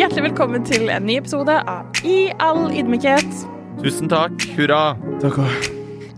Hjertelig 0.00 0.30
velkommen 0.30 0.62
til 0.64 0.86
en 0.88 1.04
ny 1.04 1.18
episode 1.20 1.52
av 1.68 1.98
I 2.08 2.30
all 2.40 2.70
ydmykhet. 2.72 3.26
Tusen 3.82 4.08
takk. 4.08 4.32
Hurra. 4.56 4.94
Takk 5.20 5.34
òg. 5.42 5.66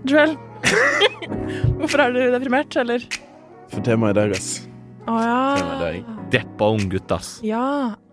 Joel, 0.06 0.36
hvorfor 1.80 2.04
er 2.04 2.14
du 2.14 2.20
deprimert, 2.30 2.76
eller? 2.78 3.02
For 3.72 3.82
temaet 3.82 4.14
i 4.14 4.18
dag, 4.20 4.34
ass. 4.36 4.52
Å 5.10 5.16
ja. 5.24 5.96
Deppa 6.30 6.68
unggutt, 6.76 7.10
ass. 7.16 7.32
Ja, 7.42 7.64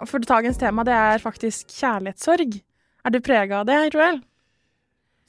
for 0.10 0.26
dagens 0.26 0.58
tema 0.58 0.88
det 0.90 0.96
er 0.98 1.22
faktisk 1.22 1.70
kjærlighetssorg. 1.78 2.58
Er 3.06 3.14
du 3.14 3.20
prega 3.22 3.62
av 3.62 3.70
det, 3.70 3.78
Joel? 3.94 4.24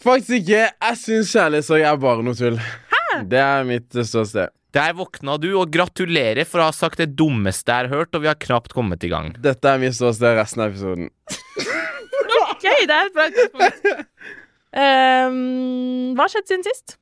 Faktisk 0.00 0.38
ikke. 0.38 0.70
Jeg 0.72 1.00
syns 1.02 1.34
kjærlighetssorg 1.36 1.84
er 1.90 2.00
bare 2.06 2.24
noe 2.24 2.40
tull. 2.40 2.56
Hæ? 2.94 3.04
Det 3.28 3.44
er 3.44 3.68
mitt 3.68 3.92
ståsted. 3.92 4.56
Der 4.76 4.92
våkna 4.94 5.34
du, 5.42 5.48
og 5.58 5.70
gratulerer 5.74 6.46
for 6.46 6.62
å 6.62 6.68
ha 6.68 6.74
sagt 6.76 7.00
det 7.02 7.08
dummeste 7.18 7.72
jeg 7.74 7.88
har 7.88 7.90
hørt, 7.90 8.14
og 8.14 8.22
vi 8.22 8.28
har 8.30 8.38
knapt 8.38 8.72
kommet 8.76 9.02
i 9.02 9.10
gang. 9.10 9.32
Dette 9.42 9.66
er 9.72 9.80
mitt 9.82 9.96
ståsted 9.98 10.36
resten 10.38 10.62
av 10.62 10.70
episoden. 10.70 11.08
Ok, 12.52 12.62
det 12.86 12.94
er 12.94 13.08
et 13.08 13.16
bra 13.16 13.26
tidspunkt. 13.34 13.88
Um, 14.70 16.12
hva 16.14 16.26
har 16.26 16.30
skjedd 16.30 16.46
siden 16.52 16.66
sist? 16.68 16.94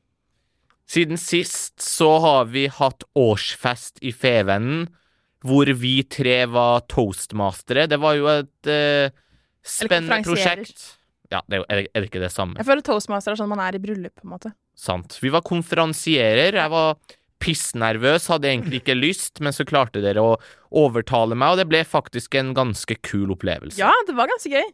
Siden 0.88 1.20
sist 1.20 1.82
så 1.84 2.14
har 2.24 2.46
vi 2.48 2.64
hatt 2.72 3.04
årsfest 3.18 4.00
i 4.08 4.14
Fevennen, 4.16 4.86
hvor 5.44 5.68
vi 5.78 5.98
tre 6.08 6.38
var 6.50 6.80
toastmastere. 6.90 7.84
Det 7.92 7.98
var 8.00 8.16
jo 8.16 8.30
et 8.32 8.70
uh, 8.72 9.12
spennende 9.60 10.22
prosjekt. 10.24 10.94
Ja, 11.28 11.42
det 11.44 11.60
er, 11.60 11.66
er 11.68 11.82
det- 11.82 11.90
er 11.92 12.00
det 12.00 12.08
ikke 12.08 12.22
det 12.24 12.32
samme? 12.32 12.56
Jeg 12.56 12.64
føler 12.70 12.80
toastmaster 12.88 13.34
er 13.34 13.36
sånn 13.42 13.50
man 13.52 13.60
er 13.60 13.76
i 13.76 13.82
bryllup, 13.84 14.14
på 14.16 14.24
en 14.24 14.32
måte. 14.32 14.54
Sant. 14.78 15.18
Vi 15.20 15.28
var 15.34 15.44
konferansierer. 15.44 16.56
Jeg 16.56 16.72
var 16.72 16.96
pissnervøs, 17.42 18.28
hadde 18.32 18.50
egentlig 18.50 18.82
ikke 18.82 18.96
lyst, 18.98 19.38
men 19.44 19.54
så 19.54 19.66
klarte 19.68 20.02
dere 20.04 20.22
å 20.24 20.34
overtale 20.74 21.38
meg, 21.38 21.54
og 21.54 21.60
det 21.62 21.68
ble 21.70 21.84
faktisk 21.86 22.34
en 22.38 22.52
ganske 22.56 22.98
kul 23.06 23.32
opplevelse. 23.34 23.78
Ja, 23.80 23.92
det 24.08 24.16
var 24.18 24.30
ganske 24.30 24.52
gøy. 24.52 24.66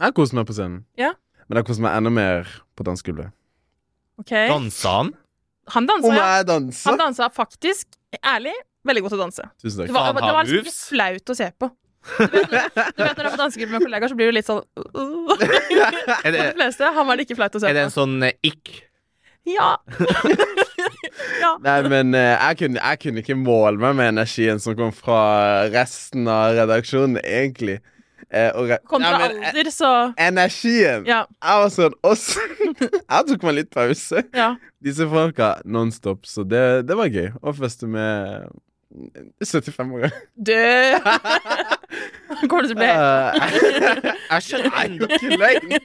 Jeg 0.00 0.16
koste 0.16 0.38
meg 0.38 0.46
på 0.48 0.56
scenen. 0.56 0.84
Ja. 1.00 1.12
Men 1.48 1.60
jeg 1.60 1.68
koste 1.68 1.84
meg 1.84 1.98
enda 1.98 2.12
mer 2.14 2.54
på 2.78 2.86
dansegulvet. 2.86 3.34
Ok. 4.20 4.32
Dansa 4.32 4.96
han? 5.00 5.12
Han 5.74 5.86
dansa, 5.86 6.08
Om 6.08 6.16
ja. 6.16 6.56
Han 6.88 6.98
dansa 6.98 7.28
faktisk, 7.34 7.86
ærlig, 8.26 8.54
veldig 8.86 9.04
godt 9.06 9.16
å 9.18 9.20
danse. 9.20 9.44
Tusen 9.60 9.84
Det 9.84 9.94
var, 9.94 10.10
det 10.14 10.22
var 10.22 10.40
har 10.40 10.48
liksom 10.48 10.66
litt 10.66 10.80
flaut 10.88 11.32
å 11.32 11.36
se 11.36 11.50
på. 11.58 11.70
Du 12.00 12.24
vet, 12.32 12.72
du 12.96 13.02
vet 13.04 13.18
når 13.18 13.18
du 13.18 13.28
er 13.28 13.34
på 13.34 13.40
dansegruppe 13.42 13.74
med 13.76 13.84
kollegaer, 13.84 14.08
så 14.08 14.16
blir 14.16 14.30
du 14.30 14.36
litt 14.38 14.48
sånn 14.48 14.62
uh, 14.80 15.34
For 15.34 16.30
det, 16.32 16.38
de 16.38 16.46
fleste. 16.56 16.92
Han 16.96 17.10
var 17.10 17.20
det 17.20 17.26
ikke 17.28 17.36
flaut 17.42 17.58
å 17.58 17.60
se 17.60 17.66
på. 17.66 17.70
er 17.70 17.76
det 17.76 17.84
en 17.88 17.94
sånn 17.94 18.16
eh, 18.24 18.38
ikk? 18.46 18.72
Ja. 19.48 19.74
ja. 21.40 21.52
Nei, 21.64 21.78
men 21.90 22.14
eh, 22.14 22.34
jeg, 22.34 22.58
kunne, 22.62 22.80
jeg 22.82 23.00
kunne 23.04 23.24
ikke 23.24 23.38
måle 23.38 23.80
meg 23.80 23.96
med 23.98 24.12
energien 24.14 24.60
som 24.62 24.76
kom 24.78 24.92
fra 24.94 25.20
resten 25.72 26.28
av 26.30 26.54
redaksjonen, 26.58 27.18
egentlig. 27.24 27.80
Eh, 28.30 28.52
re 28.54 28.78
men, 28.92 29.02
eh, 29.02 29.24
alder, 29.26 29.70
så 29.74 30.12
Energien! 30.20 31.02
Ja. 31.08 31.24
Jeg 31.42 31.62
var 31.64 31.70
sånn 31.74 31.96
også. 32.06 32.44
Jeg 33.10 33.26
tok 33.26 33.46
meg 33.48 33.56
litt 33.56 33.70
pause. 33.74 34.22
ja. 34.36 34.52
Disse 34.80 35.04
folka 35.10 35.56
nonstop, 35.68 36.22
så 36.30 36.44
det, 36.46 36.86
det 36.88 36.96
var 36.96 37.10
gøy 37.10 37.32
å 37.42 37.52
feste 37.52 37.88
med 37.90 38.46
75 39.44 39.92
år. 39.98 40.14
Du 40.34 40.54
Kommer 42.48 42.64
det 42.64 42.70
til 42.70 42.76
å 42.76 42.80
bli 42.80 42.88
Jeg 44.30 44.46
skjønner 44.46 44.78
enda 44.84 45.10
ikke 45.18 45.38
løgn! 45.42 45.76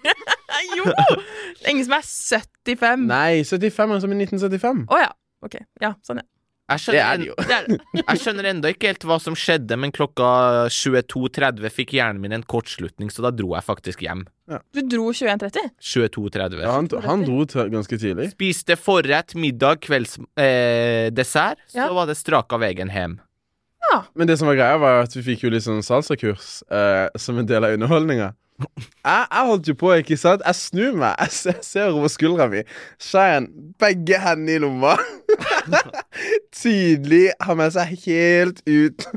Jo! 0.78 0.88
Ingen 1.68 1.84
som 1.86 1.98
er 1.98 2.06
75. 2.08 3.06
Nei, 3.10 3.44
75 3.44 3.96
er 3.98 4.02
som 4.06 4.14
i 4.16 4.20
1975. 4.24 4.86
ja. 5.02 5.12
Ok. 5.46 5.60
Ja, 5.84 5.94
sånn, 6.06 6.22
ja. 6.24 6.30
Jeg 6.66 6.80
Det 6.80 6.82
skjønner, 6.82 7.06
er 7.06 7.18
det 7.22 7.26
jo. 7.28 7.34
Det 7.38 8.02
jeg 8.10 8.20
skjønner 8.24 8.48
enda 8.50 8.70
ikke 8.74 8.88
helt 8.90 9.04
hva 9.06 9.20
som 9.22 9.36
skjedde, 9.38 9.76
men 9.78 9.92
klokka 9.94 10.30
22.30 10.74 11.70
fikk 11.70 11.94
hjernen 11.94 12.24
min 12.24 12.34
en 12.34 12.46
kortslutning, 12.50 13.12
så 13.14 13.22
da 13.22 13.30
dro 13.30 13.52
jeg 13.54 13.66
faktisk 13.68 14.02
hjem. 14.02 14.24
Du 14.74 14.82
dro 14.90 15.12
21.30? 15.14 15.70
22.30. 15.78 16.64
Ja, 16.66 16.72
han, 16.80 16.90
han 17.06 17.26
dro 17.28 17.46
ganske 17.46 18.00
tidlig. 18.02 18.32
Spiste 18.34 18.80
forrett, 18.82 19.36
middag, 19.38 19.84
kvelds... 19.86 20.18
Eh, 20.42 21.12
dessert. 21.14 21.62
Så 21.70 21.84
Ja. 21.84 21.92
var 21.94 22.10
det 22.10 22.18
strak 22.18 22.50
av 22.58 22.66
veien 22.66 22.90
hjem. 22.90 23.20
Men 24.16 24.30
det 24.30 24.40
som 24.40 24.50
var 24.50 24.58
greia, 24.60 24.80
var 24.82 25.04
at 25.06 25.14
vi 25.16 25.24
fikk 25.26 25.46
jo 25.46 25.54
litt 25.54 25.66
sånn 25.66 25.84
salsakurs 25.86 26.60
eh, 26.74 27.06
som 27.20 27.38
en 27.40 27.48
del 27.50 27.68
av 27.68 27.76
underholdninga. 27.78 28.34
Jeg, 28.56 29.24
jeg 29.28 29.48
holdt 29.50 29.68
jo 29.68 29.76
på, 29.76 29.90
ikke 30.00 30.18
sant? 30.20 30.44
Jeg 30.48 30.58
snur 30.58 30.94
meg, 30.96 31.16
jeg 31.20 31.34
ser, 31.36 31.58
ser 31.66 31.96
over 31.96 32.12
skuldra 32.12 32.48
mi. 32.52 32.62
Skjæren, 33.04 33.50
begge 33.82 34.20
hendene 34.24 34.56
i 34.56 34.62
lomma. 34.64 34.94
Tydelig 36.62 37.26
har 37.44 37.58
med 37.60 37.74
seg 37.76 37.96
helt 38.06 38.62
ut 38.64 39.08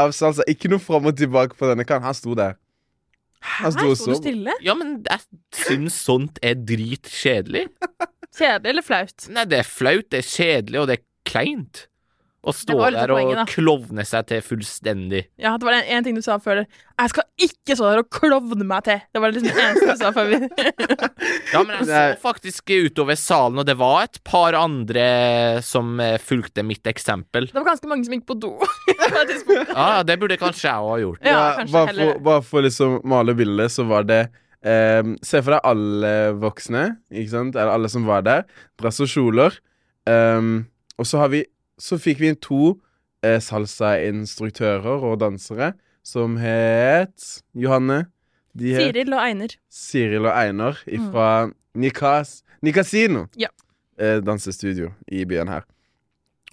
av 0.00 0.14
salsa. 0.16 0.46
Ikke 0.48 0.70
noe 0.72 0.80
fram 0.82 1.10
og 1.10 1.18
tilbake 1.18 1.58
på 1.58 1.68
denne 1.68 1.84
kanten. 1.84 2.08
Han 2.08 2.16
sto 2.16 2.36
der. 2.38 2.56
Han 3.60 3.74
sto 3.74 3.90
og 3.92 3.98
sto 4.00 4.14
du 4.14 4.20
stille? 4.22 4.54
Ja, 4.64 4.74
men 4.78 4.98
jeg 5.04 5.22
syns 5.54 5.98
sånt 6.06 6.40
er 6.44 6.56
dritkjedelig. 6.56 7.66
Kjedelig 8.36 8.72
eller 8.72 8.84
flaut? 8.84 9.28
Nei, 9.32 9.44
det 9.48 9.60
er 9.60 9.68
flaut, 9.68 10.08
det 10.12 10.22
er 10.24 10.30
kjedelig, 10.30 10.80
og 10.80 10.88
det 10.90 10.98
er 10.98 11.04
kleint. 11.28 11.84
Å 12.46 12.52
stå 12.54 12.76
der 12.94 13.10
og 13.10 13.18
poenget, 13.18 13.50
klovne 13.50 14.04
seg 14.06 14.28
til 14.30 14.42
fullstendig. 14.44 15.24
Ja, 15.42 15.56
det 15.58 15.66
var 15.66 15.74
en, 15.80 15.88
en 15.96 16.04
ting 16.06 16.14
du 16.14 16.22
sa 16.22 16.36
før. 16.42 16.60
Jeg 16.62 17.12
skal 17.12 17.26
ikke 17.42 17.74
stå 17.76 17.88
der 17.90 18.02
og 18.04 18.08
klovne 18.14 18.66
meg 18.68 18.86
til. 18.86 19.00
Det 19.10 19.22
var 19.22 19.34
liksom 19.34 19.48
det 19.50 19.64
eneste 19.64 19.96
du 19.96 20.00
sa 20.04 20.12
før 20.14 20.30
vi 20.30 20.38
Ja, 21.52 21.62
men 21.66 21.74
jeg 21.80 21.88
så 21.90 21.98
faktisk 22.22 22.70
utover 22.70 23.18
salen, 23.18 23.58
og 23.62 23.66
det 23.66 23.76
var 23.80 24.06
et 24.06 24.20
par 24.26 24.54
andre 24.58 25.08
som 25.66 25.98
eh, 26.02 26.16
fulgte 26.22 26.62
mitt 26.66 26.86
eksempel. 26.86 27.50
Det 27.50 27.58
var 27.58 27.66
ganske 27.72 27.90
mange 27.90 28.06
som 28.06 28.14
gikk 28.14 28.26
på 28.30 28.38
do. 28.46 28.54
på. 29.50 29.60
Ja, 29.74 30.02
det 30.06 30.18
burde 30.22 30.38
kanskje 30.40 30.70
jeg 30.70 30.86
òg 30.86 30.90
ha 30.92 30.98
gjort. 31.02 31.26
Ja, 31.26 31.36
Ja, 31.36 31.68
bare, 31.72 31.94
for, 31.98 32.24
bare 32.30 32.46
for 32.46 32.66
liksom 32.66 33.00
male 33.08 33.34
bildet, 33.38 33.74
så 33.74 33.86
var 33.90 34.06
det 34.08 34.24
Um, 34.66 35.12
Se 35.22 35.38
for 35.44 35.54
deg 35.54 35.66
alle 35.68 36.12
voksne, 36.42 36.86
ikke 37.12 37.30
sant? 37.30 37.54
Eller 37.54 37.70
alle 37.76 37.90
som 37.92 38.06
var 38.08 38.24
der. 38.26 38.46
Dress 38.80 38.98
og 39.04 39.10
kjoler. 39.12 39.54
Um, 40.10 40.64
og 40.98 41.06
så 41.06 41.20
har 41.22 41.30
vi 41.30 41.44
Så 41.80 41.98
fikk 42.00 42.22
vi 42.22 42.32
inn 42.32 42.40
to 42.40 42.76
eh, 43.26 43.38
salsa-instruktører 43.42 45.04
og 45.10 45.18
dansere 45.20 45.74
som 46.06 46.38
het 46.40 47.42
Johanne. 47.56 48.06
De 48.56 48.72
het 48.72 48.88
Siril 48.88 49.12
og 49.12 49.20
Einar. 49.20 49.56
Siril 49.68 50.28
og 50.28 50.32
Einar 50.32 50.78
fra 51.10 51.30
Nikas, 51.76 52.40
Nikasino. 52.64 53.26
Ja. 53.36 53.50
Eh, 54.00 54.20
dansestudio 54.24 54.92
i 55.08 55.24
byen 55.28 55.48
her. 55.48 55.66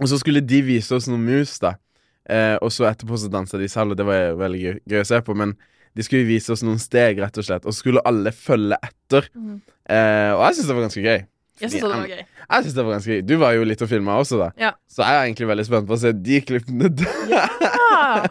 Og 0.01 0.09
så 0.09 0.17
skulle 0.19 0.41
de 0.41 0.61
vise 0.65 0.95
oss 0.95 1.07
noen 1.07 1.23
mus, 1.23 1.55
da. 1.61 1.75
Eh, 2.23 2.55
og 2.63 2.71
så 2.73 2.87
etterpå 2.89 3.19
så 3.19 3.29
dansa 3.31 3.59
de 3.59 3.67
selv, 3.71 3.93
og 3.93 3.99
det 3.99 4.07
var 4.07 4.37
veldig 4.39 4.61
gøy, 4.61 4.75
gøy 4.89 5.03
å 5.03 5.07
se 5.07 5.19
på. 5.23 5.35
Men 5.37 5.53
de 5.93 6.05
skulle 6.05 6.27
vise 6.27 6.51
oss 6.53 6.63
noen 6.65 6.81
steg, 6.81 7.21
rett 7.21 7.37
og 7.37 7.45
slett. 7.45 7.67
Og 7.67 7.75
så 7.75 7.83
skulle 7.83 8.03
alle 8.07 8.33
følge 8.35 8.79
etter. 8.81 9.29
Mm. 9.35 9.59
Eh, 9.85 10.31
og 10.33 10.43
jeg 10.47 10.57
syns 10.57 10.69
det 10.69 10.77
var 10.77 10.87
ganske 10.87 11.05
gøy. 11.05 11.25
Jeg 11.61 11.69
syns 11.69 11.83
det 11.83 11.89
var 11.93 12.07
gøy. 12.09 12.21
Jeg 12.23 12.63
synes 12.65 12.73
det 12.75 12.83
var 12.83 12.95
ganske 12.95 13.13
gøy 13.13 13.21
Du 13.29 13.33
var 13.37 13.51
jo 13.53 13.65
litt 13.69 13.81
og 13.85 13.89
filma 13.91 14.15
også, 14.19 14.39
da. 14.41 14.47
Ja. 14.59 14.71
Så 14.89 15.03
jeg 15.05 15.17
er 15.19 15.27
egentlig 15.27 15.47
veldig 15.51 15.65
spent 15.67 15.87
på 15.89 15.93
å 15.95 15.99
se 16.01 16.11
de 16.17 16.39
klippene. 16.47 16.89
der. 16.89 17.67
Ah, 17.93 18.25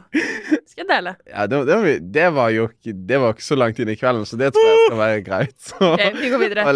skal 0.67 0.83
jeg 0.83 0.89
dele. 0.91 1.15
Ja, 1.33 1.47
det, 1.47 1.61
det, 1.69 1.77
var, 1.79 2.01
det 2.19 2.27
var 2.35 2.51
jo 2.55 2.67
ikke 2.69 2.95
Det 3.13 3.21
var 3.23 3.37
ikke 3.37 3.47
så 3.47 3.59
langt 3.61 3.79
inn 3.83 3.93
i 3.93 3.97
kvelden, 3.99 4.27
så 4.29 4.39
det 4.41 4.51
tror 4.57 4.67
jeg 4.69 4.83
skal 4.89 5.01
være 5.05 5.23
greit. 5.29 5.55
Så, 5.71 5.79
Ok, 5.93 6.05
vi 6.19 6.33
går 6.35 6.43
videre. 6.43 6.67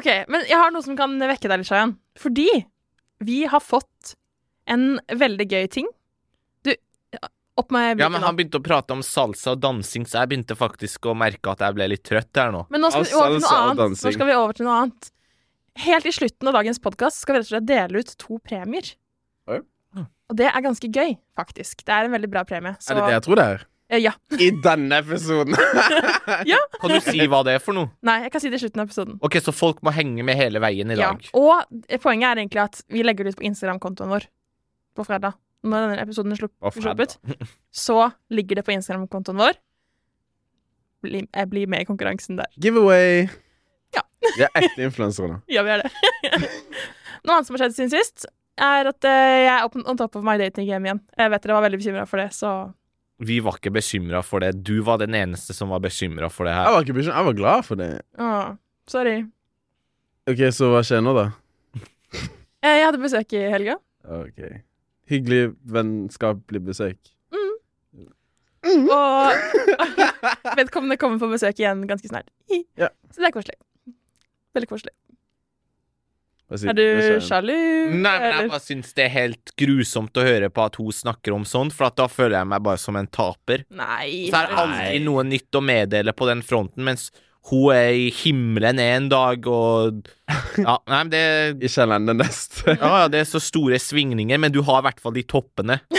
Ok, 0.00 0.08
Men 0.32 0.48
jeg 0.48 0.58
har 0.60 0.72
noe 0.74 0.84
som 0.86 0.96
kan 0.98 1.18
vekke 1.20 1.50
deg 1.52 1.60
litt, 1.62 1.68
Shayan. 1.68 1.94
Fordi 2.20 2.48
vi 3.24 3.44
har 3.52 3.62
fått 3.62 4.14
en 4.72 4.94
veldig 5.12 5.46
gøy 5.52 5.66
ting. 5.68 5.88
Du, 6.64 6.72
opp 7.60 7.70
med 7.76 8.00
Ja, 8.00 8.08
men 8.10 8.24
han 8.24 8.36
begynte 8.36 8.58
å 8.58 8.64
prate 8.64 8.96
om 8.96 9.02
salsa 9.04 9.52
og 9.54 9.60
dansing, 9.62 10.08
så 10.08 10.22
jeg 10.24 10.32
begynte 10.32 10.56
faktisk 10.58 11.06
å 11.12 11.14
merke 11.18 11.52
at 11.52 11.62
jeg 11.64 11.76
ble 11.76 11.90
litt 11.92 12.04
trøtt 12.08 12.40
her 12.40 12.50
nå. 12.54 12.64
Men 12.72 12.86
nå 12.86 12.90
skal 12.90 13.04
vi 13.04 13.14
over 13.20 13.36
til 13.36 13.44
noe 13.44 13.58
annet. 13.60 14.00
Nå 14.00 14.14
skal 14.16 14.30
vi 14.32 14.38
over 14.40 14.56
til 14.58 14.66
noe 14.68 14.78
annet. 14.82 15.10
Helt 15.74 16.06
i 16.06 16.12
slutten 16.14 16.48
av 16.48 16.54
dagens 16.54 16.78
podkast 16.82 17.18
skal 17.24 17.34
vi 17.34 17.40
rett 17.42 17.48
og 17.48 17.54
slett 17.56 17.66
dele 17.66 17.98
ut 18.04 18.12
to 18.20 18.38
premier. 18.46 18.86
Oi. 19.50 19.60
Og 20.30 20.36
det 20.38 20.46
er 20.48 20.62
ganske 20.64 20.88
gøy, 20.88 21.16
faktisk. 21.36 21.82
Det 21.84 21.92
er 21.92 22.06
en 22.06 22.14
veldig 22.14 22.30
bra 22.32 22.44
premie. 22.48 22.76
Så 22.80 22.94
Er 22.94 23.00
det 23.00 23.08
det 23.10 23.16
jeg 23.18 23.24
tror 23.26 23.36
det 23.40 23.44
er? 23.54 23.64
eh, 23.90 24.00
ja. 24.00 24.12
I 24.46 24.50
denne 24.64 25.00
episoden! 25.02 25.54
Kan 26.80 26.94
du 26.94 27.00
si 27.04 27.26
hva 27.28 27.42
det 27.44 27.56
er 27.58 27.62
for 27.62 27.76
noe? 27.76 27.90
Nei, 28.06 28.20
jeg 28.24 28.32
kan 28.32 28.40
si 28.44 28.50
det 28.52 28.60
i 28.60 28.62
slutten 28.64 28.80
av 28.84 28.88
episoden. 28.88 29.18
Ok, 29.26 29.36
så 29.44 29.52
folk 29.54 29.82
må 29.84 29.92
henge 29.94 30.24
med 30.24 30.38
hele 30.38 30.62
veien 30.62 30.90
i 30.94 30.96
Ja. 30.96 31.10
dag. 31.12 31.26
Og 31.36 32.00
poenget 32.02 32.30
er 32.30 32.40
egentlig 32.44 32.62
at 32.64 32.80
vi 32.88 33.02
legger 33.04 33.26
det 33.28 33.34
ut 33.34 33.40
på 33.42 33.46
Instagram-kontoen 33.50 34.14
vår 34.14 34.28
på 34.96 35.04
fredag. 35.10 35.36
Når 35.64 35.86
denne 35.88 36.02
episoden 36.06 36.32
er 36.34 36.40
sluppet, 36.40 37.18
så 37.72 37.98
ligger 38.30 38.60
det 38.60 38.64
på 38.66 38.74
Instagram-kontoen 38.78 39.40
vår. 39.40 39.56
Bli, 41.04 41.24
jeg 41.28 41.48
blir 41.52 41.66
med 41.68 41.84
i 41.84 41.88
konkurransen 41.88 42.36
der. 42.40 42.48
Giveaway. 42.56 43.26
Ja. 43.94 44.02
Vi 44.36 44.42
er 44.46 44.50
ekte 44.62 44.86
influensere 44.86 45.28
nå. 45.30 45.40
Ja, 45.54 45.62
vi 45.66 45.74
er 45.74 45.82
det. 45.84 45.90
Noe 47.24 47.36
annet 47.38 47.46
som 47.48 47.56
har 47.56 47.64
skjedd 47.64 47.76
siden 47.76 47.92
sist, 47.94 48.26
er 48.60 48.88
at 48.90 49.06
eh, 49.08 49.34
jeg 49.44 49.52
er 49.54 49.68
on 49.88 49.96
top 50.00 50.16
of 50.18 50.24
my 50.26 50.34
dating 50.40 50.66
game 50.68 50.86
igjen. 50.88 51.00
Jeg 51.18 51.30
vet 51.32 51.44
dere 51.46 51.56
var 51.58 51.64
veldig 51.68 51.80
bekymra 51.80 52.04
for 52.10 52.20
det, 52.22 52.28
så 52.36 52.50
Vi 53.24 53.38
var 53.44 53.56
ikke 53.60 53.72
bekymra 53.76 54.20
for 54.26 54.42
det. 54.44 54.52
Du 54.66 54.74
var 54.86 54.98
den 55.00 55.14
eneste 55.14 55.54
som 55.56 55.70
var 55.72 55.80
bekymra 55.84 56.28
for 56.32 56.44
det 56.48 56.52
Jeg 56.56 56.60
her. 56.64 56.72
var 56.74 56.84
ikke 56.86 56.96
bekymret, 56.98 57.16
jeg 57.20 57.28
var 57.30 57.38
glad 57.40 57.64
for 57.68 57.80
det. 57.80 57.90
Åh, 58.18 58.52
sorry. 58.90 59.16
Ok, 60.28 60.40
Så 60.56 60.70
hva 60.72 60.80
skjer 60.86 61.02
nå, 61.04 61.14
da? 61.16 61.26
Eh, 62.64 62.78
Jeg 62.78 62.86
hadde 62.86 63.00
besøk 63.02 63.32
i 63.36 63.42
helga. 63.52 63.74
Ok 64.08 64.38
Hyggelig, 65.12 65.50
vennskapelig 65.68 66.62
besøk. 66.64 66.96
Mm. 67.34 68.86
Og 68.88 69.34
vedkommende 70.56 70.96
kommer 70.96 71.20
på 71.20 71.28
besøk 71.28 71.58
igjen 71.60 71.82
ganske 71.90 72.08
snart. 72.08 72.30
Ja. 72.80 72.88
Så 73.12 73.20
det 73.20 73.28
er 73.28 73.34
koselig. 73.36 73.58
Veldig 74.54 74.70
koselig. 74.70 74.94
Er 76.54 76.76
du 76.76 76.84
sjalu? 77.24 77.54
Nei, 77.94 78.12
men 78.20 78.24
jeg 78.28 78.48
bare 78.52 78.62
syns 78.62 78.92
det 78.94 79.06
er 79.06 79.12
helt 79.14 79.52
grusomt 79.58 80.20
å 80.20 80.24
høre 80.26 80.50
på 80.52 80.62
at 80.62 80.76
hun 80.78 80.92
snakker 80.94 81.34
om 81.34 81.46
sånt, 81.48 81.74
for 81.74 81.88
at 81.88 81.96
da 81.98 82.06
føler 82.10 82.36
jeg 82.36 82.50
meg 82.52 82.62
bare 82.66 82.80
som 82.82 82.98
en 83.00 83.08
taper. 83.08 83.64
Nei. 83.74 84.28
Så 84.28 84.38
er 84.38 84.50
det 84.50 84.58
alltid 84.62 85.06
noe 85.08 85.24
nytt 85.26 85.58
å 85.58 85.62
meddele 85.64 86.14
på 86.14 86.28
den 86.28 86.44
fronten, 86.46 86.84
mens 86.86 87.08
hun 87.50 87.74
er 87.74 87.92
i 87.92 88.06
himmelen 88.14 88.78
en 88.80 89.08
dag, 89.12 89.44
og 89.46 90.06
Ja, 90.56 90.78
nei, 90.88 91.00
men 91.04 91.10
det 91.12 91.20
Ikke 91.68 91.82
ellende 91.84 92.14
neste. 92.16 92.72
Ja, 92.80 92.92
ja, 93.02 93.08
det 93.12 93.20
er 93.20 93.28
så 93.28 93.40
store 93.42 93.76
svingninger, 93.82 94.38
men 94.40 94.52
du 94.54 94.62
har 94.64 94.80
i 94.80 94.86
hvert 94.88 95.02
fall 95.02 95.12
de 95.16 95.22
toppene. 95.28 95.76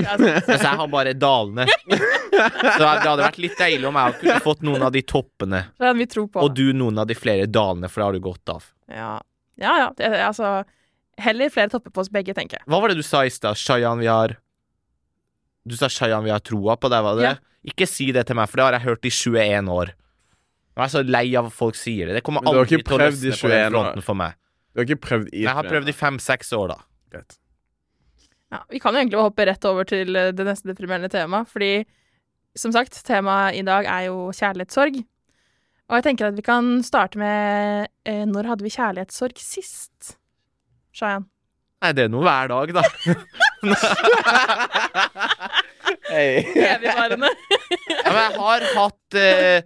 Mens 0.00 0.48
jeg 0.50 0.76
har 0.80 0.88
bare 0.90 1.12
dalene. 1.14 1.66
Så 1.70 2.80
det 2.80 2.88
hadde 3.04 3.22
vært 3.22 3.38
litt 3.42 3.54
deilig 3.60 3.86
om 3.88 3.98
jeg 4.00 4.16
kunne 4.22 4.40
fått 4.42 4.64
noen 4.66 4.82
av 4.86 4.92
de 4.94 5.02
toppene, 5.06 5.60
Det 5.78 5.86
er 5.92 5.94
vi 5.98 6.06
tror 6.10 6.26
på. 6.32 6.42
og 6.42 6.54
du 6.58 6.72
noen 6.74 6.98
av 7.02 7.06
de 7.10 7.14
flere 7.18 7.46
dalene, 7.46 7.88
for 7.90 8.00
det 8.02 8.06
har 8.08 8.18
du 8.18 8.22
godt 8.26 8.52
av. 8.56 8.66
Ja, 8.90 9.12
ja. 9.62 9.74
ja. 9.84 9.88
Det, 9.96 10.10
er- 10.10 10.26
altså 10.26 10.52
Heller 11.20 11.50
flere 11.52 11.68
topper 11.68 11.92
på 11.92 12.00
oss 12.00 12.08
begge, 12.08 12.32
tenker 12.32 12.56
jeg. 12.58 12.64
Hva 12.70 12.78
var 12.80 12.88
det 12.88 12.96
du 12.96 13.04
sa 13.04 13.20
i 13.28 13.30
stad? 13.34 13.58
Shayan, 13.60 13.98
vi 14.00 14.06
har 14.08 14.38
Du 15.68 15.74
sa 15.76 15.90
Shayan, 15.92 16.24
vi 16.24 16.32
har 16.32 16.40
troa 16.40 16.78
på 16.80 16.88
deg, 16.88 17.02
var 17.04 17.18
det 17.18 17.26
Ja. 17.26 17.32
det? 17.36 17.74
Ikke 17.74 17.84
si 17.86 18.06
det 18.16 18.22
til 18.26 18.38
meg, 18.38 18.48
for 18.48 18.56
det 18.56 18.64
har 18.64 18.72
jeg 18.78 18.86
hørt 18.88 19.04
i 19.04 19.10
21 19.12 19.68
år. 19.68 19.90
Jeg 20.76 20.84
er 20.84 20.88
så 20.92 21.02
lei 21.04 21.26
av 21.36 21.46
at 21.50 21.54
folk 21.56 21.76
sier 21.76 22.06
det. 22.08 22.14
Det 22.20 22.24
kommer 22.26 22.40
Men 22.44 22.52
du 22.54 22.58
har 22.58 22.62
aldri 22.64 22.76
ikke 22.78 22.86
til 22.86 22.94
å 22.94 22.98
prøvd 23.00 23.24
i 23.24 23.26
løsne 23.30 23.42
på 23.42 23.48
den 23.50 23.58
21 23.58 23.66
år. 23.66 23.70
fronten 23.74 24.02
for 24.06 24.14
meg. 24.20 24.30
Du 24.70 24.76
har 24.80 24.84
ikke 24.86 25.02
prøvd 25.08 25.26
i 25.28 25.30
Men 25.40 25.48
jeg 25.48 25.56
har 25.58 25.66
prøvd 25.74 25.88
i 25.90 25.96
fem-seks 26.00 26.48
år, 26.56 26.66
da. 26.72 26.78
Greit. 27.10 27.32
Ja, 28.50 28.58
vi 28.70 28.78
kan 28.82 28.94
jo 28.94 28.98
egentlig 29.02 29.20
hoppe 29.22 29.46
rett 29.46 29.64
over 29.70 29.82
til 29.86 30.08
eh, 30.18 30.30
det 30.34 30.44
neste 30.46 30.68
deprimerende 30.70 31.10
temaet, 31.12 31.48
fordi 31.50 31.72
som 32.58 32.72
sagt, 32.74 32.92
temaet 33.06 33.54
i 33.58 33.62
dag 33.66 33.84
er 33.86 34.02
jo 34.08 34.16
kjærlighetssorg. 34.34 34.94
Og 35.90 35.94
jeg 35.98 36.04
tenker 36.06 36.24
at 36.30 36.36
vi 36.38 36.44
kan 36.46 36.64
starte 36.86 37.18
med 37.18 37.86
eh, 38.06 38.24
når 38.26 38.46
hadde 38.52 38.64
vi 38.66 38.70
kjærlighetssorg 38.74 39.36
sist? 39.42 40.16
Shayan. 40.94 41.24
Nei, 41.80 41.92
det 41.96 42.02
er 42.04 42.10
noe 42.12 42.22
hver 42.26 42.46
dag, 42.50 42.68
da. 42.76 42.82
Evigvarende. 46.10 47.30
Ja, 47.30 48.10
men 48.10 48.20
jeg 48.20 48.32
har 48.36 48.60
hatt 48.76 49.14
eh, 49.18 49.62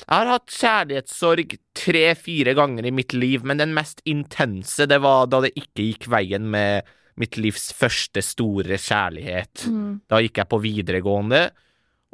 Jeg 0.00 0.12
har 0.12 0.30
hatt 0.30 0.56
kjærlighetssorg 0.56 1.56
tre-fire 1.76 2.56
ganger 2.58 2.88
i 2.88 2.94
mitt 2.94 3.14
liv, 3.16 3.44
men 3.46 3.60
den 3.60 3.74
mest 3.76 4.02
intense, 4.08 4.88
det 4.88 5.00
var 5.04 5.28
da 5.30 5.42
det 5.44 5.54
ikke 5.58 5.88
gikk 5.90 6.08
veien 6.12 6.48
med 6.52 6.88
mitt 7.20 7.36
livs 7.36 7.70
første 7.76 8.22
store 8.24 8.78
kjærlighet. 8.80 9.66
Mm. 9.68 10.00
Da 10.08 10.22
gikk 10.24 10.40
jeg 10.40 10.50
på 10.50 10.60
videregående, 10.64 11.44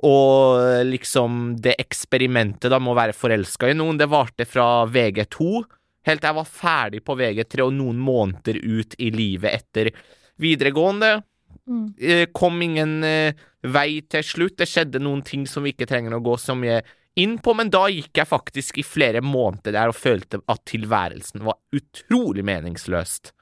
og 0.08 0.84
liksom 0.86 1.56
det 1.62 1.78
eksperimentet 1.82 2.70
da 2.70 2.78
med 2.82 2.92
å 2.92 2.98
være 2.98 3.16
forelska 3.16 3.70
i 3.70 3.78
noen, 3.78 3.98
det 3.98 4.10
varte 4.10 4.46
fra 4.46 4.86
VG2 4.86 5.48
helt 6.08 6.22
til 6.22 6.30
jeg 6.30 6.38
var 6.38 6.48
ferdig 6.48 7.02
på 7.04 7.16
VG3 7.18 7.64
og 7.66 7.74
noen 7.76 7.98
måneder 8.00 8.60
ut 8.62 8.96
i 8.98 9.10
livet 9.14 9.60
etter 9.60 9.90
videregående. 10.40 11.18
Mm. 11.68 11.84
Eh, 11.98 12.24
kom 12.32 12.62
ingen 12.64 13.02
eh, 13.04 13.36
vei 13.68 14.00
til 14.08 14.24
slutt. 14.24 14.58
Det 14.60 14.68
skjedde 14.70 15.02
noen 15.02 15.22
ting 15.26 15.46
som 15.50 15.66
vi 15.66 15.74
ikke 15.74 15.88
trenger 15.90 16.16
å 16.16 16.22
gå 16.24 16.36
så 16.40 16.56
mye 16.58 16.80
inn 17.18 17.38
på, 17.42 17.54
men 17.58 17.70
da 17.72 17.86
gikk 17.90 18.20
jeg 18.20 18.30
faktisk 18.30 18.78
i 18.80 18.86
flere 18.86 19.22
måneder 19.24 19.74
der 19.74 19.92
og 19.92 19.98
følte 19.98 20.40
at 20.46 20.62
tilværelsen 20.70 21.44
var 21.46 21.58
utrolig 21.74 22.44
meningsløst. 22.46 23.32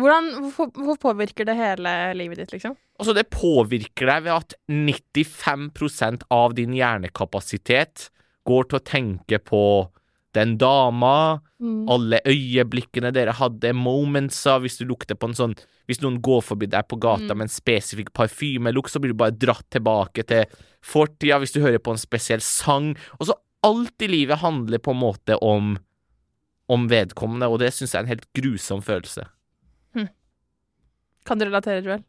Hvordan, 0.00 0.30
hvor, 0.54 0.70
hvor 0.74 0.98
påvirker 1.02 1.48
det 1.48 1.56
hele 1.58 1.92
livet 2.16 2.40
ditt, 2.42 2.54
liksom? 2.54 2.76
Altså, 3.00 3.14
det 3.16 3.30
påvirker 3.32 4.08
deg 4.10 4.26
ved 4.26 4.34
at 4.36 4.54
95% 4.70 6.26
av 6.32 6.54
din 6.56 6.74
hjernekapasitet 6.76 8.08
går 8.48 8.68
til 8.68 8.78
å 8.78 8.86
tenke 8.86 9.40
på 9.42 9.64
den 10.36 10.56
dama, 10.60 11.40
Mm. 11.60 11.88
alle 11.92 12.20
øyeblikkene 12.24 13.10
dere 13.12 13.34
hadde, 13.36 13.74
momentsa, 13.76 14.54
hvis 14.62 14.78
du 14.80 14.86
lukter 14.88 15.14
på 15.14 15.28
en 15.28 15.34
sånn 15.36 15.54
Hvis 15.90 16.00
noen 16.00 16.20
går 16.22 16.40
forbi 16.46 16.68
deg 16.70 16.86
på 16.88 16.96
gata 17.02 17.34
Mm. 17.34 17.36
med 17.36 17.44
en 17.48 17.52
spesifikk 17.52 18.12
parfymelukt, 18.14 18.90
så 18.92 19.00
blir 19.00 19.10
du 19.10 19.18
bare 19.18 19.34
dratt 19.34 19.66
tilbake 19.74 20.22
til 20.24 20.44
fortida 20.80 21.40
hvis 21.40 21.52
du 21.52 21.60
hører 21.60 21.78
på 21.82 21.90
en 21.90 21.98
spesiell 21.98 22.40
sang. 22.40 22.94
Og 23.18 23.26
så 23.26 23.34
alt 23.66 24.00
i 24.00 24.06
livet 24.06 24.38
handler 24.38 24.78
på 24.78 24.92
en 24.94 25.00
måte 25.02 25.36
om 25.42 25.76
om 26.70 26.86
vedkommende, 26.86 27.48
og 27.50 27.58
det 27.58 27.72
syns 27.74 27.90
jeg 27.92 27.98
er 27.98 28.04
en 28.06 28.12
helt 28.14 28.32
grusom 28.32 28.80
følelse. 28.80 29.26
Kan 31.26 31.38
du 31.38 31.44
relatere, 31.44 31.82
Joel? 31.84 32.04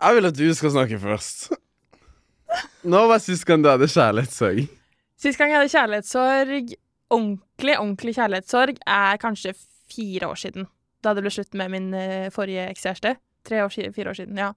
Jeg 0.00 0.14
vil 0.14 0.26
at 0.28 0.36
du 0.36 0.54
skal 0.54 0.70
snakke 0.70 0.98
først. 1.00 1.48
Når 2.84 3.08
var 3.08 3.18
sist 3.24 3.46
gang 3.48 3.62
du 3.64 3.68
hadde 3.70 3.88
kjærlighetssorg? 3.90 4.68
Sist 5.18 5.38
gang 5.40 5.50
jeg 5.50 5.62
hadde 5.62 5.72
kjærlighetssorg, 5.72 6.74
ordentlig, 7.12 7.76
ordentlig 7.78 8.14
kjærlighetssorg, 8.16 8.80
er 8.86 9.20
kanskje 9.22 9.54
fire 9.92 10.30
år 10.30 10.40
siden. 10.40 10.68
Da 11.04 11.12
det 11.14 11.24
ble 11.24 11.32
slutt 11.34 11.56
med 11.58 11.72
min 11.72 11.90
eh, 11.98 12.30
forrige 12.34 12.68
ekskjæreste. 12.72 13.16
Tre 13.44 13.64
år 13.64 13.72
siden, 13.74 13.92
fire 13.96 14.12
år 14.14 14.18
siden, 14.18 14.38
ja. 14.40 14.52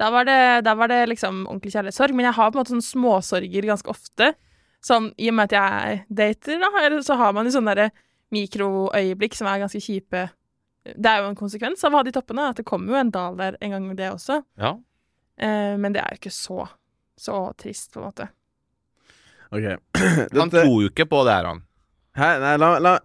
Da 0.00 0.08
var, 0.10 0.26
det, 0.26 0.64
da 0.66 0.74
var 0.78 0.88
det 0.90 1.04
liksom 1.10 1.44
ordentlig 1.46 1.74
kjærlighetssorg. 1.74 2.14
Men 2.16 2.30
jeg 2.30 2.36
har 2.38 2.50
på 2.50 2.56
en 2.56 2.62
måte 2.62 2.74
sånne 2.74 2.86
småsorger 2.86 3.68
ganske 3.68 3.90
ofte. 3.92 4.32
Sånn, 4.82 5.12
I 5.20 5.28
og 5.30 5.36
med 5.38 5.52
at 5.52 5.58
jeg 5.58 5.98
dater, 6.10 6.62
da, 6.62 7.02
så 7.06 7.18
har 7.20 7.34
man 7.36 7.46
jo 7.46 7.54
sånne 7.54 7.74
derre 7.74 7.90
mikroøyeblikk 8.34 9.36
som 9.38 9.50
er 9.50 9.60
ganske 9.62 9.82
kjipe. 9.82 10.24
Det 10.82 11.10
er 11.10 11.22
jo 11.22 11.28
en 11.30 11.38
konsekvens 11.38 11.84
av 11.86 11.94
å 11.94 12.00
ha 12.00 12.06
de 12.06 12.14
toppene, 12.14 12.48
at 12.50 12.58
det 12.58 12.66
kommer 12.66 12.96
jo 12.96 12.98
en 13.02 13.12
dal 13.14 13.36
der 13.38 13.58
en 13.62 13.76
gang, 13.76 13.90
det 13.98 14.08
også. 14.10 14.40
Ja. 14.58 14.72
Eh, 15.38 15.74
men 15.78 15.94
det 15.94 16.02
er 16.02 16.14
jo 16.16 16.22
ikke 16.22 16.34
så, 16.34 16.64
så 17.18 17.44
trist, 17.58 17.92
på 17.94 18.02
en 18.02 18.08
måte. 18.08 18.28
OK. 19.52 19.68
Han 19.68 20.32
Dette, 20.32 20.64
tror 20.64 20.80
jo 20.82 20.90
ikke 20.90 21.06
på 21.06 21.22
det 21.28 21.36
her, 21.36 21.50
han. 21.52 21.62
Hæ? 22.18 22.28
Nei, 22.42 22.56
la, 22.60 22.74
la 22.82 22.98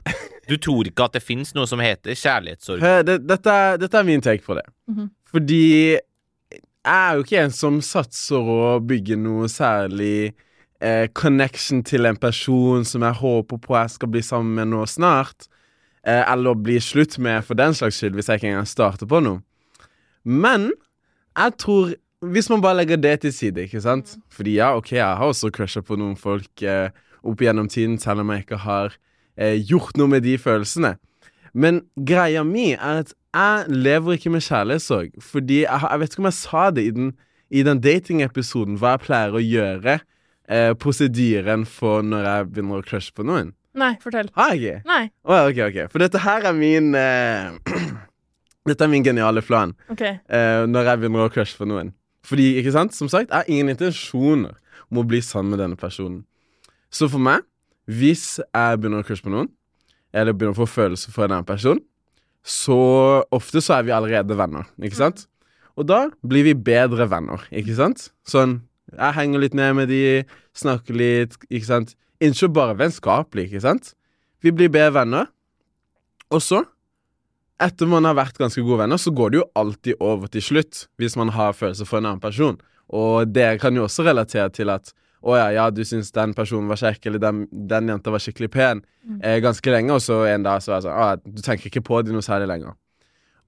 Du 0.50 0.56
tror 0.63 0.88
ikke 0.88 1.07
at 1.07 1.15
det 1.18 1.24
fins 1.24 1.54
noe 1.56 1.68
som 1.68 1.81
heter 1.83 2.15
kjærlighetssorg. 2.15 2.83
Det, 3.07 3.18
dette, 3.27 3.56
dette 3.81 4.00
er 4.00 4.07
min 4.07 4.24
take 4.24 4.45
på 4.45 4.56
det. 4.57 4.65
Mhm. 4.92 5.09
Fordi 5.27 5.63
jeg 6.88 6.94
er 6.94 7.18
jo 7.18 7.25
ikke 7.25 7.42
en 7.44 7.51
som 7.51 7.81
satser 7.83 8.48
å 8.48 8.77
bygge 8.80 9.18
noe 9.19 9.50
særlig 9.51 10.31
eh, 10.80 11.09
connection 11.12 11.81
til 11.83 12.07
en 12.07 12.15
person 12.15 12.86
som 12.88 13.04
jeg 13.04 13.19
håper 13.19 13.59
på 13.59 13.75
jeg 13.75 13.92
skal 13.98 14.12
bli 14.13 14.24
sammen 14.24 14.56
med 14.56 14.71
nå 14.71 14.86
snart. 14.88 15.50
Eh, 16.07 16.24
eller 16.31 16.56
bli 16.56 16.77
slutt 16.80 17.18
med 17.19 17.44
for 17.44 17.60
den 17.60 17.75
slags 17.75 18.00
skyld, 18.00 18.15
hvis 18.15 18.31
jeg 18.31 18.39
ikke 18.39 18.53
engang 18.53 18.69
starter 18.71 19.10
på 19.10 19.19
noe. 19.24 19.44
Men 20.24 20.71
jeg 21.38 21.57
tror 21.62 21.95
Hvis 22.18 22.48
man 22.50 22.63
bare 22.65 22.80
legger 22.80 22.98
det 22.98 23.19
til 23.21 23.31
side, 23.31 23.62
ikke 23.67 23.79
sant 23.79 24.15
Fordi 24.34 24.55
ja, 24.55 24.72
OK, 24.75 24.96
jeg 24.96 25.05
har 25.05 25.22
også 25.22 25.51
crusha 25.53 25.84
på 25.86 25.93
noen 26.01 26.15
folk 26.17 26.63
eh, 26.65 26.89
opp 27.22 27.43
gjennom 27.46 27.67
tiden, 27.70 28.00
selv 28.01 28.24
om 28.24 28.31
jeg 28.34 28.41
ikke 28.48 28.58
har 28.63 28.96
eh, 29.39 29.58
gjort 29.70 29.98
noe 29.98 30.12
med 30.12 30.25
de 30.25 30.36
følelsene. 30.41 30.96
Men 31.58 31.82
greia 31.96 32.44
mi 32.46 32.72
er 32.75 33.03
at 33.03 33.13
jeg 33.38 33.70
lever 33.70 34.17
ikke 34.17 34.34
med 34.34 34.46
kjærlighetssorg. 34.46 35.15
Fordi 35.24 35.62
jeg, 35.63 35.82
jeg 35.84 36.01
vet 36.01 36.13
ikke 36.13 36.24
om 36.24 36.29
jeg 36.29 36.39
sa 36.39 36.67
det 36.74 36.86
i 36.88 36.94
den, 36.94 37.12
i 37.50 37.63
den 37.65 37.82
datingepisoden, 37.84 38.77
hva 38.82 38.96
jeg 38.96 39.06
pleier 39.06 39.38
å 39.38 39.44
gjøre. 39.44 40.00
Eh, 40.48 40.72
prosedyren 40.79 41.65
for 41.67 42.06
når 42.08 42.24
jeg 42.24 42.50
begynner 42.53 42.79
å 42.79 42.86
crushe 42.88 43.12
på 43.15 43.25
noen. 43.27 43.51
Nei, 43.77 43.94
fortell. 44.01 44.29
Har 44.38 44.53
jeg 44.56 44.62
ikke? 44.62 44.77
Nei. 44.88 45.01
Oh, 45.27 45.50
ok, 45.50 45.60
ok. 45.67 45.79
For 45.91 46.01
dette 46.01 46.22
her 46.24 46.48
er 46.50 46.56
min 46.56 46.94
eh, 46.98 47.51
Dette 48.67 48.84
er 48.84 48.91
min 48.91 49.03
geniale 49.06 49.39
plan 49.46 49.72
okay. 49.91 50.17
eh, 50.27 50.65
når 50.67 50.89
jeg 50.89 51.01
begynner 51.01 51.27
å 51.27 51.32
crushe 51.32 51.56
på 51.56 51.67
noen. 51.70 51.94
Fordi, 52.27 52.50
ikke 52.60 52.74
sant, 52.75 52.96
som 52.96 53.08
sagt, 53.12 53.29
jeg 53.29 53.38
har 53.38 53.51
ingen 53.51 53.72
intensjoner 53.72 54.58
om 54.91 55.00
å 55.00 55.06
bli 55.08 55.22
sammen 55.24 55.53
med 55.53 55.62
denne 55.63 55.79
personen. 55.79 56.25
Så 56.91 57.08
for 57.12 57.24
meg, 57.24 57.46
hvis 57.88 58.38
jeg 58.44 58.79
begynner 58.79 59.03
å 59.03 59.08
crushe 59.08 59.24
på 59.24 59.32
noen, 59.32 59.50
eller 60.15 60.36
begynner 60.36 60.56
å 60.56 60.62
få 60.63 60.70
følelser 60.70 61.13
for 61.13 61.25
en 61.25 61.38
annen 61.38 61.48
person, 61.48 61.79
så 62.48 62.79
ofte 63.34 63.62
så 63.63 63.77
er 63.77 63.88
vi 63.88 63.96
allerede 63.96 64.38
venner, 64.39 64.67
ikke 64.79 65.00
sant? 65.00 65.25
Og 65.77 65.88
da 65.89 66.08
blir 66.25 66.48
vi 66.48 66.56
bedre 66.56 67.08
venner, 67.10 67.44
ikke 67.51 67.75
sant? 67.77 68.10
Sånn, 68.27 68.62
jeg 68.94 69.17
henger 69.17 69.44
litt 69.44 69.58
ned 69.58 69.75
med 69.77 69.91
de, 69.91 70.24
snakker 70.58 70.96
litt, 70.98 71.36
ikke 71.51 71.70
sant? 71.70 71.94
Ikke 72.24 72.50
bare 72.50 72.77
vennskapelig, 72.79 73.50
ikke 73.50 73.65
sant? 73.65 73.91
Vi 74.44 74.53
blir 74.56 74.72
bedre 74.74 74.96
venner. 75.01 75.29
Og 76.34 76.41
så, 76.44 76.63
etter 77.62 77.89
man 77.89 78.08
har 78.08 78.17
vært 78.17 78.39
ganske 78.39 78.63
gode 78.63 78.82
venner, 78.84 79.00
så 79.01 79.13
går 79.15 79.34
det 79.34 79.41
jo 79.41 79.50
alltid 79.60 80.01
over 80.03 80.32
til 80.32 80.44
slutt, 80.46 80.88
hvis 80.98 81.17
man 81.20 81.32
har 81.36 81.56
følelser 81.58 81.89
for 81.89 82.01
en 82.01 82.10
annen 82.10 82.24
person. 82.24 82.58
Og 82.88 83.29
dere 83.29 83.60
kan 83.62 83.75
jo 83.75 83.86
også 83.86 84.08
relatere 84.08 84.50
til 84.56 84.72
at 84.72 84.94
å 85.27 85.36
ja, 85.36 85.48
ja, 85.51 85.65
du 85.74 85.81
syns 85.88 86.13
den 86.15 86.34
personen 86.38 86.69
var 86.72 86.79
kjekk, 86.79 87.10
eller 87.10 87.22
den, 87.22 87.46
den 87.51 87.91
jenta 87.91 88.13
var 88.13 88.24
skikkelig 88.24 88.48
pen 88.53 88.81
eh, 89.19 89.39
ganske 89.43 89.74
lenge, 89.74 89.96
og 89.98 90.03
så 90.03 90.22
en 90.29 90.46
dag 90.46 90.63
så 90.63 90.74
er 90.74 90.77
det 90.77 90.88
sånn 90.88 91.01
ah, 91.03 91.15
Du 91.19 91.41
tenker 91.43 91.67
ikke 91.67 91.84
på 91.84 92.00
det 92.05 92.15
noe 92.15 92.25
særlig 92.25 92.48
lenger. 92.53 92.77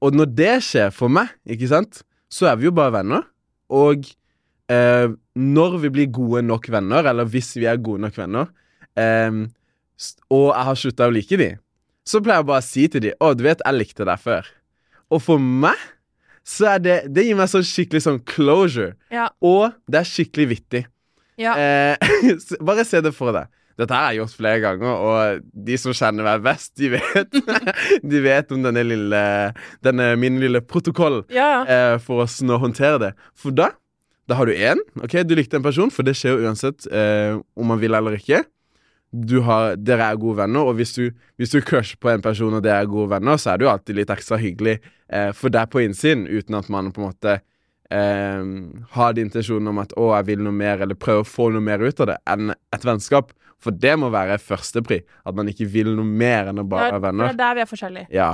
Og 0.03 0.15
når 0.15 0.31
det 0.36 0.55
skjer 0.67 0.91
for 0.95 1.12
meg, 1.12 1.31
ikke 1.48 1.69
sant, 1.71 2.01
så 2.31 2.50
er 2.51 2.59
vi 2.59 2.67
jo 2.67 2.75
bare 2.75 2.93
venner. 3.00 3.24
Og 3.71 4.07
eh, 4.71 5.07
når 5.39 5.79
vi 5.86 5.93
blir 5.95 6.12
gode 6.19 6.43
nok 6.48 6.69
venner, 6.71 7.07
eller 7.12 7.27
hvis 7.31 7.53
vi 7.59 7.67
er 7.69 7.79
gode 7.83 8.03
nok 8.05 8.19
venner, 8.19 8.51
eh, 9.00 9.41
og 10.31 10.45
jeg 10.51 10.67
har 10.69 10.79
slutta 10.83 11.09
å 11.09 11.15
like 11.15 11.39
de, 11.39 11.53
så 12.07 12.21
pleier 12.24 12.41
jeg 12.41 12.50
bare 12.50 12.63
å 12.63 12.65
si 12.65 12.86
til 12.89 13.03
de 13.03 13.15
Å, 13.21 13.33
du 13.38 13.43
vet, 13.45 13.59
jeg 13.63 13.77
likte 13.77 14.07
deg 14.07 14.21
før. 14.24 14.48
Og 15.13 15.21
for 15.24 15.41
meg 15.41 15.77
så 16.48 16.71
er 16.71 16.79
det 16.81 16.95
Det 17.13 17.25
gir 17.27 17.38
meg 17.38 17.50
sånn 17.51 17.65
skikkelig 17.67 18.01
sånn 18.05 18.24
closure. 18.25 18.95
Ja. 19.13 19.27
Og 19.45 19.75
det 19.91 20.01
er 20.01 20.07
skikkelig 20.09 20.48
vittig. 20.55 20.88
Ja. 21.39 21.55
Eh, 21.55 21.98
bare 22.67 22.86
se 22.88 23.01
det 23.05 23.13
for 23.15 23.36
deg. 23.36 23.50
Dette 23.79 23.96
her 23.96 24.03
har 24.03 24.12
jeg 24.12 24.19
gjort 24.19 24.36
flere 24.36 24.60
ganger, 24.60 25.03
og 25.08 25.43
de 25.67 25.77
som 25.79 25.93
kjenner 25.96 26.25
meg 26.27 26.41
best, 26.43 26.74
de 26.75 26.89
vet 26.98 27.38
De 28.12 28.19
vet 28.25 28.50
om 28.51 28.65
denne 28.65 28.84
lille 28.84 29.22
Denne 29.86 30.10
min 30.19 30.36
lille 30.41 30.60
protokoll 30.60 31.22
Ja, 31.31 31.62
eh, 31.63 31.96
for 32.03 32.25
åssen 32.25 32.51
å 32.51 32.60
håndtere 32.60 33.00
det. 33.05 33.12
For 33.39 33.55
da 33.55 33.69
Da 34.27 34.36
har 34.36 34.46
du 34.46 34.53
én. 34.53 34.84
Ok, 35.00 35.15
du 35.24 35.31
likte 35.39 35.58
en 35.58 35.63
person, 35.65 35.89
for 35.89 36.03
det 36.05 36.17
skjer 36.19 36.36
jo 36.36 36.50
uansett 36.50 36.86
eh, 36.91 37.39
om 37.55 37.72
man 37.72 37.79
vil 37.81 37.96
eller 37.98 38.19
ikke. 38.19 38.43
Du 39.10 39.39
har, 39.48 39.74
dere 39.79 40.12
er 40.12 40.19
gode 40.22 40.38
venner, 40.43 40.67
og 40.69 40.75
hvis 40.77 40.91
du, 40.93 41.08
hvis 41.41 41.50
du 41.55 41.63
crusher 41.65 41.98
på 41.98 42.12
en 42.12 42.22
person 42.22 42.53
og 42.53 42.62
dere 42.62 42.84
er 42.84 42.91
gode 42.91 43.10
venner, 43.15 43.39
så 43.41 43.55
er 43.55 43.58
det 43.58 43.65
jo 43.65 43.72
alltid 43.72 43.98
litt 43.98 44.12
ekstra 44.13 44.38
hyggelig 44.38 44.75
eh, 45.10 45.31
for 45.34 45.50
deg 45.55 45.72
på 45.74 45.81
innsiden, 45.81 46.27
uten 46.29 46.60
at 46.60 46.69
man 46.69 46.91
på 46.93 47.01
en 47.01 47.08
måte 47.08 47.39
eh, 47.91 48.43
har 48.96 49.13
de 49.13 49.22
intensjonen 49.25 49.67
om 49.72 49.79
at 49.79 49.93
'å, 49.98 50.15
jeg 50.17 50.25
vil 50.25 50.43
noe 50.46 50.53
mer', 50.53 50.81
eller 50.81 50.96
prøver 50.96 51.24
å 51.25 51.27
få 51.27 51.51
noe 51.51 51.62
mer 51.62 51.79
ut 51.79 52.00
av 52.00 52.08
det, 52.08 52.17
enn 52.27 52.51
et 52.74 52.81
vennskap. 52.86 53.31
For 53.60 53.72
det 53.72 53.98
må 54.00 54.10
være 54.10 54.38
førstepri. 54.39 55.01
At 55.25 55.36
man 55.36 55.48
ikke 55.51 55.67
vil 55.67 55.89
noe 55.96 56.05
mer 56.05 56.48
enn 56.48 56.60
å 56.60 56.63
bare 56.69 56.91
være 56.93 57.01
venner. 57.01 57.27
det 57.27 57.34
er 57.34 57.41
der 57.43 57.55
vi 57.55 57.62
er 57.62 57.65
forskjellige. 57.65 58.08
Ja. 58.10 58.29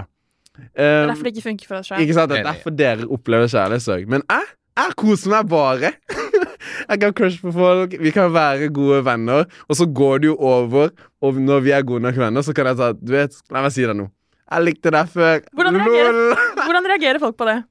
Det 0.55 0.79
er 0.79 1.03
Um, 1.03 1.09
derfor 1.09 1.23
det 1.23 1.33
ikke 1.35 1.43
funker 1.49 1.65
for 1.67 1.75
oss 1.81 1.87
sjøl. 1.89 1.99
ikke 1.99 2.13
sant? 2.13 2.29
Det 2.31 2.39
er 2.39 2.43
derfor 2.53 2.69
dere 2.77 3.07
opplever 3.11 3.47
kjærlighetssorg. 3.49 4.07
Men 4.07 4.21
jeg, 4.29 4.45
jeg 4.77 4.95
koser 4.95 5.29
meg 5.33 5.49
bare. 5.49 5.91
jeg 6.89 6.99
kan 7.01 7.13
crush 7.13 7.41
på 7.41 7.51
folk, 7.51 7.95
vi 7.99 8.11
kan 8.11 8.31
være 8.31 8.69
gode 8.71 9.01
venner, 9.03 9.45
og 9.67 9.75
så 9.75 9.85
går 9.91 10.19
det 10.21 10.27
jo 10.29 10.37
over. 10.37 10.91
Og 11.21 11.33
når 11.41 11.59
vi 11.65 11.71
er 11.71 11.81
gode 11.83 12.01
nok 12.05 12.15
venner, 12.15 12.41
så 12.45 12.53
kan 12.55 12.67
jeg 12.67 12.77
ta 12.77 12.93
Du 12.93 13.11
vet, 13.11 13.33
la 13.51 13.61
meg 13.65 13.71
si 13.75 13.81
det 13.85 13.95
nå. 13.97 14.07
Jeg 14.51 14.61
likte 14.63 14.91
deg 14.93 15.09
før. 15.09 15.41
Hvordan 15.57 15.75
reagerer- 15.81 16.37
Hvordan 16.69 16.85
reagerer 16.93 17.19
folk 17.19 17.35
på 17.35 17.45
det? 17.49 17.63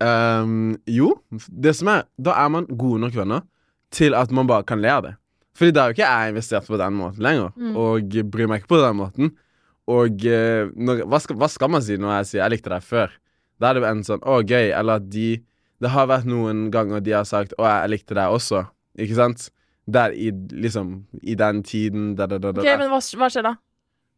Um, 0.00 0.76
jo, 0.86 1.14
det 1.48 1.72
som 1.78 1.88
er 1.88 2.02
Da 2.20 2.34
er 2.44 2.50
man 2.52 2.66
gode 2.68 3.00
nok 3.00 3.14
venner 3.16 3.46
til 3.90 4.14
at 4.14 4.30
man 4.30 4.46
bare 4.46 4.62
kan 4.68 4.80
le 4.82 4.90
av 4.92 5.02
det. 5.06 5.14
Fordi 5.56 5.72
da 5.74 5.82
er 5.82 5.90
jo 5.90 5.96
ikke 5.96 6.08
jeg 6.10 6.30
investert 6.34 6.66
på 6.68 6.78
den 6.78 6.94
måten 6.94 7.24
lenger, 7.24 7.50
Mm. 7.56 7.76
og 7.76 8.14
bryr 8.30 8.46
meg 8.48 8.60
ikke 8.62 8.68
på 8.74 8.78
den 8.80 8.96
måten. 8.96 9.32
Og 9.90 10.24
eh, 10.24 10.68
når, 10.76 11.02
hva, 11.10 11.18
skal, 11.20 11.36
hva 11.36 11.48
skal 11.50 11.70
man 11.74 11.82
si 11.82 11.96
når 11.96 12.12
jeg 12.20 12.26
sier 12.26 12.42
'jeg 12.44 12.50
likte 12.50 12.70
deg 12.70 12.82
før'? 12.82 13.10
Da 13.60 13.70
er 13.70 13.74
det 13.74 13.82
jo 13.82 13.88
en 13.90 14.02
sånn 14.04 14.20
'å, 14.22 14.42
gøy', 14.46 14.72
eller 14.78 14.94
at 14.96 15.10
de 15.10 15.42
Det 15.80 15.88
har 15.90 16.06
vært 16.06 16.26
noen 16.26 16.70
ganger 16.70 17.00
de 17.00 17.10
har 17.12 17.24
sagt 17.24 17.54
'å, 17.58 17.64
jeg 17.64 17.90
likte 17.90 18.14
deg 18.14 18.28
også', 18.30 18.66
ikke 18.98 19.14
sant? 19.14 19.50
Der 19.90 20.10
i 20.12 20.30
liksom 20.30 21.06
I 21.22 21.34
den 21.34 21.62
tiden 21.62 22.14
da, 22.16 22.26
da, 22.26 22.38
da, 22.38 22.52
da. 22.52 22.60
Ok, 22.60 22.78
men 22.78 22.90
hva, 22.90 23.00
hva 23.00 23.28
skjer 23.30 23.42
da? 23.42 23.54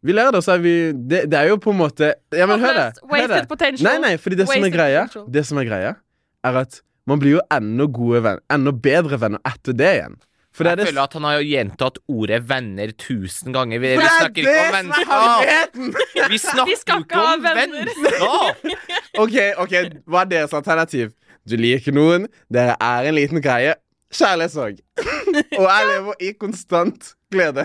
Vi 0.03 0.15
lærer 0.17 0.35
det, 0.35 0.41
og 0.43 0.47
så 0.47 0.57
er 0.57 0.63
vi 0.65 0.75
det, 0.93 1.21
det 1.31 1.39
er 1.39 1.51
jo 1.53 1.59
på 1.63 1.71
en 1.71 1.79
måte 1.79 2.15
Ja, 2.35 2.47
men 2.51 2.59
hør 2.63 2.75
det. 2.75 2.89
Wasted 3.07 3.47
potential. 3.51 3.87
Nei, 3.87 3.99
nei, 4.03 4.17
fordi 4.19 4.41
det 4.41 4.49
som 4.51 4.65
er 4.67 4.75
greia, 4.75 5.05
potential. 5.07 5.29
det 5.37 5.45
som 5.47 5.61
er 5.63 5.69
greia, 5.69 5.93
er 6.45 6.59
at 6.65 6.81
man 7.07 7.21
blir 7.23 7.37
jo 7.37 7.43
enda 7.55 7.87
gode 7.91 8.23
venner, 8.25 8.43
enda 8.51 8.73
bedre 8.75 9.19
venner 9.23 9.43
etter 9.47 9.77
det 9.79 9.93
igjen. 9.99 10.17
For 10.53 10.67
det 10.67 10.73
er 10.73 10.77
Jeg 10.77 10.79
det 10.83 10.87
føler 10.91 11.03
at 11.07 11.15
han 11.17 11.25
har 11.25 11.37
jo 11.39 11.45
gjentatt 11.49 11.99
ordet 12.13 12.39
venner 12.51 12.91
tusen 13.01 13.55
ganger. 13.55 13.79
Vi, 13.81 13.93
vi 13.97 14.05
er 14.05 14.19
snakker 14.19 14.43
ikke 14.43 14.65
om 14.67 14.75
vennskap! 14.77 16.29
Vi 16.35 16.39
snakker 16.43 17.07
ikke 17.07 17.23
om 17.23 17.47
venner. 17.47 17.89
vennskap! 17.89 18.67
OK, 19.23 19.37
ok, 19.65 19.75
hva 20.13 20.27
er 20.27 20.33
deres 20.35 20.53
alternativ? 20.59 21.15
Du 21.49 21.57
liker 21.59 21.95
noen, 21.97 22.27
dere 22.53 22.75
er 22.85 23.09
en 23.09 23.17
liten 23.17 23.41
greie. 23.43 23.79
Kjærlighetssorg. 24.13 24.83
Og 25.61 25.65
jeg 25.65 25.89
lever 25.89 26.21
i 26.21 26.35
konstant 26.37 27.15
glede. 27.33 27.65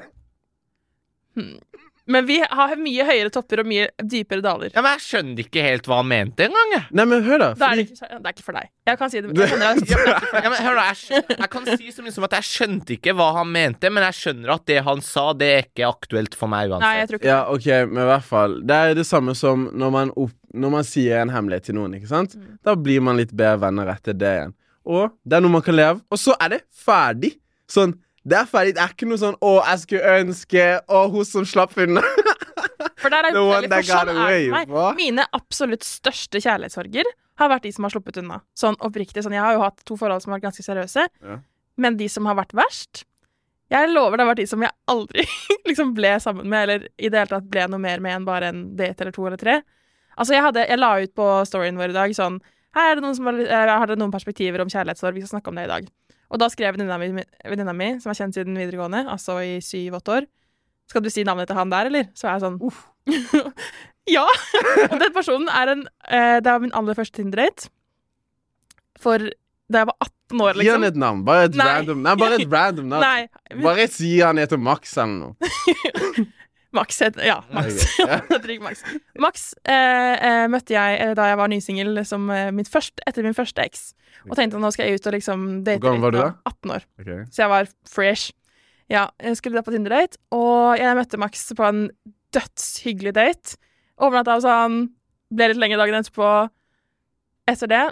Men 2.08 2.26
vi 2.26 2.38
har 2.40 2.74
mye 2.80 3.04
høyere 3.08 3.30
topper 3.36 3.60
og 3.64 3.68
mye 3.68 3.90
dypere 4.00 4.42
daler. 4.46 4.70
Ja, 4.74 4.82
men 4.86 4.94
Jeg 4.96 5.04
skjønner 5.04 5.42
ikke 5.44 5.64
helt 5.66 5.88
hva 5.90 5.98
han 6.00 6.08
mente 6.08 6.46
engang. 6.48 6.70
jeg. 6.72 6.84
Nei, 6.96 7.06
men 7.12 7.24
hør, 7.26 7.42
da. 7.44 7.50
Da 7.60 7.72
er 7.74 7.82
det, 7.82 7.86
ikke, 7.90 8.08
det 8.14 8.30
er 8.32 8.36
ikke 8.38 8.46
for 8.48 8.58
deg. 8.60 8.70
Jeg 8.88 9.00
kan 9.02 9.12
si 9.12 9.22
det. 9.22 9.34
Jeg 9.36 9.60
mener 9.60 9.82
det. 9.82 9.98
Ja, 10.44 10.50
men 10.54 10.62
hør 10.64 10.80
da, 10.80 10.86
jeg, 10.88 11.00
skj- 11.02 11.36
jeg 11.38 11.50
kan 11.58 11.68
si 11.74 11.92
så 11.98 12.06
mye 12.06 12.16
som 12.16 12.28
at 12.30 12.36
jeg 12.38 12.48
skjønte 12.48 12.96
ikke 12.98 13.16
hva 13.20 13.28
han 13.40 13.52
mente, 13.52 13.92
men 13.92 14.06
jeg 14.08 14.18
skjønner 14.22 14.54
at 14.56 14.66
det 14.72 14.80
han 14.88 15.02
sa, 15.04 15.26
det 15.36 15.50
er 15.58 15.66
ikke 15.68 15.90
aktuelt 15.92 16.38
for 16.40 16.48
meg 16.52 16.72
Nei, 16.78 16.94
jeg 17.02 17.10
tror 17.12 17.20
ikke 17.22 17.28
ja, 17.32 17.42
OK, 17.52 17.68
men 17.92 18.04
i 18.04 18.08
hvert 18.14 18.28
fall. 18.28 18.56
Det 18.68 18.78
er 18.88 18.96
det 18.98 19.06
samme 19.08 19.36
som 19.38 19.68
når 19.76 19.92
man, 19.98 20.14
opp, 20.16 20.32
når 20.56 20.74
man 20.80 20.88
sier 20.88 21.20
en 21.26 21.34
hemmelighet 21.36 21.68
til 21.70 21.76
noen, 21.78 21.94
ikke 22.00 22.10
sant? 22.10 22.36
Mm. 22.40 22.56
Da 22.64 22.76
blir 22.80 23.04
man 23.04 23.20
litt 23.20 23.36
bedre 23.36 23.60
venner 23.68 23.92
etter 23.94 24.16
det 24.18 24.32
igjen. 24.40 24.56
Og 24.88 25.12
det 25.28 25.38
er 25.38 25.44
noe 25.44 25.52
man 25.60 25.64
kan 25.66 25.76
leve, 25.76 25.98
av. 26.00 26.04
Og 26.16 26.20
så 26.24 26.36
er 26.40 26.56
det 26.56 26.62
ferdig. 26.72 27.34
Sånn, 27.68 27.98
det 28.28 28.38
er 28.42 28.48
ferdig. 28.50 28.74
Det 28.76 28.84
er 28.84 28.94
ikke 28.94 29.08
noe 29.08 29.22
sånn 29.22 29.38
'Å, 29.40 29.52
jeg 29.66 29.80
skulle 29.86 30.16
ønske 30.22 30.64
Å, 30.88 31.04
hun 31.14 31.26
som 31.26 31.46
slapp 31.48 31.76
unna'. 31.80 32.04
For 33.02 33.14
der 33.14 33.30
er 33.30 33.36
jo 33.36 33.46
veldig 33.50 33.70
for 33.72 33.88
sånn 33.88 34.50
meg. 34.52 34.72
Mine 34.98 35.26
absolutt 35.38 35.86
største 35.86 36.42
kjærlighetssorger 36.44 37.06
har 37.38 37.50
vært 37.52 37.68
de 37.68 37.72
som 37.72 37.86
har 37.86 37.94
sluppet 37.94 38.18
unna. 38.22 38.42
Sånn 38.58 38.76
oppriktig. 38.82 39.22
Sånn, 39.24 39.36
jeg 39.38 39.44
har 39.46 39.54
jo 39.54 39.62
hatt 39.62 39.84
to 39.86 39.98
forhold 40.00 40.24
som 40.24 40.32
har 40.34 40.40
vært 40.40 40.50
ganske 40.50 40.66
seriøse, 40.66 41.06
Ja. 41.22 41.38
men 41.78 41.98
de 41.98 42.08
som 42.10 42.26
har 42.26 42.36
vært 42.36 42.54
verst 42.58 43.06
Jeg 43.70 43.90
lover 43.92 44.16
det 44.18 44.24
har 44.26 44.34
vært 44.34 44.40
de 44.44 44.48
som 44.48 44.62
jeg 44.64 44.72
aldri 44.88 45.26
liksom 45.68 45.94
ble 45.94 46.14
sammen 46.24 46.48
med, 46.48 46.70
eller 46.70 46.88
i 46.98 47.10
det 47.10 47.20
hele 47.20 47.28
tatt 47.34 47.50
ble 47.52 47.66
noe 47.68 47.80
mer 47.84 48.00
med 48.00 48.16
enn 48.16 48.26
bare 48.26 48.48
en 48.48 48.62
date 48.78 49.02
eller 49.04 49.12
to 49.12 49.26
eller 49.28 49.38
tre. 49.38 49.62
Altså, 50.18 50.34
jeg, 50.34 50.42
hadde, 50.46 50.64
jeg 50.70 50.80
la 50.80 50.92
ut 51.04 51.14
på 51.14 51.26
storyen 51.46 51.76
vår 51.78 51.92
i 51.92 51.98
dag 51.98 52.16
sånn 52.16 52.40
Her 52.74 52.92
er 52.92 52.96
det 52.96 53.04
noen 53.04 53.16
som 53.16 53.26
har, 53.28 53.34
eh, 53.44 53.68
har 53.78 53.88
dere 53.88 54.00
noen 54.00 54.12
perspektiver 54.14 54.62
om 54.62 54.70
kjærlighetssorg. 54.72 55.14
Vi 55.16 55.22
skal 55.26 55.36
snakke 55.40 55.50
om 55.52 55.56
det 55.60 55.66
i 55.66 55.72
dag. 55.74 55.90
Og 56.28 56.42
da 56.42 56.50
skrev 56.52 56.76
venninna 56.76 57.74
mi, 57.74 57.92
som 58.02 58.12
er 58.12 58.20
kjent 58.20 58.36
siden 58.36 58.58
videregående, 58.60 59.06
altså 59.08 59.40
i 59.40 59.58
syv-åtte 59.64 60.18
år 60.18 60.28
Skal 60.92 61.04
du 61.04 61.10
si 61.12 61.24
navnet 61.28 61.48
til 61.48 61.58
han 61.60 61.72
der, 61.72 61.90
eller? 61.92 62.10
Så 62.16 62.28
er 62.28 62.38
jeg 62.38 62.46
sånn 62.46 62.60
Ja! 64.18 64.26
Og 64.92 64.98
den 65.04 65.14
personen 65.16 65.50
er 65.52 65.74
en 65.74 65.84
eh, 66.08 66.38
Det 66.40 66.48
var 66.52 66.64
min 66.64 66.76
aller 66.76 66.98
første 66.98 67.20
Tinder-date. 67.20 67.70
For 68.98 69.30
da 69.68 69.84
jeg 69.84 69.90
var 69.90 69.98
18 70.00 70.42
år, 70.42 70.56
liksom. 70.56 70.64
Gi 70.64 70.72
han 70.72 70.82
liksom. 70.82 70.96
et 70.96 71.02
navn. 71.04 71.24
Bare 71.28 71.48
et 71.50 71.58
Nei. 71.60 71.68
random 71.68 72.04
Nei, 72.06 72.14
bare 72.22 72.38
et 72.40 72.54
random 72.54 72.88
navn. 72.94 73.04
Nei. 73.08 73.64
Bare 73.66 73.88
si 73.92 74.14
han 74.24 74.40
heter 74.40 74.62
Max 74.64 74.96
eller 74.98 75.18
noe. 75.20 76.28
Max 76.78 77.00
heter 77.04 77.26
Ja, 77.26 77.38
Max. 77.54 77.82
Ok, 77.82 78.00
ja. 78.02 78.08
Jeg 78.18 78.24
heter 78.32 78.54
ikke 78.56 78.66
Max. 78.68 78.84
Max 79.26 79.46
eh, 79.68 80.14
eh, 80.30 80.46
møtte 80.52 80.76
jeg 80.76 81.00
eh, 81.04 81.14
da 81.18 81.28
jeg 81.32 81.40
var 81.40 81.52
nysingel 81.52 82.02
som 82.08 82.30
eh, 82.34 82.50
etter 82.54 83.26
min 83.26 83.38
første 83.38 83.64
eks. 83.66 83.88
Og 84.28 84.36
tenkte 84.38 84.60
at 84.60 84.64
nå 84.64 84.72
skal 84.74 84.88
jeg 84.90 85.00
ut 85.00 85.08
og 85.10 85.16
liksom 85.18 85.48
date 85.66 85.82
Hvor 85.82 85.92
gammel 85.92 86.06
var 86.08 86.16
du 86.16 86.20
da? 86.22 86.28
18 86.50 86.76
år. 86.78 86.86
Okay. 87.02 87.24
Så 87.32 87.44
jeg 87.44 87.54
var 87.54 87.72
fresh. 87.90 88.34
Ja, 88.92 89.08
jeg 89.20 89.40
skulle 89.40 89.60
da 89.60 89.66
på 89.68 89.74
Tinder-date, 89.74 90.16
og 90.32 90.78
jeg 90.80 90.96
møtte 90.96 91.20
Max 91.20 91.42
på 91.58 91.66
en 91.68 91.82
dødshyggelig 92.36 93.14
date. 93.18 93.58
Overnatta 94.00 94.38
hos 94.38 94.48
han, 94.48 94.78
ble 95.34 95.50
litt 95.52 95.60
lenger 95.60 95.82
dagen 95.82 95.98
etterpå. 96.00 96.30
Etter 97.52 97.72
det 97.72 97.84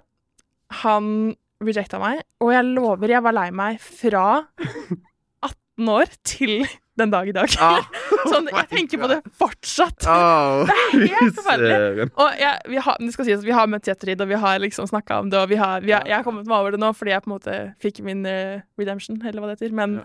Han 0.83 1.35
rejecta 1.63 1.99
meg, 2.01 2.21
og 2.43 2.51
jeg 2.51 2.67
lover 2.67 3.11
jeg 3.11 3.23
var 3.23 3.35
lei 3.35 3.49
meg 3.55 3.77
fra 3.81 4.25
18 5.45 5.91
år 5.91 6.11
til 6.27 6.65
den 6.99 7.11
dag 7.11 7.27
i 7.29 7.33
dag. 7.35 7.51
Ah, 7.59 7.83
sånn, 8.31 8.47
oh 8.49 8.59
jeg 8.59 8.69
tenker 8.71 9.01
på 9.01 9.09
det 9.11 9.19
fortsatt. 9.39 10.07
Oh, 10.09 10.63
Det 10.93 11.09
er 11.09 11.17
helt 11.19 11.39
forferdelig. 11.39 12.07
Og 12.11 12.39
jeg, 12.39 12.61
vi, 12.71 12.81
har, 12.87 12.99
det 13.01 13.15
skal 13.15 13.29
sies 13.29 13.45
vi 13.45 13.55
har 13.55 13.71
møtt 13.71 13.89
i 13.89 13.93
ettertid, 13.93 14.23
og 14.23 14.31
vi 14.31 14.39
har 14.45 14.61
liksom 14.63 14.89
snakka 14.91 15.21
om 15.23 15.31
det. 15.33 15.41
Og 15.41 15.51
vi 15.51 15.59
har, 15.59 15.83
vi 15.85 15.95
har, 15.95 16.05
jeg 16.07 16.17
har 16.17 16.27
kommet 16.27 16.47
meg 16.47 16.57
over 16.57 16.75
det 16.75 16.81
nå 16.81 16.91
fordi 16.95 17.15
jeg 17.15 17.25
på 17.25 17.31
en 17.31 17.35
måte 17.35 17.57
fikk 17.83 18.03
min 18.05 18.23
uh, 18.27 18.63
redemption, 18.79 19.19
eller 19.23 19.43
hva 19.43 19.51
det 19.51 19.57
heter. 19.59 19.75
Men 19.75 19.99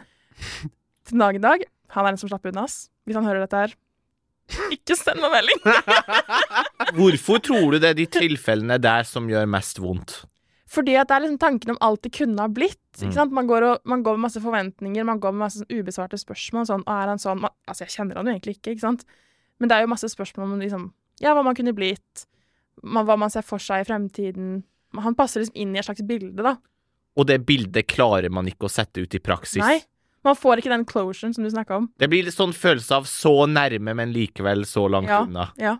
til 1.08 1.22
dagen 1.22 1.40
i 1.40 1.44
dag 1.44 1.62
Han 1.90 2.06
er 2.06 2.14
den 2.14 2.20
som 2.22 2.30
slapp 2.30 2.44
unna 2.46 2.66
oss. 2.68 2.84
Hvis 3.06 3.18
han 3.18 3.26
hører 3.26 3.42
dette 3.42 3.62
her, 3.64 3.72
ikke 4.74 4.96
send 4.98 5.22
meg 5.22 5.32
melding! 5.34 5.60
Hvorfor 6.96 7.42
tror 7.42 7.74
du 7.74 7.80
det 7.82 7.92
er 7.92 7.98
de 7.98 8.06
tilfellene 8.10 8.78
der 8.82 9.06
som 9.06 9.28
gjør 9.30 9.48
mest 9.50 9.78
vondt? 9.82 10.20
Fordi 10.70 10.94
at 11.00 11.08
det 11.10 11.16
er 11.16 11.24
liksom 11.24 11.40
tanken 11.42 11.72
om 11.74 11.80
alt 11.82 12.02
det 12.06 12.12
kunne 12.14 12.38
ha 12.44 12.50
blitt. 12.50 12.78
Mm. 13.02 13.32
Man, 13.34 13.48
går 13.50 13.66
og, 13.66 13.80
man 13.90 14.04
går 14.06 14.18
med 14.18 14.28
masse 14.28 14.42
forventninger, 14.42 15.06
man 15.06 15.18
går 15.22 15.34
med 15.34 15.42
masse 15.42 15.62
sånn 15.62 15.72
ubesvarte 15.80 16.18
spørsmål. 16.20 16.68
Sånn, 16.68 16.84
og 16.86 16.92
er 16.94 17.10
han 17.10 17.22
sånn 17.22 17.42
man, 17.42 17.54
Altså, 17.66 17.86
jeg 17.88 17.96
kjenner 17.96 18.20
han 18.20 18.30
jo 18.30 18.36
egentlig 18.36 18.58
ikke, 18.58 18.76
ikke 18.76 18.86
sant? 18.86 19.02
Men 19.58 19.70
det 19.70 19.76
er 19.76 19.84
jo 19.84 19.90
masse 19.90 20.10
spørsmål 20.12 20.54
om 20.54 20.62
liksom, 20.62 20.84
ja, 21.20 21.34
hva 21.34 21.42
man 21.44 21.58
kunne 21.58 21.74
blitt, 21.76 22.26
man, 22.82 23.04
hva 23.08 23.18
man 23.18 23.32
ser 23.34 23.42
for 23.46 23.62
seg 23.62 23.82
i 23.82 23.88
fremtiden. 23.90 24.60
Han 24.94 25.18
passer 25.18 25.42
liksom 25.42 25.58
inn 25.58 25.74
i 25.74 25.82
et 25.82 25.88
slags 25.88 26.06
bilde, 26.06 26.38
da. 26.46 26.54
Og 27.18 27.26
det 27.26 27.40
bildet 27.46 27.90
klarer 27.90 28.30
man 28.32 28.46
ikke 28.48 28.68
å 28.68 28.72
sette 28.72 29.02
ut 29.02 29.14
i 29.14 29.20
praksis. 29.22 29.60
Nei. 29.62 29.80
Man 30.24 30.36
får 30.36 30.60
ikke 30.60 30.72
den 30.72 30.84
closuren 30.88 31.32
som 31.34 31.44
du 31.44 31.50
snakka 31.50 31.78
om. 31.80 31.86
Det 31.98 32.08
blir 32.12 32.26
litt 32.26 32.36
sånn 32.36 32.52
følelse 32.54 32.98
av 32.98 33.06
så 33.08 33.32
nærme, 33.48 33.94
men 33.96 34.12
likevel 34.12 34.66
så 34.68 34.84
langt 34.92 35.08
Ja. 35.08 35.22
unna. 35.24 35.46
Ja. 35.56 35.78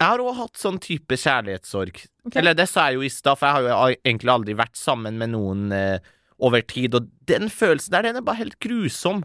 Jeg 0.00 0.08
har 0.08 0.22
òg 0.24 0.36
hatt 0.38 0.56
sånn 0.56 0.78
type 0.80 1.12
kjærlighetssorg. 1.20 1.98
Okay. 2.26 2.38
Eller 2.40 2.54
det 2.56 2.66
sa 2.70 2.86
jeg 2.88 2.96
jo 2.96 3.04
i 3.04 3.12
stad, 3.12 3.36
for 3.36 3.46
jeg 3.50 3.74
har 3.76 3.90
jo 3.92 3.98
egentlig 4.08 4.32
aldri 4.32 4.54
vært 4.56 4.78
sammen 4.80 5.18
med 5.20 5.34
noen 5.34 5.66
eh, 5.76 5.98
over 6.40 6.64
tid, 6.64 6.94
og 6.96 7.10
den 7.28 7.50
følelsen 7.52 7.92
der, 7.92 8.08
den 8.08 8.16
er 8.16 8.24
bare 8.24 8.40
helt 8.40 8.56
grusom. 8.64 9.22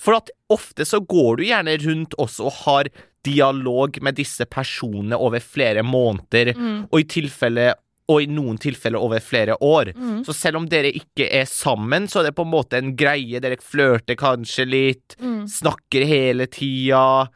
For 0.00 0.16
at 0.16 0.32
ofte 0.50 0.82
så 0.88 0.98
går 1.04 1.38
du 1.38 1.44
gjerne 1.46 1.76
rundt 1.84 2.16
også 2.18 2.48
og 2.48 2.56
har 2.64 2.90
dialog 3.24 4.00
med 4.04 4.18
disse 4.18 4.44
personene 4.50 5.16
over 5.16 5.40
flere 5.40 5.84
måneder, 5.86 6.54
Mm. 6.58 6.88
og 6.90 6.98
i 7.00 7.04
tilfelle 7.08 7.70
og 8.10 8.20
i 8.20 8.26
noen 8.28 8.58
tilfeller 8.60 9.00
over 9.00 9.22
flere 9.24 9.54
år. 9.64 9.94
Mm. 9.96 10.24
Så 10.26 10.34
selv 10.36 10.58
om 10.58 10.66
dere 10.68 10.90
ikke 10.92 11.24
er 11.32 11.46
sammen, 11.48 12.04
så 12.10 12.20
er 12.20 12.24
det 12.28 12.34
på 12.36 12.44
en 12.44 12.50
måte 12.52 12.76
en 12.76 12.90
greie. 12.96 13.40
Dere 13.40 13.56
flørter 13.56 14.18
kanskje 14.20 14.66
litt, 14.68 15.16
Mm. 15.22 15.46
snakker 15.48 16.04
hele 16.04 16.46
tida, 16.46 17.30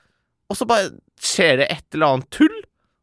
og 0.48 0.56
så 0.56 0.66
bare 0.68 0.90
skjer 1.20 1.60
det 1.62 1.68
et 1.72 1.94
eller 1.96 2.14
annet 2.14 2.30
tull, 2.34 2.58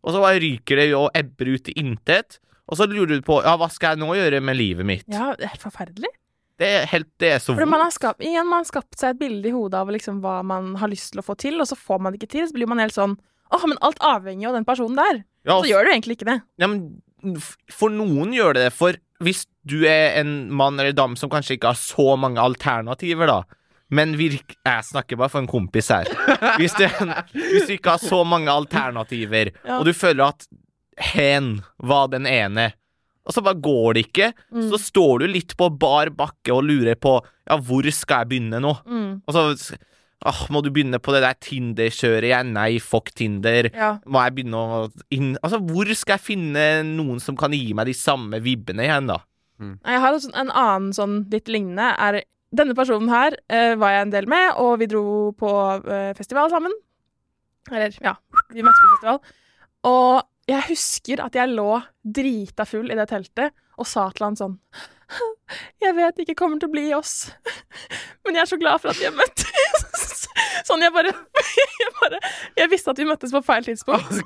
og 0.05 0.13
så 0.13 0.21
bare 0.21 0.41
ryker 0.41 0.81
det 0.81 0.89
og 0.97 1.09
ebber 1.17 1.55
ut 1.55 1.69
i 1.71 1.77
intet. 1.81 2.39
Og 2.69 2.79
så 2.79 2.87
lurer 2.89 3.17
du 3.17 3.25
på 3.25 3.39
ja, 3.45 3.55
hva 3.61 3.69
skal 3.73 3.93
jeg 3.93 4.01
nå 4.01 4.13
gjøre 4.17 4.41
med 4.45 4.57
livet 4.57 4.87
mitt? 4.87 5.05
Ja, 5.11 5.33
det 5.37 5.47
er 5.47 5.53
helt 5.53 5.65
forferdelig. 5.65 6.11
Det 6.55 6.67
er 6.71 6.85
helt 6.87 7.09
Det 7.19 7.29
er 7.35 7.41
så 7.43 7.51
For 7.57 7.67
man 7.67 7.83
har 7.83 7.91
skapt, 7.91 8.23
igjen, 8.23 8.47
man 8.47 8.63
har 8.63 8.69
skapt 8.69 8.97
seg 8.97 9.13
et 9.15 9.19
bilde 9.19 9.49
i 9.49 9.53
hodet 9.53 9.75
av 9.81 9.89
liksom 9.91 10.21
hva 10.23 10.37
man 10.47 10.75
har 10.79 10.89
lyst 10.91 11.11
til 11.13 11.21
å 11.21 11.25
få 11.25 11.35
til, 11.41 11.59
og 11.59 11.67
så 11.67 11.77
får 11.77 11.99
man 12.01 12.13
det 12.13 12.21
ikke 12.21 12.31
til. 12.37 12.45
Så 12.47 12.55
blir 12.55 12.69
man 12.71 12.81
helt 12.81 12.95
sånn 12.95 13.17
Åh, 13.53 13.65
men 13.69 13.77
alt 13.85 13.99
avhenger 14.01 14.49
av 14.49 14.55
den 14.57 14.65
personen 14.65 14.97
der. 14.97 15.19
Ja, 15.45 15.59
Så 15.61 15.69
gjør 15.69 15.85
du 15.85 15.91
egentlig 15.91 16.15
ikke 16.17 16.31
det. 16.31 16.39
Ja, 16.57 16.65
men 16.65 17.35
for 17.69 17.93
noen 17.93 18.31
gjør 18.33 18.55
det 18.57 18.63
det. 18.65 18.71
For 18.73 18.97
hvis 19.23 19.43
du 19.69 19.83
er 19.85 20.17
en 20.19 20.49
mann 20.53 20.79
eller 20.81 20.95
dame 20.97 21.17
som 21.19 21.29
kanskje 21.29 21.59
ikke 21.59 21.75
har 21.75 21.77
så 21.77 22.15
mange 22.17 22.41
alternativer, 22.41 23.29
da 23.29 23.43
men 23.95 24.15
virk, 24.19 24.55
jeg 24.65 24.85
snakker 24.91 25.19
bare 25.19 25.31
for 25.33 25.43
en 25.43 25.49
kompis 25.51 25.89
her. 25.93 26.09
Hvis 26.59 26.75
du, 26.77 26.85
hvis 27.35 27.67
du 27.69 27.73
ikke 27.77 27.95
har 27.95 28.03
så 28.03 28.21
mange 28.27 28.51
alternativer, 28.51 29.53
Ja. 29.65 29.79
og 29.79 29.85
du 29.87 29.93
føler 29.95 30.27
at 30.33 30.47
hen 31.15 31.61
var 31.83 32.07
den 32.13 32.27
ene, 32.29 32.69
og 33.25 33.33
så 33.33 33.41
bare 33.41 33.57
går 33.59 33.95
det 33.97 34.05
ikke, 34.09 34.27
Mm. 34.53 34.67
så 34.69 34.77
står 34.79 35.19
du 35.23 35.27
litt 35.31 35.55
på 35.57 35.69
bar 35.81 36.11
bakke 36.13 36.53
og 36.53 36.63
lurer 36.67 36.95
på 36.95 37.17
ja, 37.49 37.57
hvor 37.57 37.87
skal 37.91 38.23
jeg 38.23 38.29
begynne 38.35 38.59
nå? 38.61 38.75
Mm. 38.85 39.21
Og 39.27 39.33
så 39.33 39.43
åh, 40.25 40.39
må 40.49 40.61
du 40.63 40.69
begynne 40.73 40.97
på 41.03 41.13
det 41.13 41.21
der 41.25 41.35
Tinder-kjøret 41.41 42.25
igjen? 42.29 42.53
Nei, 42.55 42.79
fuck 42.81 43.11
Tinder. 43.13 43.67
Ja. 43.75 43.91
Må 44.09 44.21
jeg 44.25 44.35
begynne 44.39 44.61
å 44.61 44.79
inn... 45.13 45.35
Altså, 45.43 45.59
hvor 45.61 45.89
skal 45.93 46.15
jeg 46.17 46.23
finne 46.25 46.63
noen 46.87 47.19
som 47.21 47.37
kan 47.37 47.53
gi 47.53 47.73
meg 47.77 47.85
de 47.91 47.93
samme 47.97 48.39
vibbene 48.41 48.87
igjen, 48.87 49.09
da? 49.11 49.19
Jeg 49.59 50.01
har 50.03 50.17
en 50.33 50.49
annen 50.51 50.89
sånn 50.97 51.19
litt 51.31 51.47
lignende. 51.51 51.91
Er, 52.01 52.17
denne 52.57 52.75
personen 52.77 53.12
her 53.12 53.35
eh, 53.51 53.74
var 53.79 53.95
jeg 53.95 54.05
en 54.05 54.13
del 54.13 54.27
med, 54.31 54.55
og 54.62 54.77
vi 54.81 54.89
dro 54.91 55.31
på 55.38 55.51
eh, 55.81 56.12
festival 56.17 56.51
sammen. 56.53 56.74
Eller, 57.71 57.95
ja, 58.03 58.15
vi 58.53 58.65
møttes 58.65 58.81
på 58.83 58.91
festival. 58.95 59.21
Og 59.89 60.25
jeg 60.50 60.67
husker 60.69 61.24
at 61.25 61.38
jeg 61.38 61.53
lå 61.53 61.69
drita 62.03 62.67
full 62.69 62.91
i 62.93 62.97
det 62.97 63.07
teltet 63.09 63.55
og 63.81 63.88
sa 63.89 64.05
til 64.13 64.27
han 64.27 64.38
sånn 64.39 64.53
Jeg 65.83 65.95
vet 65.97 66.15
det 66.15 66.25
ikke 66.25 66.38
kommer 66.38 66.62
til 66.62 66.69
å 66.69 66.74
bli 66.74 66.85
oss, 66.97 67.31
men 68.25 68.38
jeg 68.38 68.45
er 68.45 68.51
så 68.53 68.59
glad 68.62 68.81
for 68.81 68.93
at 68.93 69.01
vi 69.01 69.09
har 69.09 69.15
møttes. 69.15 69.51
Sånn, 70.65 70.81
jeg 70.81 70.91
bare, 70.95 71.12
jeg 71.79 71.91
bare 72.00 72.17
Jeg 72.57 72.69
visste 72.71 72.91
at 72.91 73.00
vi 73.00 73.05
møttes 73.07 73.33
på 73.35 73.41
feil 73.45 73.67
tidspunkt. 73.67 74.24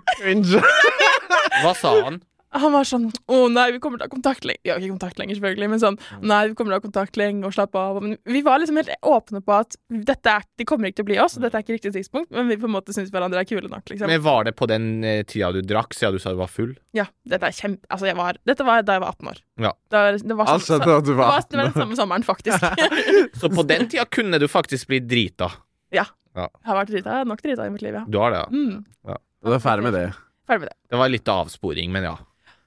Hva 1.63 1.74
sa 1.77 1.91
han? 2.05 2.21
Han 2.51 2.72
var 2.74 2.86
sånn 2.89 3.03
Å 3.29 3.39
nei, 3.53 3.68
vi 3.75 3.79
kommer 3.84 4.00
til 4.00 4.08
å 4.08 4.10
ha 4.10 4.13
kontakt 4.15 4.46
lenge. 4.48 4.58
Vi 4.65 4.72
har 4.72 4.79
ikke 4.82 4.96
kontakt 4.96 5.20
lenger, 5.22 5.38
selvfølgelig, 5.38 5.68
men 5.70 5.82
sånn 5.84 5.98
Nei, 6.25 6.39
vi 6.50 6.56
kommer 6.58 6.72
til 6.72 6.77
å 6.77 6.79
ha 6.79 6.86
kontakt 6.88 7.20
lenge, 7.22 7.44
og 7.46 7.53
slapp 7.53 7.75
av. 7.77 8.00
Men 8.01 8.15
vi 8.25 8.41
var 8.46 8.58
liksom 8.63 8.79
helt 8.82 8.89
åpne 9.06 9.41
på 9.46 9.53
at 9.53 9.77
dette 10.10 10.34
er, 10.34 10.48
de 10.58 10.65
kommer 10.65 10.89
ikke 10.89 11.00
til 11.01 11.06
å 11.06 11.10
bli 11.12 11.20
oss, 11.22 11.38
og 11.38 11.44
dette 11.46 11.60
er 11.60 11.65
ikke 11.65 11.75
riktig 11.77 11.91
tidspunkt, 11.94 12.32
men 12.34 12.50
vi 12.50 12.58
på 12.58 12.65
en 12.65 12.74
måte 12.74 12.96
syns 12.96 13.12
hverandre 13.13 13.44
er 13.44 13.50
kule 13.50 13.70
nok, 13.70 13.86
liksom. 13.94 14.10
Men 14.10 14.24
Var 14.25 14.48
det 14.50 14.56
på 14.58 14.65
den 14.72 14.88
eh, 15.06 15.22
tida 15.29 15.51
du 15.53 15.62
drakk, 15.62 15.94
siden 15.94 16.18
du 16.18 16.24
sa 16.24 16.34
du 16.34 16.39
var 16.41 16.50
full? 16.50 16.74
Ja, 16.98 17.06
dette 17.29 17.51
er 17.51 17.53
kjempe... 17.53 17.86
Altså, 17.94 18.08
jeg 18.10 18.18
var 18.18 18.39
Dette 18.50 18.65
var 18.65 18.82
da 18.88 18.96
jeg 18.98 19.03
var 19.06 19.13
18 19.13 19.29
år. 19.34 19.41
Ja. 19.68 19.74
Det 19.94 20.01
var, 20.01 20.18
det 20.32 20.38
var, 20.41 20.53
Alt 20.56 20.65
samme- 20.65 20.88
skjønte 20.89 21.06
du 21.06 21.13
var 21.20 21.36
18 21.38 21.38
år. 21.38 21.50
det 21.50 21.60
var 21.60 21.70
den 21.70 21.84
samme 21.84 22.00
sommeren, 22.01 22.25
faktisk. 22.25 22.65
Så 23.44 23.51
på 23.53 23.68
den 23.70 23.86
tida 23.94 24.08
kunne 24.10 24.39
du 24.41 24.48
faktisk 24.50 24.89
bli 24.89 25.00
drita. 25.06 25.51
Ja, 25.94 26.08
Jeg 26.38 26.50
har 26.65 26.77
vært 26.82 26.91
drita. 26.96 27.20
Nok 27.29 27.41
drita 27.46 27.65
i 27.70 27.75
mitt 27.77 27.86
liv, 27.86 27.94
ja. 28.01 28.03
Du 28.10 28.18
har 28.22 28.34
det, 28.34 28.41
ja. 28.41 28.50
Mm, 28.50 29.20
Du 29.46 29.53
er 29.53 29.62
ferdig 29.63 29.86
med 29.86 29.94
det. 29.96 30.08
ferdig 30.50 30.65
med 30.65 30.70
det. 30.74 30.75
Det 30.89 30.98
var 31.00 31.13
litt 31.13 31.29
avsporing, 31.29 31.94
men 31.94 32.10
ja. 32.10 32.15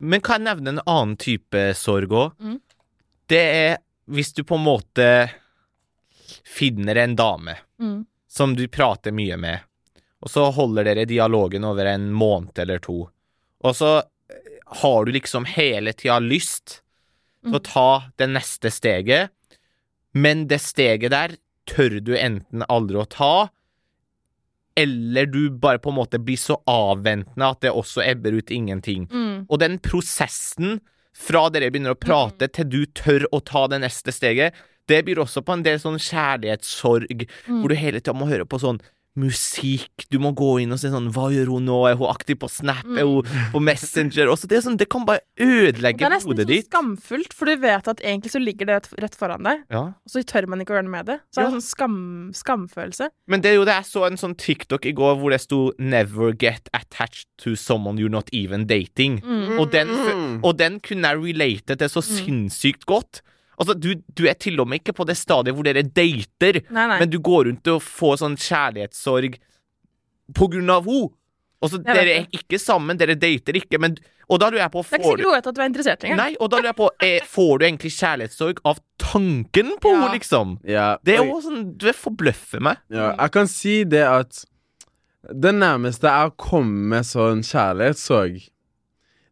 Men 0.02 0.20
kan 0.24 0.40
jeg 0.42 0.48
nevne 0.50 0.72
en 0.76 0.82
annen 0.90 1.16
type 1.22 1.60
sorg 1.78 2.10
òg? 2.18 2.32
Mm. 2.42 2.56
Det 3.30 3.42
er 3.42 3.76
hvis 4.12 4.32
du 4.34 4.42
på 4.44 4.56
en 4.58 4.64
måte 4.66 5.06
finner 6.48 6.96
en 6.96 7.16
dame 7.16 7.56
Mm. 7.80 8.04
som 8.28 8.56
du 8.56 8.68
prater 8.68 9.12
mye 9.12 9.36
med, 9.36 9.58
og 10.22 10.30
så 10.30 10.44
holder 10.54 10.84
dere 10.86 11.04
dialogen 11.08 11.64
over 11.66 11.86
en 11.90 12.12
måned 12.14 12.58
eller 12.62 12.78
to, 12.78 13.08
og 13.64 13.74
så 13.74 13.96
eh, 14.30 14.58
har 14.82 15.04
du 15.04 15.12
liksom 15.12 15.44
hele 15.50 15.92
tida 15.92 16.18
lyst 16.22 16.80
til 17.42 17.56
å 17.58 17.62
ta 17.66 17.88
det 18.16 18.28
neste 18.30 18.70
steget, 18.70 19.30
men 20.14 20.46
det 20.46 20.60
steget 20.62 21.10
der 21.10 21.34
tør 21.66 21.98
du 22.00 22.14
enten 22.16 22.62
aldri 22.68 23.00
å 23.02 23.08
ta, 23.10 23.48
eller 24.76 25.26
du 25.26 25.50
bare 25.50 25.78
på 25.78 25.90
en 25.90 25.96
måte 25.98 26.18
blir 26.22 26.38
så 26.40 26.56
avventende 26.70 27.48
at 27.50 27.60
det 27.60 27.70
også 27.72 28.02
ebber 28.06 28.32
ut 28.38 28.50
ingenting. 28.50 29.06
Mm. 29.12 29.46
Og 29.48 29.58
den 29.60 29.78
prosessen 29.78 30.80
fra 31.16 31.48
dere 31.52 31.70
begynner 31.70 31.92
å 31.94 32.00
prate 32.00 32.48
til 32.48 32.68
du 32.72 32.86
tør 32.86 33.26
å 33.32 33.40
ta 33.44 33.66
det 33.68 33.82
neste 33.84 34.12
steget, 34.14 34.54
det 34.88 35.04
byr 35.06 35.20
også 35.22 35.42
på 35.46 35.52
en 35.52 35.62
del 35.62 35.78
sånn 35.78 35.98
kjærlighetssorg, 36.00 37.26
Mm. 37.46 37.60
hvor 37.60 37.68
du 37.68 37.74
hele 37.74 38.00
tida 38.00 38.14
må 38.16 38.26
høre 38.28 38.44
på 38.48 38.58
sånn 38.58 38.80
musikk, 39.18 40.06
du 40.10 40.18
må 40.22 40.30
gå 40.36 40.62
inn 40.62 40.72
og 40.72 40.78
se 40.80 40.88
sånn 40.92 41.10
Hva 41.12 41.26
gjør 41.32 41.50
hun 41.52 41.66
nå? 41.68 41.78
Er 41.90 41.96
hun 42.00 42.08
aktiv 42.12 42.38
på 42.40 42.48
Snap? 42.50 42.84
Er 42.96 43.04
hun 43.04 43.22
på 43.52 43.60
Messenger? 43.60 44.30
Også 44.32 44.48
det, 44.48 44.58
er 44.58 44.64
sånn, 44.66 44.78
det 44.80 44.88
kan 44.92 45.04
bare 45.08 45.20
Mm. 45.42 45.72
Det 45.72 45.84
er 46.02 46.10
nesten 46.12 46.30
hodet 46.30 46.46
sånn 46.46 46.68
skamfullt, 46.68 47.32
for 47.34 47.46
du 47.46 47.56
vet 47.56 47.88
at 47.88 48.00
egentlig 48.04 48.30
så 48.30 48.38
ligger 48.40 48.66
det 48.66 48.88
rett- 49.00 49.16
foran 49.18 49.42
deg, 49.42 49.62
Ja. 49.70 49.80
og 49.96 50.08
så 50.08 50.22
tør 50.22 50.46
man 50.46 50.60
ikke 50.60 50.70
å 50.72 50.76
gjøre 50.78 50.84
noe 50.84 50.96
med 51.02 51.06
det. 51.06 51.20
Så 51.34 51.40
er 51.40 51.44
det 51.44 51.50
Ja. 51.50 51.54
en 51.56 51.60
sånn 51.60 51.68
skam, 51.68 52.30
skamfølelse. 52.32 53.08
Men 53.26 53.40
det 53.40 53.50
er 53.50 53.54
jo 53.54 53.64
det 53.64 53.74
jeg 53.74 53.84
så 53.90 54.06
en 54.06 54.16
sånn 54.16 54.36
TikTok 54.36 54.86
i 54.86 54.92
går 54.92 55.16
hvor 55.18 55.30
det 55.30 55.40
sto 55.40 55.72
'Never 55.78 56.32
get 56.38 56.68
attached 56.72 57.26
to 57.38 57.54
someone 57.56 57.96
you're 57.98 58.08
not 58.10 58.28
even 58.32 58.66
dating'. 58.66 59.20
Mm. 59.22 59.58
Og, 59.58 59.70
den, 59.72 59.88
Mm. 59.88 60.40
og 60.44 60.56
den 60.56 60.80
kunne 60.80 61.02
jeg 61.08 61.18
relate 61.18 61.76
til 61.76 61.88
så 61.88 62.02
sinnssykt 62.02 62.86
godt. 62.86 63.20
Altså, 63.60 63.74
du, 63.78 63.94
du 64.16 64.22
er 64.26 64.34
til 64.40 64.60
og 64.62 64.68
med 64.68 64.80
ikke 64.80 64.94
på 64.96 65.04
det 65.06 65.16
stadiet 65.20 65.54
hvor 65.54 65.66
dere 65.66 65.82
dater, 65.84 66.62
Nei, 66.72 66.86
nei. 66.88 66.98
men 67.02 67.10
du 67.12 67.18
går 67.20 67.46
rundt 67.50 67.68
og 67.74 67.82
får 67.84 68.22
sånn 68.22 68.36
kjærlighetssorg 68.40 69.36
på 70.38 70.48
grunn 70.54 70.70
av 70.72 70.86
henne. 70.88 71.10
Og 71.62 71.70
så 71.70 71.78
Dere 71.78 72.14
er 72.16 72.24
ikke 72.34 72.58
sammen, 72.58 72.98
dere 72.98 73.14
dater 73.14 73.54
ikke, 73.54 73.78
men 73.78 73.92
Og 74.32 74.40
da 74.40 74.48
lurer 74.50 74.64
jeg 74.64 74.72
på 74.72 74.80
det 74.82 74.88
er 74.88 74.98
ikke 74.98 75.04
sikkert 75.04 75.20
du, 75.20 75.26
hun 75.28 75.34
vet 75.36 75.46
at 75.50 75.54
du 75.54 75.60
er 75.60 75.68
interessert 75.68 76.04
engang. 76.06 76.18
Nei, 76.18 76.32
og 76.40 76.48
da 76.50 76.58
lurer 76.58 76.70
jeg 76.72 76.78
på 76.80 76.88
eh, 77.06 77.26
Får 77.30 77.52
du 77.60 77.64
egentlig 77.68 77.92
kjærlighetssorg 77.94 78.62
av 78.66 78.80
tanken 78.98 79.70
på 79.82 79.92
Ja. 79.92 79.98
henne, 80.00 80.08
liksom? 80.16 80.56
Ja. 80.66 80.86
Det 81.06 81.14
er 81.20 81.28
jo 81.28 81.36
sånn 81.44 81.60
Det 81.78 81.94
forbløffer 81.94 82.64
meg. 82.66 82.80
Ja, 82.90 83.12
jeg 83.20 83.34
kan 83.36 83.46
si 83.52 83.76
det 83.84 84.02
at 84.08 84.42
det 85.30 85.52
nærmeste 85.54 86.10
jeg 86.10 86.32
kom 86.42 86.66
med 86.90 87.06
sånn 87.06 87.44
kjærlighetssorg, 87.46 88.40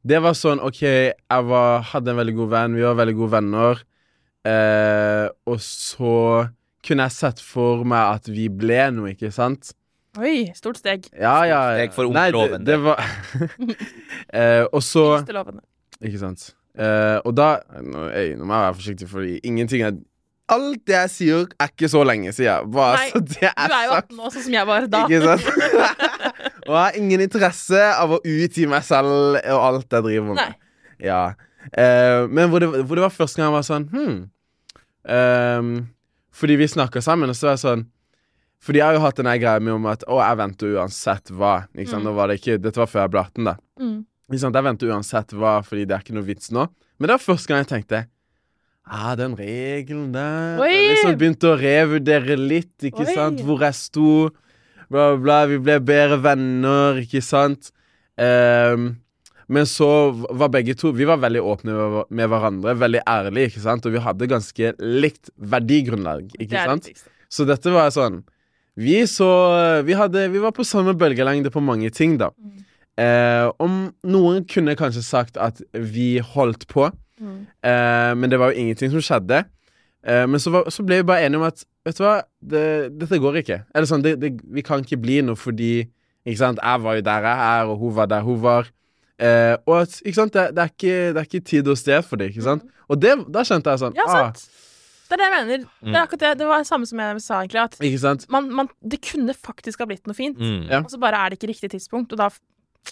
det 0.06 0.20
var 0.22 0.36
sånn 0.38 0.62
OK, 0.62 0.84
jeg 0.86 1.46
var, 1.50 1.82
hadde 1.90 2.12
en 2.14 2.20
veldig 2.20 2.34
god 2.38 2.52
venn, 2.54 2.76
vi 2.78 2.84
var 2.86 2.94
veldig 3.00 3.16
gode 3.18 3.32
venner, 3.34 3.82
eh, 4.48 5.26
og 5.46 5.60
så 5.64 6.14
kunne 6.86 7.06
jeg 7.08 7.16
sett 7.16 7.42
for 7.44 7.84
meg 7.88 8.16
at 8.20 8.30
vi 8.32 8.48
ble 8.48 8.86
noe, 8.94 9.12
ikke 9.12 9.32
sant? 9.34 9.74
Oi, 10.18 10.50
stort 10.58 10.80
steg. 10.80 11.06
Ja, 11.14 11.36
ja. 11.46 11.58
Steg 11.78 11.92
for 11.94 12.08
ungloven. 12.10 12.64
Nei, 12.64 12.66
det, 12.66 12.72
det 12.72 12.78
var 12.82 12.98
eh, 14.40 14.64
Og 14.72 14.82
så 14.82 15.04
Ikke 16.02 16.18
sant. 16.18 16.48
Eh, 16.74 17.18
og 17.26 17.34
da 17.38 17.60
nå, 17.82 18.08
jeg, 18.10 18.34
nå 18.38 18.46
må 18.46 18.56
jeg 18.56 18.64
være 18.64 18.78
forsiktig, 18.80 19.10
fordi 19.10 19.36
ingenting 19.46 19.84
er 19.86 19.98
Alt 20.50 20.80
det 20.88 20.96
jeg 20.96 21.10
sier, 21.12 21.44
er 21.62 21.68
ikke 21.70 21.86
så 21.86 22.00
lenge 22.02 22.32
siden. 22.34 22.72
Bare 22.74 22.96
Nei, 22.98 23.10
så 23.12 23.20
det 23.22 23.38
Du 23.38 23.44
er 23.46 23.74
er 23.76 23.84
jo 23.86 23.92
18 24.00 24.16
år, 24.18 24.32
sånn 24.34 24.44
som 24.48 24.56
jeg 24.56 24.66
var 24.66 24.86
da. 24.90 25.02
Ikke 25.06 25.20
sant? 25.22 25.44
og 26.66 26.72
jeg 26.72 26.80
har 26.80 26.98
ingen 26.98 27.22
interesse 27.22 27.84
av 27.94 28.16
å 28.16 28.18
utgi 28.18 28.66
meg 28.66 28.82
selv 28.88 29.38
og 29.38 29.60
alt 29.68 29.94
jeg 29.94 30.06
driver 30.08 30.26
med. 30.32 30.40
Nei. 30.40 31.04
Ja. 31.06 31.20
Eh, 31.72 32.26
men 32.26 32.50
hvor 32.50 32.62
det, 32.62 32.68
hvor 32.82 32.98
det 32.98 33.04
var 33.04 33.14
første 33.14 33.40
gang 33.40 33.50
jeg 33.50 33.56
var 33.58 33.66
sånn 33.66 33.88
hmm. 33.92 34.20
Um, 35.00 35.68
fordi 36.36 36.58
vi 36.60 36.66
snakka 36.68 37.00
sammen, 37.00 37.30
og 37.32 37.36
så 37.38 37.46
var 37.46 37.54
jeg 37.54 37.62
sånn 37.62 37.84
Fordi 38.60 38.82
jeg 38.82 38.84
har 38.84 38.96
jo 38.98 39.00
hatt 39.00 39.16
den 39.16 39.30
greia 39.40 39.62
med 39.64 39.72
om 39.72 39.86
at 39.88 40.02
å, 40.04 40.18
jeg 40.20 40.36
venter 40.36 40.74
uansett 40.76 41.32
hva. 41.32 41.54
Ikke 41.72 41.94
sant? 41.94 42.04
Mm. 42.04 42.16
Var 42.18 42.28
det 42.28 42.36
ikke, 42.36 42.56
dette 42.60 42.80
var 42.82 42.90
før 42.92 43.00
jeg 43.06 43.12
ble 43.14 43.22
18, 43.22 43.46
da. 43.48 43.54
Mm. 43.80 43.94
Ikke 44.28 44.40
sant? 44.42 44.58
Jeg 44.58 44.66
venter 44.66 44.92
uansett 44.92 45.32
hva, 45.32 45.54
fordi 45.64 45.86
det 45.88 45.96
er 45.96 46.04
ikke 46.04 46.16
noe 46.18 46.26
vits 46.26 46.52
nå. 46.52 46.66
Men 47.00 47.08
det 47.08 47.14
var 47.16 47.22
første 47.24 47.48
gang 47.48 47.62
jeg 47.62 47.70
tenkte 47.70 48.02
Ah, 48.90 49.14
den 49.16 49.36
regelen 49.38 50.10
der 50.12 50.60
Oi! 50.60 50.68
Jeg 50.74 50.86
liksom 50.90 51.16
begynte 51.20 51.48
å 51.52 51.56
revurdere 51.56 52.36
litt, 52.36 52.74
ikke 52.90 53.06
Oi! 53.06 53.14
sant? 53.16 53.40
Hvor 53.46 53.64
jeg 53.64 53.78
sto. 53.78 54.14
Bla, 54.90 55.12
bla, 55.14 55.18
bla. 55.24 55.40
Vi 55.48 55.60
ble 55.64 55.78
bedre 55.86 56.20
venner, 56.24 57.00
ikke 57.00 57.22
sant? 57.24 57.72
Ehm, 58.20 58.90
men 59.50 59.66
så 59.66 59.86
var 60.38 60.48
begge 60.54 60.76
to 60.78 60.92
Vi 60.94 61.06
var 61.08 61.18
veldig 61.18 61.40
åpne 61.42 61.74
med- 62.08 62.30
hverandre, 62.30 62.74
veldig 62.78 63.00
ærlige, 63.10 63.50
ikke 63.50 63.62
sant? 63.64 63.86
Og 63.88 63.92
vi 63.96 64.02
hadde 64.04 64.28
ganske 64.30 64.72
likt 64.78 65.30
verdigrunnlag, 65.36 66.28
ikke 66.38 66.54
det 66.54 66.66
sant? 66.68 66.90
Så 67.30 67.46
dette 67.48 67.72
var 67.74 67.90
sånn 67.94 68.20
Vi 68.78 69.00
så 69.10 69.28
Vi, 69.84 69.92
hadde, 69.98 70.28
vi 70.32 70.38
var 70.42 70.52
på 70.56 70.64
samme 70.64 70.94
bølgelengde 70.94 71.50
på 71.50 71.60
mange 71.62 71.90
ting, 71.90 72.16
da. 72.20 72.30
Mm. 72.38 72.64
Eh, 73.00 73.46
om 73.58 73.76
noen 74.04 74.44
kunne 74.46 74.76
kanskje 74.76 75.02
sagt 75.06 75.36
at 75.40 75.60
vi 75.74 76.18
holdt 76.20 76.66
på, 76.68 76.90
Mm. 77.20 77.46
eh, 77.62 78.14
men 78.16 78.30
det 78.30 78.38
var 78.40 78.50
jo 78.52 78.56
ingenting 78.62 78.90
som 78.94 79.00
skjedde. 79.04 79.44
Eh, 80.04 80.24
men 80.26 80.40
så, 80.40 80.50
var, 80.54 80.64
så 80.72 80.80
ble 80.86 80.96
vi 81.02 81.08
bare 81.10 81.26
enige 81.26 81.36
om 81.42 81.48
at 81.50 81.64
Vet 81.84 81.96
du 81.96 82.02
hva, 82.04 82.22
det, 82.44 82.62
dette 83.00 83.18
går 83.20 83.36
ikke. 83.40 83.56
Eller 83.74 83.86
sånn, 83.88 84.02
det, 84.04 84.18
det, 84.20 84.30
Vi 84.52 84.60
kan 84.62 84.80
ikke 84.84 84.98
bli 85.00 85.20
noe 85.24 85.36
fordi 85.36 85.86
Ikke 86.26 86.36
sant, 86.36 86.58
Jeg 86.62 86.80
var 86.84 86.94
jo 86.98 87.00
der 87.02 87.22
jeg 87.24 87.38
er, 87.60 87.64
og 87.72 87.78
hun 87.80 87.94
var 87.96 88.06
der 88.06 88.20
hun 88.22 88.40
var. 88.42 88.68
Eh, 89.20 89.54
og 89.68 89.74
at, 89.82 89.98
ikke 90.00 90.16
sant, 90.16 90.32
det, 90.32 90.46
det, 90.56 90.64
er 90.64 90.72
ikke, 90.72 90.96
det 91.12 91.20
er 91.20 91.26
ikke 91.28 91.44
tid 91.44 91.68
og 91.68 91.76
sted 91.78 92.06
for 92.08 92.20
det. 92.20 92.30
ikke 92.32 92.46
sant? 92.46 92.62
Og 92.88 92.98
det, 93.02 93.12
da 93.28 93.44
skjønte 93.44 93.74
jeg 93.74 93.82
sånn 93.82 93.98
Ja, 93.98 94.06
ah, 94.08 94.30
sant. 94.30 94.46
Det 95.10 95.16
er 95.16 95.20
det 95.20 95.26
jeg 95.26 95.34
mener. 95.34 95.64
Det 95.82 95.92
er 95.96 96.00
akkurat 96.04 96.22
det. 96.22 96.30
Det 96.38 96.46
var 96.48 96.62
det 96.62 96.68
samme 96.70 96.86
som 96.86 97.00
jeg 97.02 97.20
sa, 97.24 97.40
egentlig. 97.42 97.60
At 97.66 97.76
Ikke 97.82 97.98
sant? 97.98 98.24
man, 98.30 98.46
man, 98.54 98.68
det 98.80 99.00
kunne 99.04 99.34
faktisk 99.34 99.82
ha 99.82 99.88
blitt 99.90 100.06
noe 100.08 100.16
fint, 100.16 100.38
Mm. 100.38 100.68
Ja. 100.70 100.80
og 100.84 100.90
så 100.92 101.00
bare 101.02 101.18
er 101.18 101.30
det 101.34 101.40
ikke 101.40 101.50
riktig 101.52 101.72
tidspunkt, 101.74 102.14
og 102.14 102.18
da 102.22 102.28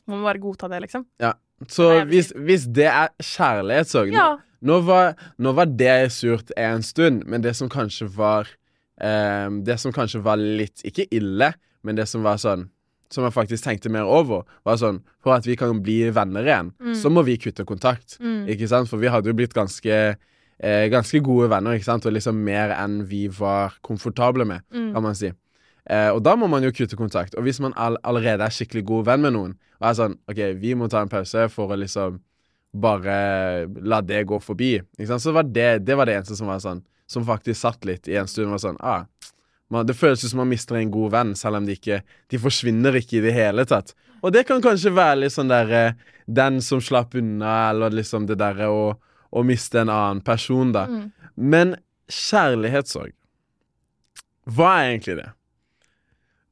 må 0.06 0.18
man 0.18 0.26
bare 0.26 0.42
godta 0.42 0.68
det, 0.68 0.82
liksom. 0.84 1.06
Ja. 1.22 1.32
Så 1.70 1.86
det 1.94 2.08
hvis, 2.10 2.32
hvis 2.36 2.66
det 2.74 2.86
er 2.90 3.08
kjærlighetssorg 3.18 4.12
Ja. 4.14 4.36
Nå 4.60 4.80
var, 4.86 5.14
nå 5.38 5.52
var 5.54 5.66
det 5.70 6.10
surt 6.12 6.50
en 6.58 6.82
stund, 6.82 7.22
men 7.26 7.42
det 7.42 7.54
som 7.56 7.70
kanskje 7.70 8.06
var 8.14 8.46
eh, 9.00 9.48
Det 9.66 9.78
som 9.78 9.92
kanskje 9.94 10.20
var 10.22 10.36
litt 10.38 10.82
Ikke 10.86 11.06
ille, 11.14 11.52
men 11.82 11.98
det 11.98 12.06
som 12.10 12.22
var 12.26 12.38
sånn 12.42 12.68
Som 13.10 13.24
jeg 13.24 13.32
faktisk 13.32 13.64
tenkte 13.64 13.88
mer 13.90 14.04
over, 14.04 14.42
var 14.64 14.76
sånn 14.76 15.00
For 15.24 15.32
at 15.34 15.46
vi 15.46 15.56
kan 15.56 15.80
bli 15.82 16.10
venner 16.10 16.44
igjen, 16.44 16.72
Mm. 16.80 16.94
så 16.94 17.08
må 17.10 17.24
vi 17.24 17.38
kutte 17.38 17.64
kontakt. 17.64 18.18
Mm. 18.20 18.46
Ikke 18.48 18.68
sant? 18.68 18.88
For 18.88 18.98
vi 18.98 19.08
hadde 19.08 19.26
jo 19.30 19.34
blitt 19.34 19.54
ganske 19.54 20.16
eh, 20.60 20.88
Ganske 20.90 21.20
gode 21.22 21.48
venner, 21.50 21.72
ikke 21.78 21.84
sant? 21.84 22.04
Og 22.06 22.12
liksom 22.12 22.34
mer 22.44 22.70
enn 22.76 23.04
vi 23.06 23.28
var 23.28 23.74
komfortable 23.82 24.44
med, 24.44 24.60
Mm. 24.72 24.92
kan 24.94 25.02
man 25.02 25.14
si. 25.14 25.32
Eh, 25.88 26.10
og 26.10 26.22
da 26.22 26.34
må 26.36 26.48
man 26.50 26.62
jo 26.62 26.70
kutte 26.70 26.96
kontakt. 26.96 27.34
Og 27.38 27.42
hvis 27.44 27.60
man 27.60 27.72
all 27.76 27.96
allerede 28.04 28.40
er 28.44 28.50
skikkelig 28.50 28.84
god 28.84 29.04
venn 29.06 29.22
med 29.22 29.32
noen, 29.32 29.54
og 29.80 29.88
er 29.88 29.94
sånn 29.94 30.18
OK, 30.28 30.54
vi 30.60 30.74
må 30.74 30.88
ta 30.90 31.00
en 31.00 31.08
pause 31.08 31.48
for 31.48 31.68
å 31.68 31.78
liksom 31.78 32.20
bare 32.74 33.66
la 33.82 34.00
det 34.04 34.26
gå 34.28 34.38
forbi, 34.42 34.74
ikke 34.98 35.06
sant? 35.08 35.22
så 35.24 35.32
var 35.32 35.42
det, 35.48 35.84
det 35.86 35.96
var 35.96 36.04
det 36.06 36.16
eneste 36.18 36.36
som 36.36 36.46
var 36.50 36.58
sånn 36.60 36.82
Som 37.08 37.24
faktisk 37.24 37.56
satt 37.62 37.86
litt 37.86 38.06
i 38.06 38.16
en 38.20 38.26
stund. 38.28 38.50
Var 38.50 38.58
sånn 38.60 38.76
ah, 38.84 39.06
man, 39.68 39.86
Det 39.86 39.96
føles 39.96 40.24
som 40.24 40.40
man 40.42 40.50
mister 40.50 40.78
en 40.78 40.92
god 40.92 41.12
venn, 41.12 41.34
selv 41.36 41.60
om 41.60 41.66
de 41.66 41.76
ikke 41.78 42.02
De 42.30 42.40
forsvinner 42.40 42.96
ikke 43.00 43.18
i 43.18 43.24
det 43.24 43.34
hele 43.36 43.64
tatt. 43.68 43.94
Og 44.22 44.32
det 44.34 44.46
kan 44.48 44.62
kanskje 44.64 44.94
være 44.96 45.22
litt 45.22 45.34
sånn 45.34 45.50
derre 45.52 45.92
Den 46.26 46.62
som 46.64 46.82
slapp 46.84 47.16
unna, 47.18 47.70
eller 47.70 47.94
liksom 47.94 48.26
det 48.28 48.38
derre 48.40 48.70
å, 48.72 48.84
å 49.30 49.44
miste 49.46 49.82
en 49.82 49.92
annen 49.92 50.22
person, 50.24 50.72
da. 50.74 50.86
Mm. 50.88 51.08
Men 51.36 51.76
kjærlighetssorg 52.08 53.14
Hva 54.48 54.74
er 54.78 54.92
egentlig 54.92 55.18
det? 55.20 55.30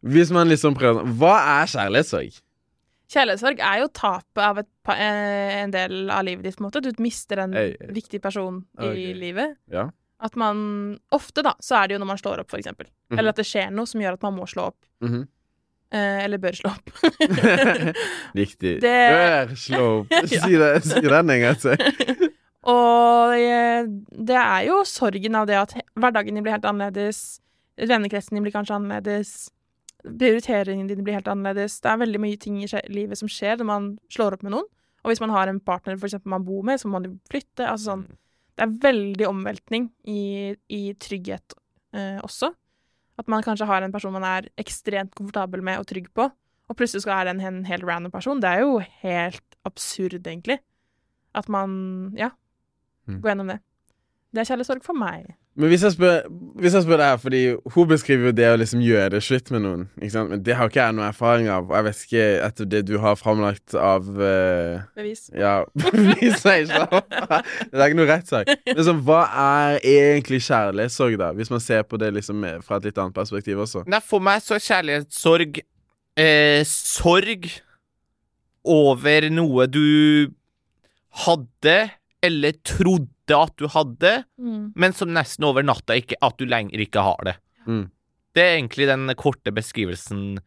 Hvis 0.07 0.31
man 0.35 0.50
liksom 0.52 0.76
prøver 0.79 1.09
Hva 1.18 1.37
er 1.59 1.72
kjærlighetssorg? 1.72 2.42
Kjærlighetssorg 3.07 3.61
er 3.62 3.83
jo 3.85 3.90
tapet 3.94 4.42
av 4.42 4.59
eh, 4.61 5.52
en 5.62 5.72
del 5.74 6.11
av 6.11 6.24
livet 6.26 6.42
ditt, 6.42 6.57
på 6.59 6.64
en 6.64 6.66
måte. 6.66 6.83
Du 6.83 6.90
mister 6.98 7.38
en 7.44 7.52
hey, 7.55 7.76
hey. 7.79 7.92
viktig 7.94 8.18
person 8.22 8.64
i 8.83 9.12
livet. 9.14 9.55
Ja. 9.70 9.85
At 10.20 10.37
man 10.37 10.98
Ofte, 11.12 11.42
da, 11.44 11.52
så 11.61 11.76
er 11.83 11.88
det 11.88 11.94
jo 11.96 11.98
når 12.00 12.07
man 12.14 12.18
slår 12.18 12.40
opp, 12.40 12.50
for 12.50 12.59
eksempel. 12.59 12.87
-hmm. 13.11 13.18
Eller 13.18 13.29
at 13.31 13.37
det 13.37 13.44
skjer 13.46 13.70
noe 13.70 13.87
som 13.87 14.00
gjør 14.00 14.12
at 14.14 14.22
man 14.22 14.35
må 14.35 14.46
slå 14.46 14.62
opp. 14.72 14.79
Mhm. 15.02 15.26
Eh, 15.92 16.24
eller 16.24 16.38
bør 16.38 16.52
slå 16.57 16.70
opp. 16.70 16.90
Riktig. 18.35 18.81
Det- 18.81 19.11
Bør 19.12 19.55
slå 19.55 20.00
opp. 20.00 20.07
Si, 20.26 20.57
det, 20.57 20.83
si 20.85 21.00
den 21.00 21.31
en 21.31 21.40
gang 21.40 21.57
til. 21.57 21.76
Og 22.66 23.37
eh, 23.38 23.87
det 24.26 24.35
er 24.37 24.64
jo 24.66 24.81
sorgen 24.85 25.35
av 25.38 25.46
det 25.46 25.55
at 25.61 25.74
hverdagen 25.94 26.35
din 26.35 26.42
blir 26.42 26.57
helt 26.57 26.64
annerledes. 26.66 27.40
Vennekretsen 27.79 28.35
din 28.35 28.42
blir 28.42 28.52
kanskje 28.57 28.74
annerledes. 28.74 29.50
Prioriteringene 30.02 30.88
dine 30.88 31.05
blir 31.07 31.14
helt 31.14 31.29
annerledes. 31.31 31.81
Det 31.81 31.90
er 31.92 32.00
veldig 32.02 32.20
mye 32.20 32.37
ting 32.42 32.59
i 32.64 32.66
livet 32.90 33.18
som 33.18 33.29
skjer 33.31 33.57
når 33.59 33.64
man 33.70 33.98
slår 34.11 34.35
opp 34.35 34.42
med 34.42 34.52
noen. 34.57 34.66
Og 35.05 35.12
hvis 35.12 35.20
man 35.22 35.31
har 35.31 35.46
en 35.46 35.61
partner 35.61 35.96
for 35.96 36.09
eksempel 36.09 36.31
man 36.35 36.44
bor 36.44 36.62
med, 36.66 36.81
så 36.81 36.88
må 36.88 36.98
man 36.98 37.05
jo 37.05 37.18
flytte. 37.31 37.62
Altså 37.68 37.92
sånn. 37.92 38.07
Det 38.57 38.64
er 38.64 38.77
veldig 38.81 39.27
omveltning 39.29 39.90
i, 40.09 40.55
i 40.73 40.83
trygghet 41.03 41.55
eh, 41.92 42.19
også. 42.25 42.53
At 43.21 43.29
man 43.33 43.45
kanskje 43.45 43.66
har 43.69 43.85
en 43.85 43.92
person 43.92 44.12
man 44.12 44.25
er 44.25 44.49
ekstremt 44.61 45.14
komfortabel 45.16 45.62
med 45.64 45.81
og 45.81 45.87
trygg 45.88 46.09
på, 46.16 46.27
og 46.66 46.77
plutselig 46.77 47.05
skal 47.05 47.14
være 47.21 47.35
en, 47.37 47.40
en 47.40 47.61
helt 47.69 47.85
random 47.87 48.12
person. 48.12 48.40
Det 48.42 48.49
er 48.51 48.64
jo 48.64 48.79
helt 49.03 49.57
absurd, 49.69 50.16
egentlig. 50.27 50.59
At 51.35 51.49
man 51.53 52.12
ja, 52.16 52.31
Mm. 53.07 53.21
går 53.23 53.29
gjennom 53.31 53.51
det. 53.53 53.61
Det 54.35 54.40
er 54.42 54.47
kjærlighetssorg 54.49 54.83
for 54.83 54.99
meg. 54.99 55.29
Men 55.57 55.71
hvis 55.73 55.83
jeg, 55.87 55.95
spør, 55.95 56.27
hvis 56.61 56.75
jeg 56.77 56.85
spør 56.85 57.01
det 57.01 57.05
her, 57.09 57.21
fordi 57.21 57.42
hun 57.75 57.88
beskriver 57.88 58.29
jo 58.29 58.33
det 58.37 58.49
å 58.53 58.57
liksom 58.61 58.83
gjøre 58.85 59.14
det 59.14 59.23
slutt 59.25 59.49
med 59.55 59.62
noen. 59.64 59.85
Ikke 59.97 60.12
sant? 60.12 60.33
Men 60.35 60.42
det 60.45 60.57
har 60.59 60.69
ikke 60.69 60.83
jeg 60.83 60.97
noe 60.99 61.07
erfaring 61.09 61.49
av. 61.49 61.71
Og 61.71 61.77
jeg 61.79 61.87
vet 61.87 62.03
ikke 62.05 62.27
etter 62.49 62.69
det 62.75 62.83
du 62.90 62.97
har 63.01 63.16
framlagt 63.16 63.77
av 63.81 64.11
uh, 64.21 64.85
Bevis. 64.99 65.31
Ja, 65.33 65.55
ikke 66.12 66.35
sant? 66.37 66.75
Det 66.77 67.81
er 67.81 67.87
ikke 67.87 68.01
noe 68.03 68.11
rettssak. 68.11 68.53
Men 68.69 68.83
så, 68.85 68.97
hva 69.09 69.23
er 69.47 69.79
egentlig 69.81 70.42
kjærlighetssorg, 70.45 71.16
da? 71.23 71.31
Hvis 71.38 71.53
man 71.55 71.64
ser 71.64 71.87
på 71.88 72.01
det 72.05 72.12
liksom 72.19 72.45
fra 72.66 72.77
et 72.77 72.90
litt 72.90 73.01
annet 73.01 73.16
perspektiv 73.16 73.64
også. 73.64 73.87
Nei, 73.88 74.03
for 74.05 74.21
meg 74.25 74.45
så 74.45 74.59
er 74.59 74.66
kjærlighetssorg 74.66 75.62
eh, 76.21 76.62
sorg 76.69 77.49
over 78.66 79.29
noe 79.33 79.69
du 79.71 79.87
hadde, 81.25 81.77
eller 82.24 82.52
trodde 82.66 83.37
at 83.37 83.57
du 83.59 83.66
hadde, 83.68 84.24
Mm. 84.38 84.72
men 84.76 84.92
som 84.92 85.09
nesten 85.12 85.44
over 85.44 85.62
natta 85.66 85.94
ikke, 85.98 86.14
at 86.22 86.37
du 86.38 86.46
lenger 86.46 86.79
ikke 86.81 87.02
har 87.02 87.24
det. 87.24 87.37
Mm. 87.66 87.90
Det 88.35 88.42
er 88.42 88.57
egentlig 88.59 88.87
den 88.87 89.09
korte 89.16 89.50
beskrivelsen 89.52 90.38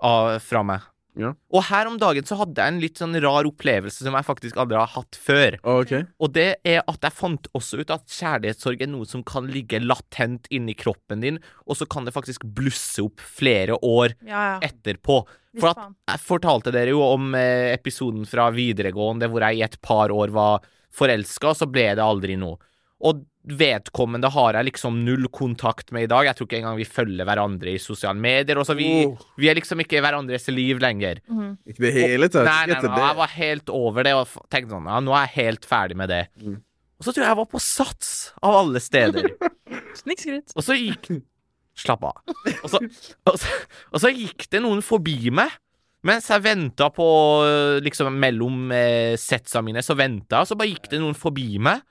av, 0.00 0.38
fra 0.40 0.62
meg. 0.62 0.80
Ja. 1.18 1.32
Og 1.50 1.64
her 1.66 1.88
om 1.90 1.96
dagen 1.98 2.22
så 2.22 2.36
hadde 2.38 2.54
jeg 2.62 2.70
en 2.70 2.78
litt 2.80 3.00
sånn 3.00 3.16
rar 3.20 3.42
opplevelse 3.48 4.04
som 4.04 4.14
jeg 4.14 4.22
faktisk 4.28 4.56
aldri 4.62 4.76
har 4.78 4.86
hatt 4.92 5.16
før. 5.18 5.56
Okay. 5.66 6.04
Og 6.22 6.30
det 6.36 6.60
er 6.62 6.84
at 6.86 7.00
jeg 7.02 7.10
fant 7.16 7.48
også 7.58 7.80
ut 7.80 7.90
at 7.90 8.06
kjærlighetssorg 8.06 8.84
er 8.84 8.86
noe 8.92 9.04
som 9.08 9.24
kan 9.26 9.48
ligge 9.50 9.80
latent 9.82 10.46
inni 10.54 10.76
kroppen 10.78 11.24
din, 11.24 11.40
og 11.66 11.74
så 11.80 11.88
kan 11.90 12.04
det 12.06 12.14
faktisk 12.14 12.44
blusse 12.54 13.02
opp 13.02 13.18
flere 13.18 13.74
år 13.82 14.14
Ja, 14.22 14.60
ja. 14.60 14.60
etterpå. 14.70 15.24
For 15.58 15.72
at 15.72 15.88
jeg 16.06 16.22
fortalte 16.22 16.70
dere 16.70 16.92
jo 16.94 17.02
om 17.02 17.32
eh, 17.34 17.72
episoden 17.74 18.22
fra 18.28 18.50
videregående 18.54 19.26
hvor 19.32 19.42
jeg 19.48 19.58
i 19.58 19.64
et 19.66 19.80
par 19.82 20.14
år 20.14 20.30
var 20.30 20.62
forelska, 20.94 21.54
så 21.54 21.68
ble 21.70 21.90
det 21.98 22.04
aldri 22.04 22.36
noe. 22.40 22.58
Og 23.06 23.20
vedkommende 23.48 24.28
har 24.34 24.58
jeg 24.58 24.66
liksom 24.72 24.98
null 25.06 25.28
kontakt 25.32 25.92
med 25.94 26.04
i 26.04 26.10
dag. 26.10 26.26
Jeg 26.26 26.36
tror 26.36 26.48
ikke 26.48 26.58
engang 26.58 26.76
vi 26.80 26.84
følger 26.88 27.28
hverandre 27.28 27.72
i 27.72 27.78
sosiale 27.80 28.18
medier. 28.20 28.58
Også 28.60 28.74
vi, 28.76 29.06
Oh. 29.06 29.16
vi 29.38 29.48
er 29.48 29.54
liksom 29.56 29.80
ikke 29.80 29.98
i 30.00 30.02
hverandres 30.04 30.48
liv 30.52 30.82
lenger. 30.82 31.20
Mm. 31.30 31.56
Ikke 31.64 31.84
det 31.86 31.92
hele 31.94 32.28
tatt. 32.28 32.44
Nei, 32.44 32.66
nei, 32.66 32.80
nei, 32.82 32.90
nei, 32.90 33.06
jeg 33.06 33.16
var 33.22 33.32
helt 33.36 33.70
over 33.70 34.04
det 34.04 34.14
og 34.18 34.34
tenkte 34.50 34.74
sånn 34.74 34.90
Ja, 34.90 34.98
nå 35.00 35.14
er 35.14 35.28
jeg 35.28 35.36
helt 35.38 35.64
ferdig 35.70 35.96
med 35.96 36.10
det. 36.12 36.24
Mm. 36.42 36.58
Og 36.98 37.06
så 37.06 37.14
tror 37.14 37.22
jeg 37.24 37.30
jeg 37.30 37.38
var 37.38 37.50
på 37.54 37.62
Sats, 37.62 38.12
av 38.42 38.58
alle 38.58 38.82
steder. 38.82 39.30
Og 40.58 40.62
så 40.64 40.74
gikk 40.76 41.08
Slapp 41.78 42.02
av. 42.02 42.16
Og 42.64 42.70
så, 42.72 42.80
og, 43.28 43.36
så, 43.38 43.50
og 43.94 44.00
så 44.02 44.10
gikk 44.10 44.48
det 44.50 44.60
noen 44.64 44.80
forbi 44.82 45.30
meg. 45.30 45.52
Mens 46.08 46.30
jeg 46.32 46.44
venta 46.44 46.88
på 46.94 47.06
Liksom 47.84 48.16
mellom 48.16 48.72
eh, 48.74 49.14
setsa 49.20 49.62
mine, 49.64 49.82
så 49.84 49.96
venta 49.98 50.40
jeg, 50.42 50.50
så 50.50 50.58
bare 50.58 50.72
gikk 50.72 50.90
det 50.92 51.02
noen 51.02 51.16
forbi 51.18 51.60
meg. 51.62 51.84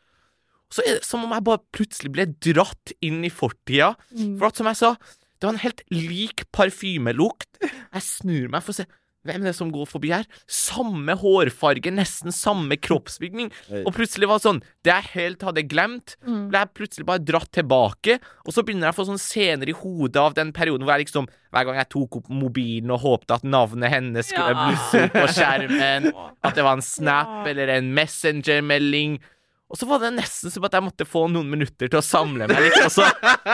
Så 0.74 0.84
er 0.84 0.98
det 0.98 1.08
som 1.08 1.24
om 1.24 1.32
jeg 1.32 1.46
bare 1.48 1.64
plutselig 1.76 2.12
ble 2.16 2.26
dratt 2.44 2.92
inn 3.06 3.22
i 3.24 3.32
fortida. 3.32 3.94
Mm. 4.12 4.36
For 4.40 4.50
at, 4.50 4.60
som 4.60 4.68
jeg 4.68 4.80
sa, 4.82 4.94
det 5.38 5.48
var 5.48 5.54
en 5.54 5.64
helt 5.64 5.84
lik 5.94 6.44
parfymelukt. 6.56 7.62
Jeg 7.62 8.04
snur 8.04 8.50
meg 8.52 8.66
for 8.66 8.74
å 8.74 8.80
se 8.82 8.88
hvem 9.28 9.44
er 9.44 9.52
det 9.52 9.56
som 9.60 9.70
går 9.72 9.86
forbi 9.92 10.10
her. 10.16 10.26
Samme 10.48 11.14
hårfarge, 11.20 11.92
nesten 11.94 12.34
samme 12.36 12.78
kroppsbygning. 12.80 13.52
Og 13.86 13.94
plutselig 13.96 14.28
var 14.32 14.40
det 14.40 14.48
sånn 14.48 14.62
Det 14.84 14.94
jeg 14.94 15.12
helt 15.14 15.42
hadde 15.44 15.64
glemt, 15.68 16.16
Mm. 16.26 16.50
ble 16.50 16.60
jeg 16.64 16.74
plutselig 16.74 17.06
bare 17.06 17.20
dratt 17.28 17.52
tilbake. 17.52 18.20
Og 18.46 18.54
så 18.56 18.64
begynner 18.64 18.88
jeg 18.88 18.96
å 18.96 19.00
få 19.02 19.08
sånn 19.10 19.20
scener 19.20 19.68
i 19.70 19.76
hodet 19.76 20.16
av 20.18 20.34
den 20.34 20.52
perioden 20.54 20.84
hvor 20.88 20.96
jeg 20.98 21.06
liksom 21.08 21.28
Hver 21.54 21.64
gang 21.66 21.76
jeg 21.80 21.90
tok 21.90 22.16
opp 22.18 22.30
mobilen 22.30 22.92
og 22.92 23.00
håpte 23.02 23.36
at 23.36 23.44
navnet 23.48 23.90
hennes 23.90 24.28
skulle 24.28 24.52
Ja. 24.52 24.68
blusse 24.68 25.04
opp 25.06 25.14
på 25.14 25.28
skjermen, 25.32 26.12
at 26.44 26.56
det 26.56 26.64
var 26.64 26.74
en 26.76 26.82
snap 26.82 27.46
Ja. 27.46 27.50
eller 27.52 27.68
en 27.70 27.94
messenger-melding. 27.96 29.20
Og 29.68 29.76
så 29.76 29.84
var 29.90 30.00
det 30.00 30.14
nesten 30.16 30.48
som 30.54 30.64
at 30.64 30.76
jeg 30.78 30.84
måtte 30.86 31.04
få 31.04 31.26
noen 31.28 31.50
minutter 31.52 31.90
til 31.92 32.00
å 32.00 32.04
samle 32.06 32.46
meg 32.48 32.62
litt, 32.64 32.78
og 32.86 32.92
så, 32.94 33.04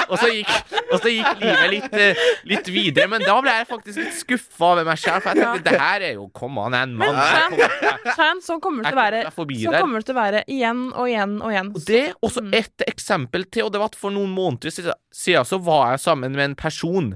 og 0.06 0.12
så, 0.21 0.28
gikk, 0.30 0.52
og 0.93 0.99
så 1.02 1.10
gikk 1.10 1.39
livet 1.41 1.71
litt, 1.71 1.95
eh, 1.97 2.19
litt 2.52 2.69
videre. 2.69 3.08
Men 3.10 3.23
da 3.26 3.39
ble 3.41 3.56
jeg 3.58 3.65
faktisk 3.71 3.97
litt 4.04 4.19
skuffa 4.19 4.67
over 4.76 4.86
meg 4.86 5.02
sjøl, 5.02 5.17
for 5.26 5.34
jeg 5.34 5.41
tenkte 5.41 5.71
det 5.71 5.80
her 5.82 6.06
er 6.06 6.13
jo 6.19 6.28
Kom 6.38 6.60
an, 6.62 6.76
jeg 6.78 6.86
er 6.86 6.91
en 6.91 6.93
mann. 7.02 7.17
Jeg 7.17 7.49
kommer- 7.56 8.13
Fan, 8.19 8.43
sånn 8.45 8.62
kommer 8.62 8.86
det 8.86 8.91
til 8.93 8.99
å 8.99 9.02
være. 9.02 9.23
Sånn 9.63 9.80
kommer 9.82 10.04
det 10.04 10.06
til 10.12 10.15
å 10.15 10.19
være 10.21 10.43
igjen 10.54 10.84
og 10.93 11.10
igjen 11.10 11.36
og 11.41 11.49
igjen. 11.56 11.73
Og 11.73 11.86
det 11.89 11.99
er 12.04 12.13
også 12.30 12.45
et 12.54 12.60
ett 12.62 12.86
eksempel 12.93 13.49
til, 13.49 13.65
og 13.65 13.73
det 13.73 13.82
var 13.82 13.89
at 13.89 13.97
for 14.06 14.13
noen 14.13 14.30
måneder 14.38 14.69
siden 14.69 15.45
så 15.49 15.60
var 15.65 15.95
jeg 15.95 16.04
sammen 16.06 16.38
med 16.38 16.45
en 16.52 16.56
person, 16.62 17.13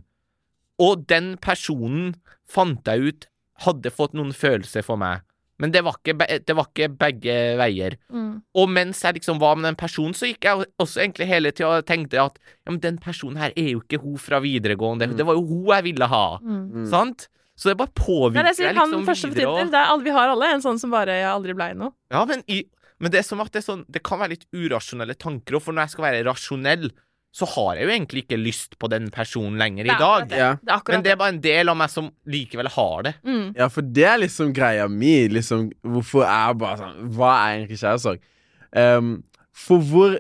og 0.82 1.06
den 1.06 1.36
personen 1.38 2.16
fant 2.50 2.82
jeg 2.90 3.14
ut 3.14 3.30
hadde 3.68 3.94
fått 3.94 4.14
noen 4.18 4.34
følelser 4.34 4.82
for 4.86 4.98
meg. 4.98 5.22
Men 5.60 5.72
det 5.74 5.82
var 5.84 5.96
ikke, 5.98 6.14
det 6.46 6.54
var 6.56 6.68
ikke 6.70 6.88
begge 7.02 7.36
veier. 7.58 7.96
Mm. 8.14 8.44
Og 8.62 8.70
mens 8.70 9.00
jeg 9.02 9.18
liksom 9.18 9.40
var 9.42 9.56
med 9.58 9.66
den 9.72 9.80
personen, 9.80 10.14
så 10.14 10.30
gikk 10.30 10.46
jeg 10.46 10.68
også 10.78 11.02
egentlig 11.02 11.28
hele 11.32 11.52
tida 11.52 11.80
og 11.80 11.88
tenkte 11.90 12.20
at 12.22 12.38
ja, 12.38 12.70
men 12.70 12.80
den 12.84 13.00
personen 13.02 13.40
her 13.42 13.56
er 13.58 13.72
jo 13.74 13.82
ikke 13.82 14.00
hun 14.04 14.20
fra 14.22 14.38
videregående. 14.44 15.10
Mm. 15.10 15.18
Det 15.18 15.26
var 15.26 15.40
jo 15.40 15.46
hun 15.50 15.66
jeg 15.74 15.88
ville 15.90 16.10
ha. 16.14 16.26
Mm. 16.44 16.62
Mm. 16.76 16.86
Sant? 16.92 17.28
Så 17.58 17.72
det 17.72 17.78
bare 17.80 17.90
er 17.90 17.98
påvirker 17.98 18.44
deg 18.46 18.76
liksom 18.78 19.06
videre. 19.34 19.50
og- 19.50 19.72
Det 19.74 19.82
er 19.82 20.04
vi 20.06 20.14
har 20.14 20.30
alle 20.30 20.54
en 20.54 20.62
sånn 20.62 20.78
som 20.80 20.92
bare 20.94 21.08
jeg 21.18 21.26
aldri 21.26 21.56
blei 21.58 21.74
noe. 21.74 21.92
Ja, 22.12 22.24
men, 22.30 22.44
i, 22.48 22.64
men 23.00 23.10
det 23.12 23.20
er 23.24 23.24
som 23.26 23.42
at 23.42 23.52
det, 23.52 23.64
er 23.64 23.72
sånn, 23.74 23.86
det 23.90 24.04
kan 24.04 24.20
være 24.20 24.36
litt 24.38 24.46
urasjonelle 24.54 25.18
tanker, 25.18 25.58
òg, 25.58 25.62
for 25.66 25.74
når 25.74 25.88
jeg 25.88 25.96
skal 25.96 26.06
være 26.06 26.24
rasjonell, 26.30 26.92
så 27.38 27.46
har 27.46 27.78
jeg 27.78 27.86
jo 27.86 27.94
egentlig 27.94 28.24
ikke 28.24 28.40
lyst 28.40 28.78
på 28.82 28.90
den 28.90 29.12
personen 29.14 29.60
lenger 29.62 29.86
i 29.86 29.98
dag. 30.00 30.24
det. 30.30 30.38
Ja. 30.40 30.54
Det 30.58 30.78
Men 30.88 31.04
det 31.06 31.12
er 31.12 31.20
bare 31.20 31.36
en 31.36 31.44
del 31.44 31.70
av 31.70 31.78
meg 31.78 31.92
som 31.94 32.08
likevel 32.26 32.70
har 32.74 33.04
det. 33.06 33.14
Mm. 33.28 33.52
Ja, 33.60 33.68
for 33.70 33.86
det 33.86 34.08
er 34.10 34.18
liksom 34.24 34.54
greia 34.58 34.88
mi. 34.90 35.28
Liksom, 35.30 35.68
hvorfor 35.86 36.26
er 36.26 36.48
jeg 36.48 36.58
bare 36.64 36.80
sånn 36.82 37.12
Hva 37.14 37.34
er 37.36 37.60
egentlig 37.60 37.78
kjærlighetssorg? 37.84 38.26
Um, 38.74 39.12
for 39.54 39.86
hvor 39.86 40.18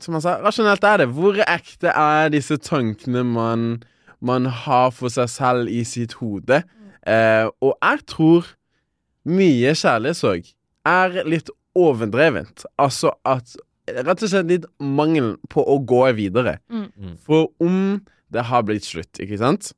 Som 0.00 0.16
han 0.16 0.22
sa, 0.24 0.38
rasjonelt 0.40 0.84
er 0.88 1.02
det. 1.02 1.08
Hvor 1.12 1.36
ekte 1.44 1.92
er 1.92 2.30
disse 2.32 2.56
tankene 2.56 3.20
man, 3.28 3.82
man 4.24 4.46
har 4.48 4.94
for 4.96 5.12
seg 5.12 5.28
selv 5.28 5.68
i 5.68 5.82
sitt 5.84 6.16
hode? 6.22 6.62
Uh, 7.04 7.52
og 7.60 7.74
jeg 7.76 8.06
tror 8.08 8.48
mye 9.28 9.74
kjærlighetssorg 9.76 10.48
er 10.88 11.20
litt 11.28 11.52
overdrevent. 11.76 12.64
Altså 12.80 13.12
at 13.28 13.52
Rett 13.98 14.24
og 14.24 14.30
slett 14.32 14.50
litt 14.50 14.66
mangelen 14.78 15.36
på 15.52 15.64
å 15.64 15.78
gå 15.82 16.04
videre. 16.18 16.58
Mm. 16.72 16.88
Mm. 16.94 17.14
For 17.26 17.50
om 17.62 18.00
det 18.30 18.46
har 18.50 18.66
blitt 18.66 18.86
slutt, 18.86 19.20
ikke 19.22 19.40
sant, 19.40 19.72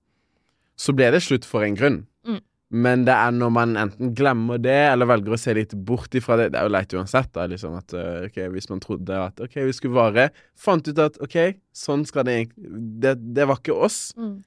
så 0.79 0.95
ble 0.97 1.11
det 1.15 1.23
slutt 1.25 1.47
for 1.49 1.65
en 1.65 1.77
grunn. 1.79 2.03
Mm. 2.29 2.41
Men 2.85 3.05
det 3.05 3.15
er 3.15 3.35
når 3.37 3.51
man 3.53 3.75
enten 3.77 4.15
glemmer 4.17 4.61
det, 4.63 4.79
eller 4.93 5.09
velger 5.11 5.37
å 5.37 5.41
se 5.41 5.55
litt 5.57 5.75
bort 5.89 6.15
ifra 6.17 6.39
det 6.41 6.47
Det 6.55 6.61
er 6.61 6.69
jo 6.69 6.73
leit 6.73 6.95
uansett, 6.97 7.29
da, 7.37 7.45
liksom, 7.51 7.77
at 7.81 7.93
øh, 7.97 8.31
ok, 8.31 8.39
hvis 8.55 8.71
man 8.71 8.81
trodde 8.81 9.19
at 9.27 9.43
OK, 9.45 9.59
vi 9.69 9.75
skulle 9.77 9.99
vare, 9.99 10.31
fant 10.57 10.89
ut 10.89 11.03
at 11.03 11.21
OK, 11.25 11.37
sånn 11.77 12.07
skal 12.09 12.27
det 12.29 12.39
egentlig 12.39 12.73
det, 13.05 13.19
det 13.37 13.47
var 13.49 13.61
ikke 13.61 13.77
oss. 13.77 14.01
Mm. 14.17 14.41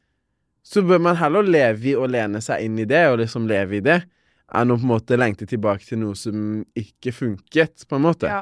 Så 0.66 0.82
bør 0.82 1.04
man 1.06 1.20
heller 1.20 1.46
leve 1.46 1.92
i 1.92 1.94
å 1.94 2.08
lene 2.10 2.42
seg 2.42 2.66
inn 2.66 2.80
i 2.82 2.88
det, 2.90 3.04
og 3.12 3.20
liksom 3.22 3.46
leve 3.50 3.78
i 3.78 3.86
det, 3.86 4.00
enn 4.58 4.74
å 4.74 4.78
på 4.80 4.88
en 4.88 4.94
måte 4.96 5.18
lengte 5.18 5.46
tilbake 5.50 5.86
til 5.86 6.02
noe 6.02 6.18
som 6.18 6.64
ikke 6.78 7.14
funket, 7.14 7.86
på 7.86 8.00
en 8.00 8.08
måte. 8.08 8.32
Ja. 8.34 8.42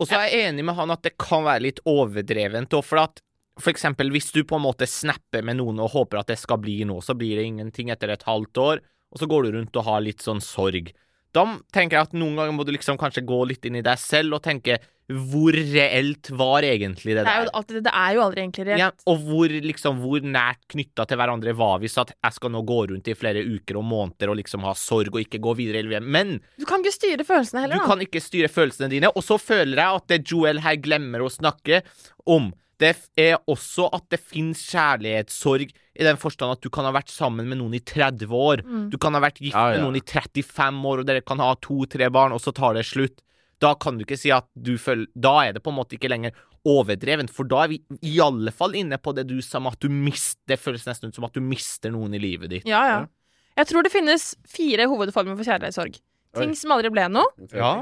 Og 0.00 0.08
så 0.08 0.18
er 0.18 0.26
jeg 0.26 0.48
enig 0.50 0.64
med 0.66 0.76
han 0.78 0.92
at 0.94 1.04
det 1.06 1.14
kan 1.20 1.44
være 1.46 1.66
litt 1.68 1.80
overdrevent. 1.88 2.74
Og 2.74 2.84
for 2.86 3.02
at 3.04 3.22
for 3.60 3.70
eksempel 3.70 4.10
hvis 4.10 4.32
du 4.34 4.42
på 4.42 4.58
en 4.58 4.64
måte 4.64 4.88
snapper 4.90 5.44
med 5.46 5.60
noen 5.60 5.78
og 5.82 5.92
håper 5.94 6.20
at 6.20 6.32
det 6.32 6.40
skal 6.40 6.58
bli 6.62 6.80
noe, 6.88 7.04
så 7.04 7.14
blir 7.18 7.38
det 7.38 7.46
ingenting 7.46 7.92
etter 7.94 8.10
et 8.10 8.26
halvt 8.26 8.60
år, 8.60 8.82
og 9.14 9.20
så 9.20 9.28
går 9.30 9.46
du 9.46 9.58
rundt 9.58 9.78
og 9.78 9.86
har 9.86 10.02
litt 10.02 10.24
sånn 10.24 10.42
sorg. 10.42 10.90
Da 11.34 11.44
tenker 11.74 11.98
jeg 11.98 12.08
at 12.08 12.16
noen 12.18 12.38
ganger 12.38 12.56
må 12.56 12.66
du 12.66 12.72
liksom 12.74 12.98
kanskje 12.98 13.24
gå 13.26 13.40
litt 13.50 13.66
inn 13.66 13.78
i 13.78 13.84
deg 13.86 13.98
selv 14.00 14.38
og 14.38 14.44
tenke 14.46 14.80
hvor 15.12 15.52
reelt 15.52 16.30
var 16.32 16.64
egentlig 16.64 17.12
det 17.12 17.24
Det 17.26 17.28
er 17.28 17.42
der? 17.42 17.44
jo 17.44 17.50
alltid 17.58 17.82
Det 17.84 17.92
er 17.92 18.14
jo 18.16 18.22
aldri 18.24 18.40
egentlig 18.40 18.64
reelt. 18.70 18.80
Ja, 18.80 18.90
og 19.12 19.18
hvor, 19.26 19.52
liksom, 19.52 19.98
hvor 20.00 20.24
nært 20.24 20.62
knytta 20.72 21.04
til 21.10 21.18
hverandre 21.20 21.52
var 21.58 21.78
vi, 21.82 21.90
så 21.92 22.06
at 22.06 22.14
jeg 22.16 22.32
skal 22.38 22.50
nå 22.54 22.62
gå 22.64 22.78
rundt 22.88 23.10
i 23.12 23.14
flere 23.18 23.42
uker 23.44 23.76
og 23.76 23.84
måneder 23.84 24.32
og 24.32 24.38
liksom 24.40 24.64
ha 24.64 24.72
sorg 24.72 25.12
og 25.12 25.20
ikke 25.20 25.42
gå 25.44 25.54
videre. 25.60 26.00
Men 26.00 26.38
Du 26.56 26.64
kan 26.64 26.80
ikke 26.80 26.96
styre 26.96 27.24
følelsene 27.28 27.60
du 27.60 27.66
heller, 27.66 27.82
da. 27.84 27.86
kan 27.90 28.00
ikke 28.06 28.22
styre 28.24 28.48
følelsene 28.48 28.88
dine. 28.94 29.12
Og 29.12 29.22
så 29.26 29.36
føler 29.38 29.76
jeg 29.76 30.00
at 30.00 30.08
det 30.08 30.22
Joel 30.32 30.60
her 30.64 30.76
glemmer 30.80 31.20
å 31.20 31.28
snakke 31.32 31.82
om, 32.24 32.52
det 32.80 32.94
er 33.20 33.36
også 33.46 33.86
at 33.94 34.08
det 34.10 34.18
fins 34.18 34.64
kjærlighetssorg 34.72 35.68
i 35.94 36.02
den 36.02 36.16
forstand 36.18 36.56
at 36.56 36.62
du 36.64 36.70
kan 36.74 36.84
ha 36.88 36.90
vært 36.96 37.12
sammen 37.12 37.46
med 37.46 37.60
noen 37.60 37.76
i 37.76 37.80
30 37.86 38.26
år. 38.34 38.64
Mm. 38.66 38.88
Du 38.90 38.96
kan 38.98 39.14
ha 39.14 39.20
vært 39.22 39.38
gift 39.38 39.54
Ja, 39.54 39.68
ja. 39.70 39.76
med 39.78 39.84
noen 39.86 40.00
i 40.00 40.02
35 40.02 40.80
år, 40.90 41.04
og 41.04 41.06
dere 41.06 41.22
kan 41.22 41.38
ha 41.44 41.52
to-tre 41.62 42.08
barn, 42.10 42.32
og 42.34 42.40
så 42.42 42.52
tar 42.56 42.74
det 42.74 42.86
slutt. 42.88 43.20
Da 43.62 43.74
kan 43.80 43.98
du 43.98 44.04
ikke 44.04 44.18
si 44.18 44.32
at 44.34 44.46
du 44.54 44.74
føler 44.80 45.06
Da 45.14 45.36
er 45.46 45.54
det 45.56 45.62
på 45.64 45.70
en 45.72 45.78
måte 45.78 45.96
ikke 45.98 46.10
lenger 46.10 46.34
overdrevent, 46.64 47.28
for 47.32 47.44
da 47.44 47.64
er 47.64 47.74
vi 47.74 47.78
i 48.08 48.14
alle 48.24 48.52
fall 48.54 48.72
inne 48.78 48.96
på 48.96 49.12
det 49.16 49.26
du 49.28 49.36
sa 49.44 49.60
med 49.60 49.76
at 49.76 49.84
du 49.84 49.92
mister 49.92 50.54
Det 50.54 50.56
føles 50.60 50.86
nesten 50.88 51.12
ut 51.12 51.18
som 51.18 51.26
at 51.28 51.34
du 51.36 51.42
mister 51.44 51.92
noen 51.92 52.16
i 52.16 52.22
livet 52.22 52.50
ditt. 52.50 52.68
Ja, 52.68 52.80
ja. 52.88 53.00
Ja. 53.02 53.60
Jeg 53.60 53.70
tror 53.70 53.86
det 53.86 53.92
finnes 53.94 54.30
fire 54.48 54.88
hovedformer 54.90 55.36
for 55.38 55.46
kjærlighetssorg. 55.46 56.00
Ting 56.34 56.54
som 56.58 56.72
aldri 56.74 56.90
ble 56.90 57.04
noe. 57.12 57.28
Ja. 57.54 57.74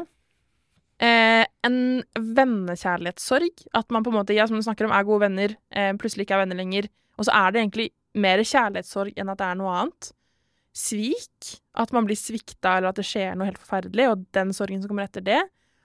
Eh, 1.02 1.44
en 1.66 1.78
vennekjærlighetssorg. 2.36 3.64
At 3.78 3.88
man 3.94 4.04
på 4.04 4.12
en 4.12 4.18
måte, 4.20 4.36
ja, 4.36 4.44
som 4.46 4.58
du 4.58 4.66
snakker 4.66 4.86
om, 4.86 4.92
er 4.92 5.06
gode 5.08 5.24
venner, 5.24 5.56
eh, 5.72 5.94
plutselig 5.96 6.26
ikke 6.26 6.36
er 6.36 6.44
venner 6.44 6.60
lenger. 6.60 6.90
Og 7.16 7.26
så 7.26 7.32
er 7.38 7.52
det 7.54 7.62
egentlig 7.62 7.88
mer 8.14 8.42
kjærlighetssorg 8.44 9.16
enn 9.16 9.32
at 9.32 9.40
det 9.40 9.48
er 9.48 9.58
noe 9.62 9.72
annet. 9.80 10.12
Svik. 10.76 11.56
At 11.74 11.92
man 11.96 12.04
blir 12.04 12.20
svikta, 12.20 12.76
eller 12.76 12.92
at 12.92 13.00
det 13.00 13.08
skjer 13.08 13.34
noe 13.36 13.48
helt 13.48 13.60
forferdelig, 13.60 14.10
og 14.12 14.26
den 14.36 14.52
sorgen 14.52 14.82
som 14.82 14.92
kommer 14.92 15.08
etter 15.08 15.24
det. 15.24 15.40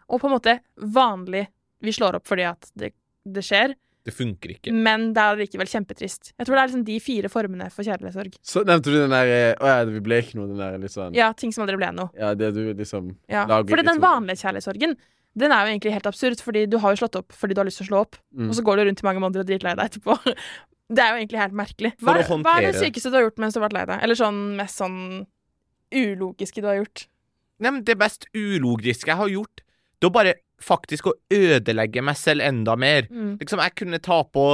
Og 0.10 0.22
på 0.22 0.28
en 0.30 0.36
måte 0.38 0.60
vanlig 0.78 1.48
Vi 1.84 1.92
slår 1.94 2.16
opp 2.18 2.26
fordi 2.28 2.46
at 2.48 2.72
det, 2.76 2.94
det 3.28 3.44
skjer, 3.46 3.76
Det 4.08 4.14
funker 4.16 4.54
ikke. 4.56 4.72
men 4.74 5.12
det 5.14 5.22
er 5.22 5.36
likevel 5.42 5.68
kjempetrist. 5.70 6.32
Jeg 6.40 6.48
tror 6.48 6.56
det 6.56 6.62
er 6.64 6.68
liksom 6.72 6.86
de 6.88 6.96
fire 7.04 7.30
formene 7.30 7.68
for 7.72 7.84
kjærlighetssorg. 7.84 8.38
Så 8.42 8.64
nevnte 8.66 8.90
du 8.94 8.98
den 9.02 9.12
der 9.14 9.28
eh, 9.28 9.54
Å 9.60 9.68
ja, 9.68 9.84
vi 9.86 10.00
ble 10.02 10.22
ikke 10.24 10.40
noe, 10.40 10.48
den 10.48 10.58
der 10.82 10.88
sånn 10.90 11.14
Ja, 11.14 11.34
ting 11.34 11.52
som 11.54 11.66
aldri 11.68 11.78
ble 11.78 11.92
noe. 11.94 12.10
Ja, 12.18 12.34
det 12.34 12.54
du 12.56 12.64
liksom 12.74 13.16
Ja. 13.30 13.46
lager 13.46 13.70
Fordi 13.70 13.84
den 13.86 13.98
sånn- 14.00 14.06
vanlige 14.08 14.42
kjærlighetssorgen, 14.42 14.96
den 15.38 15.52
er 15.52 15.66
jo 15.68 15.74
egentlig 15.76 15.94
helt 15.94 16.08
absurd, 16.10 16.42
fordi 16.42 16.66
du 16.70 16.80
har 16.80 16.96
jo 16.96 17.06
slått 17.06 17.16
opp 17.20 17.32
fordi 17.32 17.54
du 17.54 17.60
har 17.62 17.66
lyst 17.70 17.78
til 17.84 17.86
å 17.86 17.90
slå 17.92 18.00
opp, 18.08 18.16
Mm. 18.34 18.50
og 18.50 18.56
så 18.56 18.64
går 18.64 18.76
du 18.78 18.86
rundt 18.90 19.04
i 19.04 19.06
mange 19.06 19.20
måneder 19.22 19.40
og 19.44 19.48
dritlei 19.52 19.76
deg 19.76 19.86
etterpå. 19.92 20.18
Det 20.90 21.04
er 21.04 21.10
jo 21.12 21.20
egentlig 21.20 21.40
helt 21.44 21.54
merkelig. 21.54 21.92
For 22.00 22.06
Hva, 22.16 22.24
å 22.24 22.42
hva 22.42 22.58
er 22.58 22.72
det 22.72 22.80
sykeste 22.80 23.12
du 23.12 23.18
har 23.20 23.24
gjort 23.30 23.38
mens 23.44 23.54
du 23.54 23.60
har 23.60 23.68
vært 23.70 23.74
lei 23.76 23.86
deg? 23.86 24.00
Eller 24.02 24.16
sånn 24.16 24.56
mest 24.56 24.78
sånn 24.80 25.28
ulogiske 25.94 26.62
du 26.64 26.68
har 26.70 26.80
gjort? 26.80 27.08
Nei, 27.60 27.72
men 27.72 27.84
det 27.84 27.98
best 28.00 28.28
ulogiske 28.34 29.10
jeg 29.12 29.18
har 29.20 29.28
gjort, 29.32 29.62
det 30.02 30.08
er 30.10 30.14
bare 30.16 30.34
faktisk 30.62 31.08
å 31.12 31.16
ødelegge 31.34 32.02
meg 32.06 32.18
selv 32.18 32.42
enda 32.46 32.76
mer. 32.80 33.08
Mm. 33.10 33.36
Liksom, 33.42 33.62
jeg 33.62 33.76
kunne 33.78 34.00
ta 34.04 34.24
på 34.24 34.48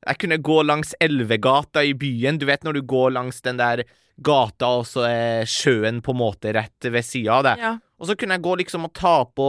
Jeg 0.00 0.16
kunne 0.16 0.38
gå 0.40 0.62
langs 0.64 0.94
Elvegata 1.04 1.82
i 1.84 1.92
byen. 1.92 2.38
Du 2.40 2.46
vet 2.48 2.62
når 2.64 2.78
du 2.78 2.82
går 2.88 3.10
langs 3.12 3.42
den 3.44 3.58
der 3.60 3.82
gata, 4.16 4.70
og 4.80 4.86
så 4.88 5.02
er 5.04 5.44
sjøen 5.44 5.98
på 6.00 6.14
en 6.14 6.20
måte 6.22 6.54
rett 6.56 6.88
ved 6.88 7.04
sida 7.04 7.34
av 7.36 7.44
deg. 7.44 7.60
Ja. 7.60 7.74
Og 8.00 8.08
så 8.08 8.16
kunne 8.16 8.38
jeg 8.38 8.44
gå 8.46 8.54
liksom 8.62 8.86
og 8.88 8.94
ta 8.96 9.18
på 9.28 9.48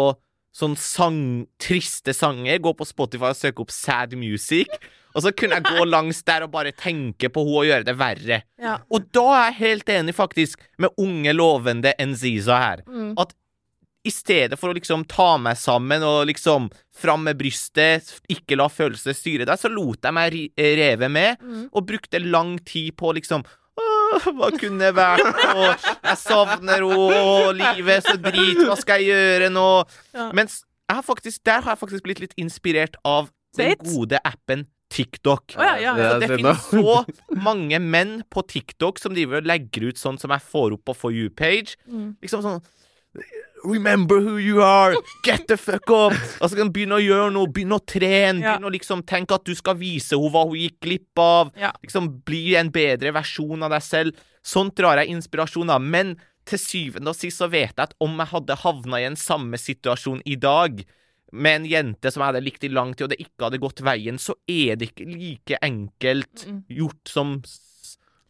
sånn 0.52 0.76
sang, 0.76 1.22
triste 1.56 2.12
sanger, 2.12 2.60
gå 2.60 2.74
på 2.76 2.84
Spotify 2.84 3.30
og 3.32 3.40
søke 3.40 3.64
opp 3.64 3.72
sad 3.72 4.18
music. 4.20 4.68
Og 5.16 5.24
så 5.24 5.32
kunne 5.32 5.62
jeg 5.62 5.72
gå 5.72 5.86
langs 5.96 6.20
der 6.28 6.44
og 6.44 6.52
bare 6.52 6.76
tenke 6.76 7.32
på 7.32 7.46
henne 7.48 7.62
og 7.64 7.70
gjøre 7.72 7.88
det 7.88 7.96
verre. 8.00 8.42
ja. 8.60 8.76
Og 8.92 9.08
da 9.16 9.24
er 9.38 9.46
jeg 9.54 9.60
helt 9.62 9.94
enig, 9.96 10.16
faktisk, 10.20 10.60
med 10.84 10.92
unge, 11.00 11.32
lovende 11.32 11.96
Nziza 12.00 12.60
her 12.60 12.84
Mm. 12.88 13.14
I 14.04 14.10
stedet 14.12 14.58
for 14.58 14.72
å 14.72 14.76
liksom 14.78 15.04
ta 15.06 15.36
meg 15.38 15.58
sammen 15.62 16.02
og 16.04 16.26
liksom 16.30 16.70
fram 17.02 17.24
med 17.28 17.38
brystet, 17.38 18.08
ikke 18.30 18.58
la 18.58 18.66
følelser 18.72 19.14
styre 19.14 19.46
deg, 19.46 19.60
så 19.62 19.70
lot 19.70 20.02
jeg 20.08 20.14
meg 20.18 20.38
reve 20.58 21.10
med, 21.10 21.38
Mm. 21.42 21.70
og 21.72 21.86
brukte 21.86 22.20
lang 22.24 22.58
tid 22.66 22.96
på 22.98 23.14
liksom 23.18 23.44
Åh, 23.82 24.26
hva 24.36 24.50
kunne 24.60 24.90
vært, 24.92 25.22
og 25.56 25.86
jeg 26.04 26.18
savner 26.20 26.84
henne, 26.84 27.54
livet 27.56 27.94
er 27.96 28.02
så 28.04 28.18
drit, 28.20 28.60
hva 28.68 28.76
skal 28.78 29.00
jeg 29.00 29.14
gjøre 29.14 29.48
nå? 29.50 29.68
Ja. 30.14 30.26
Mens 30.36 30.66
jeg 30.90 30.98
har 30.98 31.06
faktisk, 31.08 31.40
der 31.48 31.62
har 31.64 31.72
jeg 31.78 31.80
faktisk 31.80 32.04
blitt 32.04 32.20
litt 32.20 32.34
inspirert 32.38 32.98
av 33.08 33.30
den 33.56 33.78
gode 33.80 34.20
appen 34.28 34.66
TikTok. 34.92 35.56
Oh, 35.56 35.64
ja, 35.64 35.78
ja. 35.80 35.94
Så 35.96 36.20
det 36.20 36.28
se 36.28 36.38
finnes 36.42 36.68
så 36.68 37.38
mange 37.40 37.80
menn 37.80 38.18
på 38.30 38.44
TikTok 38.44 39.00
som 39.00 39.16
driver 39.16 39.40
og 39.40 39.48
legger 39.48 39.88
ut 39.88 40.02
sånn 40.02 40.20
som 40.20 40.34
jeg 40.36 40.44
får 40.52 40.76
opp 40.76 40.84
på 40.92 40.96
For 41.06 41.16
you-page. 41.16 41.78
Mm. 41.88 42.18
Liksom 42.22 42.44
sånn 42.44 42.60
Remember 43.64 44.20
who 44.20 44.38
you 44.38 44.62
are! 44.64 44.96
Get 45.24 45.48
the 45.48 45.58
fuck 45.58 45.90
up! 45.90 46.14
Og 46.42 46.50
så 46.50 46.58
kan 46.58 46.72
begynne 46.74 46.98
å 46.98 47.04
gjøre 47.04 47.32
noe, 47.36 47.48
begynne 47.54 47.78
å 47.78 47.84
trene, 47.86 48.42
Ja. 48.42 48.56
begynne 48.58 48.70
å 48.72 48.74
liksom 48.74 49.04
tenke 49.06 49.36
at 49.38 49.46
du 49.46 49.54
skal 49.56 49.76
vise 49.76 50.16
henne 50.18 50.32
hva 50.34 50.46
hun 50.48 50.58
gikk 50.58 50.80
glipp 50.82 51.20
av. 51.22 51.52
Ja. 51.60 51.72
Liksom 51.84 52.10
bli 52.26 52.56
en 52.56 52.72
bedre 52.74 53.12
versjon 53.14 53.62
av 53.64 53.70
deg 53.76 53.82
selv. 53.86 54.16
Sånt 54.44 54.76
drar 54.76 54.98
jeg 54.98 55.14
inspirasjon 55.14 55.70
av. 55.70 55.82
Men 55.82 56.16
til 56.46 56.58
syvende 56.58 57.14
og 57.14 57.16
sist 57.16 57.38
så 57.38 57.48
vet 57.52 57.76
jeg 57.78 57.84
at 57.86 57.94
om 58.02 58.18
jeg 58.18 58.32
hadde 58.34 58.56
havna 58.64 58.98
i 59.00 59.06
en 59.06 59.16
samme 59.20 59.60
situasjon 59.62 60.24
i 60.26 60.36
dag, 60.36 60.84
med 61.32 61.62
en 61.62 61.66
jente 61.70 62.12
som 62.12 62.20
jeg 62.26 62.34
hadde 62.34 62.44
likt 62.44 62.64
i 62.68 62.68
lang 62.74 62.90
tid, 62.94 63.06
og 63.06 63.10
det 63.14 63.22
ikke 63.24 63.46
hadde 63.46 63.60
gått 63.62 63.80
veien, 63.86 64.18
så 64.20 64.34
er 64.52 64.76
det 64.76 64.90
ikke 64.92 65.06
like 65.08 65.60
enkelt 65.64 66.44
gjort 66.68 67.08
som 67.08 67.38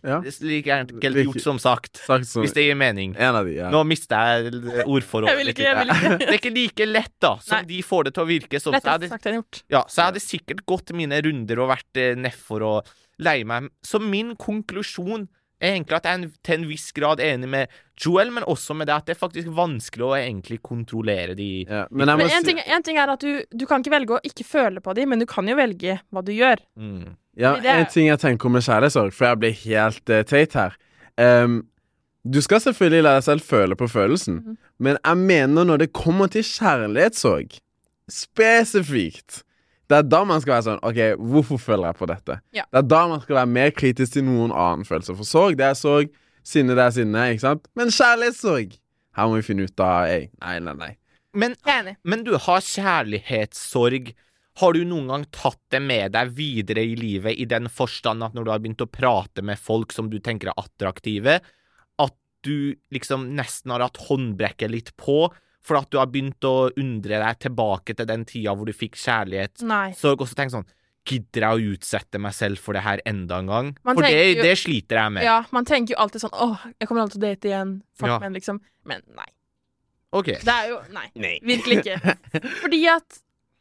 Ja. 0.03 0.17
Like 0.23 0.65
gjerne 0.65 0.87
Like- 0.97 1.23
gjort 1.27 1.41
som 1.43 1.59
sagt. 1.61 1.99
Sagt 2.05 2.25
som 2.25 2.41
Hvis 2.43 2.53
det 2.55 2.63
gir 2.65 2.75
mening. 2.75 3.15
en 3.17 3.35
av 3.35 3.45
de, 3.45 3.53
ja. 3.59 3.69
Nå 3.69 3.83
mister 3.85 4.15
jeg 4.17 4.53
ordforrådet. 4.85 5.35
Jeg 5.37 5.53
ikke, 5.53 5.63
jeg 5.67 5.77
vil 5.77 5.93
ikke. 5.95 6.17
Det 6.21 6.29
er 6.29 6.39
ikke 6.39 6.53
like 6.55 6.87
lett, 6.89 7.13
da, 7.21 7.35
som 7.39 7.57
Nei. 7.59 7.65
de 7.69 7.81
får 7.85 8.03
det 8.09 8.13
til 8.15 8.23
å 8.23 8.29
virke. 8.29 8.61
Sånn. 8.63 8.73
Så 8.79 8.81
jeg 8.81 9.09
hadde, 9.11 9.43
ja, 9.69 9.83
så 9.87 10.01
jeg 10.01 10.05
hadde 10.09 10.23
sikkert 10.23 10.65
gått 10.65 10.91
mine 10.97 11.21
runder 11.21 11.61
og 11.61 11.69
vært 11.69 12.01
eh, 12.01 12.15
nedfor 12.17 12.65
og 12.65 12.89
lei 13.21 13.43
meg. 13.45 13.69
Så 13.85 14.01
min 14.01 14.33
konklusjon 14.35 15.27
er 15.61 15.75
egentlig 15.75 15.95
at 15.97 16.03
jeg 16.03 16.11
er 16.11 16.21
en- 16.23 16.33
til 16.43 16.55
en 16.59 16.67
viss 16.69 16.91
grad 16.91 17.19
enig 17.19 17.49
med 17.49 17.67
Joel, 18.01 18.31
men 18.31 18.43
også 18.43 18.75
med 18.75 18.87
det 18.87 18.95
at 18.95 19.05
det 19.05 19.15
er 19.15 19.19
faktisk 19.27 19.47
vanskelig 19.47 20.05
å 20.07 20.15
egentlig 20.17 20.61
kontrollere 20.61 21.35
de 21.37 21.65
ja. 21.69 21.85
Men 21.91 22.07
Men 22.07 22.21
en 22.21 22.29
si 22.43 22.51
ting, 22.51 22.59
en 22.65 22.83
ting 22.83 22.97
er 22.97 23.09
at 23.13 23.19
du, 23.19 23.43
du 23.55 23.65
kan 23.69 23.81
ikke 23.83 23.91
velge 23.93 24.17
å 24.17 24.21
ikke 24.25 24.45
føle 24.47 24.81
på 24.81 24.95
de, 24.95 25.05
men 25.05 25.19
du 25.19 25.25
kan 25.25 25.47
jo 25.47 25.55
velge 25.55 25.99
hva 26.11 26.23
du 26.25 26.31
gjør. 26.33 26.57
mm. 26.77 27.15
Ja, 27.37 27.53
Det 27.55 27.65
er- 27.65 27.79
en 27.79 27.85
ting 27.85 28.07
jeg 28.07 28.19
tenker 28.19 28.45
om 28.45 28.51
med 28.51 28.61
kjærlighetssorg, 28.63 29.13
for 29.13 29.25
jeg 29.25 29.39
blir 29.39 29.53
helt 29.63 30.09
uh, 30.09 30.23
teit 30.23 30.53
her. 30.53 30.73
um, 31.17 31.65
du 32.29 32.39
skal 32.41 32.59
selvfølgelig 32.59 33.03
la 33.03 33.13
deg 33.17 33.23
selv 33.23 33.41
føle 33.41 33.75
på 33.75 33.87
følelsen, 33.89 34.35
mm. 34.45 34.57
men 34.79 34.97
jeg 35.03 35.17
mener 35.17 35.63
når 35.65 35.77
det 35.79 35.93
kommer 35.93 36.27
til 36.29 36.43
kjærlighetssorg, 36.43 37.59
spesifikt 38.35 39.43
Det 39.91 39.97
er 39.99 40.07
da 40.07 40.21
man 40.23 40.39
skal 40.39 40.53
være 40.55 40.65
sånn 40.69 40.83
OK, 40.87 40.99
hvorfor 41.33 41.59
føler 41.59 41.89
jeg 41.89 41.99
på 41.99 42.07
dette? 42.07 42.37
Ja. 42.55 42.63
Det 42.71 42.79
er 42.79 42.87
da 42.93 43.01
man 43.11 43.21
skal 43.23 43.41
være 43.41 43.51
mer 43.51 43.73
kritisk 43.75 44.15
til 44.15 44.23
noen 44.23 44.53
annen 44.55 44.87
følelse. 44.87 45.17
For 45.19 45.27
sorg, 45.27 45.57
det 45.59 45.67
er 45.67 45.75
sorg. 45.75 46.13
Sinne, 46.47 46.77
det 46.77 46.85
er 46.85 46.95
sinne. 46.95 47.27
Ikke 47.33 47.43
sant? 47.43 47.67
Men 47.77 47.91
kjærlighetssorg 47.93 48.77
Her 49.17 49.27
må 49.29 49.37
vi 49.37 49.45
finne 49.45 49.67
ut 49.67 49.83
av 49.83 50.07
ei. 50.09 50.23
Nei, 50.39 50.55
nei, 50.63 50.75
nei. 50.79 50.91
Men, 51.37 51.55
enig. 51.69 51.97
men 52.07 52.23
du 52.27 52.33
har 52.39 52.63
kjærlighetssorg. 52.63 54.13
Har 54.59 54.75
du 54.75 54.81
noen 54.87 55.11
gang 55.11 55.27
tatt 55.31 55.59
det 55.71 55.79
med 55.83 56.15
deg 56.15 56.31
videre 56.35 56.83
i 56.83 56.95
livet, 56.99 57.35
i 57.39 57.47
den 57.47 57.69
forstand 57.71 58.23
at 58.23 58.35
når 58.35 58.47
du 58.47 58.51
har 58.51 58.63
begynt 58.63 58.83
å 58.83 58.89
prate 58.91 59.43
med 59.47 59.59
folk 59.59 59.95
som 59.95 60.09
du 60.11 60.17
tenker 60.23 60.51
er 60.51 60.59
attraktive, 60.59 61.37
at 62.03 62.17
du 62.43 62.75
liksom 62.91 63.29
nesten 63.37 63.75
har 63.75 63.83
hatt 63.85 63.99
håndbrekket 64.09 64.73
litt 64.73 64.91
på, 64.99 65.29
for 65.61 65.77
at 65.77 65.89
du 65.93 65.97
har 66.01 66.07
begynt 66.09 66.41
å 66.47 66.71
undre 66.77 67.19
deg 67.21 67.39
tilbake 67.39 67.93
til 67.95 68.05
den 68.09 68.23
tida 68.25 68.55
hvor 68.57 68.65
du 68.65 68.73
fikk 68.73 68.95
kjærlighet, 68.97 69.61
Nei. 69.69 69.91
så 69.97 70.15
også 70.17 70.35
tenk 70.35 70.51
sånn 70.55 70.65
Gidder 71.09 71.41
jeg 71.41 71.57
å 71.57 71.71
utsette 71.73 72.19
meg 72.21 72.33
selv 72.37 72.59
for 72.61 72.77
det 72.77 72.83
her 72.85 72.99
enda 73.09 73.39
en 73.41 73.47
gang? 73.49 73.69
Man 73.83 73.95
for 73.97 74.05
det, 74.05 74.35
jo- 74.37 74.43
det 74.45 74.51
sliter 74.61 74.99
jeg 74.99 75.11
med. 75.15 75.23
Ja, 75.25 75.39
man 75.51 75.65
tenker 75.65 75.95
jo 75.95 75.97
alltid 76.03 76.21
sånn 76.21 76.35
åh, 76.37 76.59
jeg 76.79 76.87
kommer 76.87 77.01
alltid 77.01 77.17
til 77.17 77.23
å 77.23 77.31
date 77.31 77.49
igjen. 77.49 77.71
Fuck 77.97 78.07
Ja. 78.11 78.19
men, 78.19 78.33
liksom. 78.37 78.59
Men 78.85 79.01
nei. 79.17 79.25
Okay. 80.13 80.35
Det 80.43 80.53
er 80.53 80.67
jo 80.69 80.77
Nei, 80.93 81.07
Nei. 81.15 81.39
virkelig 81.41 81.79
ikke. 81.81 82.15
Fordi 82.61 82.81
at 82.93 83.17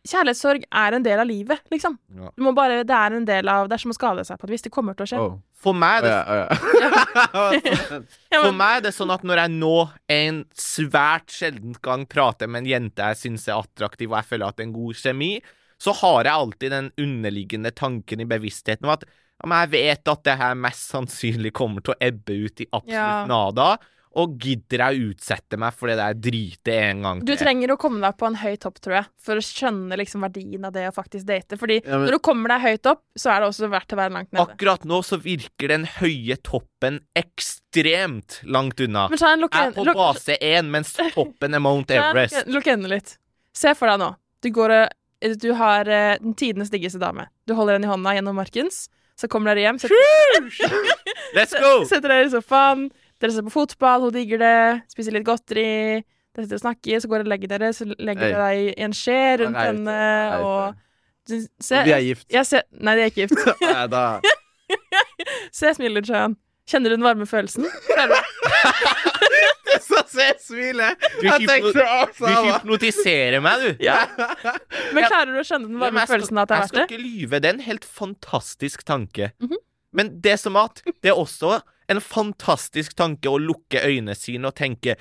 kjærlighetssorg 0.08 0.64
er 0.64 0.96
en 0.96 1.04
del 1.04 1.20
av 1.20 1.28
livet, 1.28 1.60
liksom. 1.72 1.98
Ja. 2.16 2.30
Du 2.36 2.44
må 2.46 2.54
bare, 2.56 2.80
det 2.88 2.96
er 2.96 3.16
en 3.18 3.26
del 3.28 3.50
av 3.52 3.68
Det 3.68 3.76
er 3.76 3.82
som 3.82 3.92
å 3.92 3.96
skade 3.96 4.24
seg 4.24 4.40
på 4.40 4.48
et 4.48 4.54
vis. 4.54 4.64
Det 4.64 4.72
kommer 4.72 4.96
til 4.96 5.04
å 5.04 5.10
skje. 5.10 5.20
Oh. 5.20 5.38
For 5.60 5.76
meg, 5.76 6.06
det, 6.06 6.14
oh, 6.16 6.38
ja. 6.40 7.50
Ja, 8.32 8.40
for 8.46 8.54
meg 8.56 8.78
er 8.78 8.84
det 8.86 8.94
sånn 8.96 9.12
at 9.12 9.24
når 9.28 9.42
jeg 9.42 9.54
nå 9.58 9.74
en 10.16 10.42
svært 10.56 11.34
sjelden 11.34 11.74
gang 11.84 12.06
prater 12.08 12.48
med 12.48 12.64
en 12.64 12.70
jente 12.70 13.10
jeg 13.12 13.20
syns 13.26 13.44
er 13.50 13.58
attraktiv, 13.58 14.08
og 14.08 14.16
jeg 14.22 14.30
føler 14.30 14.48
at 14.48 14.56
det 14.56 14.64
er 14.64 14.70
en 14.70 14.76
god 14.78 15.02
kjemi, 15.02 15.32
så 15.80 15.92
har 16.00 16.28
jeg 16.28 16.32
alltid 16.32 16.74
den 16.76 16.90
underliggende 17.00 17.72
tanken 17.76 18.24
i 18.24 18.28
bevisstheten 18.28 18.88
om 18.88 18.94
at 18.96 19.04
ja, 19.04 19.48
men 19.48 19.62
jeg 19.64 19.72
vet 19.72 20.10
at 20.12 20.24
det 20.28 20.36
her 20.40 20.56
mest 20.64 20.90
sannsynlig 20.92 21.52
kommer 21.56 21.84
til 21.84 21.94
å 21.94 22.00
ebbe 22.08 22.34
ut 22.44 22.60
i 22.60 22.66
absolutt 22.68 22.96
Ja. 22.96 23.26
nada, 23.28 23.70
og 24.18 24.32
gidder 24.42 24.82
jeg 24.82 24.96
å 24.96 25.10
utsette 25.12 25.58
meg 25.60 25.74
for 25.78 25.86
det 25.86 25.96
der 26.00 26.14
dritet 26.18 26.70
en 26.74 27.02
gang 27.02 27.20
til? 27.20 27.26
du 27.30 27.38
trenger 27.44 27.70
å 27.70 27.76
komme 27.78 28.00
deg 28.02 28.16
på 28.18 28.26
en 28.26 28.34
høy 28.40 28.56
topp, 28.58 28.80
tror 28.82 28.96
jeg, 28.96 29.06
for 29.22 29.38
å 29.38 29.44
skjønne 29.44 29.96
liksom 30.00 30.24
verdien 30.26 30.64
av 30.66 30.72
det 30.74 30.88
å 30.88 30.94
faktisk 30.96 31.26
date. 31.28 31.56
Fordi 31.60 31.76
Ja, 31.84 31.98
men- 31.98 32.08
når 32.08 32.16
du 32.16 32.18
kommer 32.18 32.48
deg 32.48 32.60
høyt 32.60 32.86
opp, 32.90 33.02
så 33.16 33.30
er 33.30 33.40
det 33.40 33.48
også 33.52 33.70
verdt 33.70 33.92
å 33.94 33.96
være 34.00 34.12
langt 34.16 34.32
nede. 34.32 34.48
Akkurat 34.56 34.84
nå 34.84 34.98
så 35.06 35.20
virker 35.22 35.68
den 35.68 35.84
høye 35.86 36.36
toppen 36.42 37.00
ekstremt 37.14 38.40
langt 38.44 38.80
unna. 38.80 39.08
Men 39.08 39.18
ta 39.18 39.32
en 39.32 39.40
Jeg 39.40 39.50
er 39.68 39.72
på 39.72 39.94
base 39.94 40.36
1, 40.40 40.70
mens 40.70 40.92
toppen 41.14 41.54
er 41.54 41.60
Mount 41.60 41.90
Everest. 41.90 42.34
lukk- 42.46 42.54
Lukk 42.54 42.64
øynene 42.74 42.88
litt. 42.88 43.16
Se 43.54 43.74
for 43.74 43.86
deg 43.88 43.98
nå. 44.00 44.16
Du 44.42 44.50
går 44.50 44.70
og 44.82 44.88
Du 45.38 45.52
har 45.52 45.82
uh, 45.82 46.16
den 46.16 46.32
tidenes 46.34 46.70
diggeste 46.70 46.98
dame. 46.98 47.26
Du 47.46 47.54
holder 47.54 47.74
henne 47.76 47.84
i 47.84 47.90
hånda 47.94 48.14
gjennom 48.16 48.34
markens. 48.34 48.88
Så 49.20 49.28
kommer 49.28 49.54
dere 49.54 49.66
hjem, 49.68 49.78
setter, 49.78 49.94
Let's 51.36 51.52
go! 51.52 51.84
setter 51.90 52.08
dere 52.08 52.24
i 52.24 52.30
sofaen. 52.32 52.86
Dere 53.20 53.32
ser 53.34 53.44
på 53.46 53.52
fotball, 53.52 54.06
hun 54.08 54.14
digger 54.16 54.40
det. 54.40 54.54
Spiser 54.92 55.12
litt 55.16 55.26
godteri. 55.28 55.66
Dere 56.34 56.44
sitter 56.46 56.56
og 56.60 56.62
snakker, 56.62 57.00
så 57.02 57.08
går 57.10 57.20
dere 57.20 57.26
og 57.28 57.32
legger 57.34 57.50
dere. 57.52 57.72
Så 57.76 57.86
legger 57.90 58.22
dere 58.30 58.44
deg 58.46 58.60
i 58.70 58.74
en 58.86 58.94
skje 58.96 59.18
rundt 59.42 59.58
Nei, 59.58 59.66
henne, 59.70 59.98
og 60.40 60.74
du- 61.28 61.48
Se, 61.60 61.82
Vi 61.84 61.92
er 61.92 62.00
gift. 62.06 62.26
jeg 62.32 62.46
ser 62.46 62.62
Nei, 62.80 62.94
de 62.96 63.02
er 63.02 63.10
ikke 63.12 63.26
gift. 63.28 63.60
nei, 63.60 63.86
da. 63.92 64.04
Se 65.52 65.74
smilet, 65.76 66.06
Sjøen. 66.08 66.36
Kjenner 66.70 66.92
du 66.92 66.96
den 66.96 67.04
varme 67.04 67.26
følelsen? 67.26 67.66
Du- 69.30 69.80
Så 69.80 70.00
se 70.10 70.24
smilet! 70.42 70.98
Du, 71.20 71.26
hypno 71.28 71.70
du 71.72 72.26
hypnotiserer 72.26 73.40
meg, 73.42 73.60
du. 73.62 73.84
Ja. 73.84 74.00
Men 74.94 75.06
klarer 75.06 75.30
du 75.34 75.38
å 75.40 75.44
skjønne 75.46 75.68
den 75.70 75.78
varme 75.80 76.00
ja, 76.02 76.06
skal- 76.06 76.16
følelsen 76.16 76.38
av 76.40 76.42
at 76.42 76.48
det 76.50 76.56
er 76.56 76.60
Jeg 76.64 76.70
skal 76.72 76.86
ikke 76.88 77.02
lyve. 77.04 77.40
Det 77.40 77.48
er 77.50 77.54
en 77.54 77.64
helt 77.68 77.84
fantastisk 77.86 78.82
tanke. 78.88 79.30
Mhm. 79.42 79.60
Men 79.92 80.10
det 80.22 80.36
som 80.40 80.56
at 80.58 80.82
det 81.02 81.10
er 81.12 81.18
også 81.18 81.60
en 81.90 82.00
fantastisk 82.04 82.94
tanke 82.98 83.30
å 83.30 83.40
lukke 83.40 83.82
øynene 83.86 84.14
sine 84.18 84.50
og 84.50 84.56
tenke 84.60 84.96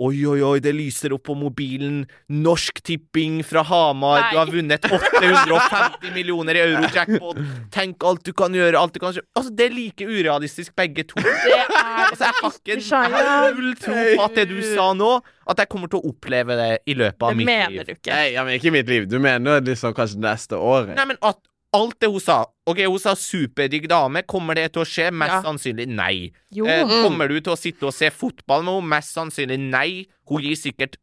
Oi, 0.00 0.22
oi, 0.24 0.38
oi, 0.40 0.60
det 0.64 0.70
lyser 0.72 1.12
opp 1.12 1.26
på 1.28 1.34
mobilen. 1.36 2.06
Norsk 2.32 2.78
Tipping 2.88 3.42
fra 3.44 3.60
Hamar. 3.68 4.22
Nei. 4.22 4.30
Du 4.32 4.38
har 4.38 4.48
vunnet 4.54 4.86
850 4.88 6.14
millioner 6.14 6.56
i 6.56 6.62
euro-jackpot. 6.62 7.42
Tenk 7.74 8.06
alt 8.08 8.24
du 8.24 8.32
kan 8.32 8.56
gjøre. 8.56 8.80
Alt 8.80 8.96
du 8.96 9.02
kan 9.02 9.12
gjøre. 9.12 9.28
Altså, 9.36 9.52
det 9.58 9.66
er 9.68 9.74
like 9.76 10.08
urealistisk, 10.08 10.72
begge 10.80 11.04
to. 11.10 11.20
Det 11.20 11.52
er 11.52 11.68
Altså, 12.10 12.24
jeg 12.24 13.12
har 13.12 13.20
ikke 13.20 13.58
null 13.60 13.76
tro 13.76 13.92
på 14.16 14.24
at 14.24 14.40
det 14.40 14.46
du 14.50 14.56
sa 14.72 14.88
nå, 14.96 15.10
at 15.52 15.60
jeg 15.62 15.70
kommer 15.70 15.92
til 15.92 16.00
å 16.00 16.10
oppleve 16.14 16.56
det 16.58 16.70
i 16.90 16.96
løpet 16.96 17.22
av 17.26 17.34
Det 17.34 17.40
mitt 17.42 17.50
mener 17.50 17.76
liv. 17.76 17.84
du 17.86 17.92
ikke. 17.98 18.14
Nei, 18.16 18.26
ja, 18.38 18.44
men 18.48 18.56
ikke 18.56 18.72
mitt 18.74 18.88
liv. 18.90 19.06
Du 19.10 19.18
mener 19.22 19.60
liksom 19.68 19.94
kanskje 20.00 20.24
neste 20.24 20.56
år. 20.58 20.94
Nei, 20.96 21.06
men 21.12 21.20
at 21.20 21.38
alt 21.76 21.96
det 22.02 22.08
hun 22.10 22.20
sa 22.22 22.40
Ok, 22.70 22.80
hun 22.86 22.98
sa 23.02 23.12
superdigg 23.18 23.88
dame. 23.90 24.22
Kommer 24.30 24.54
det 24.58 24.68
til 24.74 24.82
å 24.82 24.86
skje? 24.88 25.08
Mest 25.12 25.32
Ja. 25.32 25.42
sannsynlig 25.42 25.88
nei. 25.90 26.30
Jo. 26.54 26.66
Eh, 26.66 26.84
kommer 27.04 27.28
du 27.28 27.40
til 27.40 27.52
å 27.52 27.58
sitte 27.58 27.86
og 27.88 27.94
se 27.94 28.10
fotball 28.10 28.62
med 28.62 28.74
henne? 28.76 28.88
Mest 28.96 29.14
sannsynlig 29.16 29.58
nei. 29.58 30.06
Hun 30.28 30.42
gir 30.42 30.54
sikkert 30.58 30.96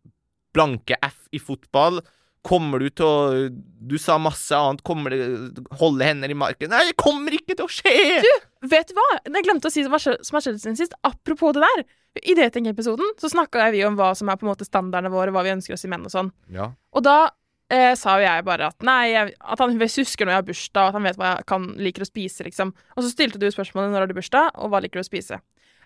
blanke 0.56 0.96
F 1.04 1.28
i 1.36 1.40
fotball. 1.40 2.00
Kommer 2.48 2.80
du 2.80 2.90
til 2.90 3.06
å 3.06 3.50
Du 3.88 3.98
sa 3.98 4.18
masse 4.18 4.52
annet. 4.56 4.82
Kommer 4.84 5.12
det 5.12 5.66
Holde 5.80 6.06
hender 6.08 6.30
i 6.32 6.34
marken? 6.38 6.70
Nei, 6.72 6.86
det 6.92 6.96
kommer 7.00 7.32
ikke 7.36 7.56
til 7.58 7.66
å 7.66 7.72
skje! 7.72 8.22
Du, 8.24 8.68
Vet 8.68 8.88
du 8.88 8.94
hva? 8.96 9.20
Jeg 9.28 9.44
glemte 9.44 9.68
å 9.68 9.72
si 9.74 9.84
hva 9.84 10.00
som 10.00 10.16
har 10.38 10.42
skjedd 10.46 10.60
siden 10.62 10.78
sist. 10.80 10.94
Apropos 11.04 11.54
det 11.54 11.64
der. 11.66 11.84
I 12.24 12.34
datingepisoden 12.40 13.12
så 13.20 13.30
snakka 13.30 13.68
vi 13.76 13.84
om 13.86 13.96
hva 14.00 14.14
som 14.18 14.30
er 14.30 14.40
på 14.40 14.48
en 14.48 14.54
måte 14.54 14.66
standardene 14.66 15.12
våre, 15.14 15.32
hva 15.36 15.44
vi 15.46 15.52
ønsker 15.54 15.76
oss 15.76 15.86
i 15.86 15.92
menn 15.92 16.08
og 16.08 16.14
sånn. 16.14 16.32
Ja. 16.50 16.72
Og 16.96 17.04
da 17.06 17.30
eh, 17.74 17.94
sa 18.00 18.18
jo 18.18 18.26
jeg 18.26 18.46
bare 18.48 18.70
at 18.72 18.86
nei, 18.86 19.02
jeg, 19.12 19.34
at 19.40 19.62
han 19.64 19.76
husker 19.78 20.26
når 20.28 20.34
jeg 20.34 20.42
har 20.42 20.48
bursdag, 20.48 20.82
og 20.82 20.90
at 20.90 20.98
han 20.98 21.08
vet 21.08 21.20
hva 21.20 21.32
jeg 21.34 21.48
kan, 21.52 21.68
liker 21.88 22.06
å 22.06 22.10
spise, 22.10 22.46
liksom. 22.48 22.74
Og 22.96 23.04
så 23.04 23.12
stilte 23.12 23.42
du 23.42 23.48
spørsmålet 23.52 23.94
når 23.94 24.06
har 24.06 24.12
du 24.12 24.18
bursdag, 24.18 24.52
og 24.56 24.72
hva 24.72 24.82
liker 24.84 25.00
du 25.02 25.06
å 25.06 25.10
spise. 25.10 25.40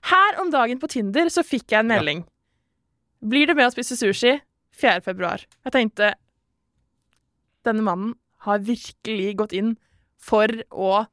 Her 0.10 0.40
om 0.42 0.50
dagen 0.54 0.82
på 0.82 0.90
Tinder 0.90 1.30
så 1.34 1.44
fikk 1.46 1.74
jeg 1.74 1.84
en 1.84 1.92
melding. 1.92 2.24
Blir 3.22 3.50
du 3.50 3.54
med 3.54 3.68
å 3.70 3.74
spise 3.74 3.98
sushi 4.00 4.38
4. 4.82 5.02
februar? 5.06 5.44
Jeg 5.66 5.76
tenkte 5.76 6.14
Denne 7.62 7.86
mannen 7.86 8.16
har 8.48 8.64
virkelig 8.66 9.36
gått 9.38 9.54
inn 9.54 9.76
for 10.18 10.50
å 10.74 11.04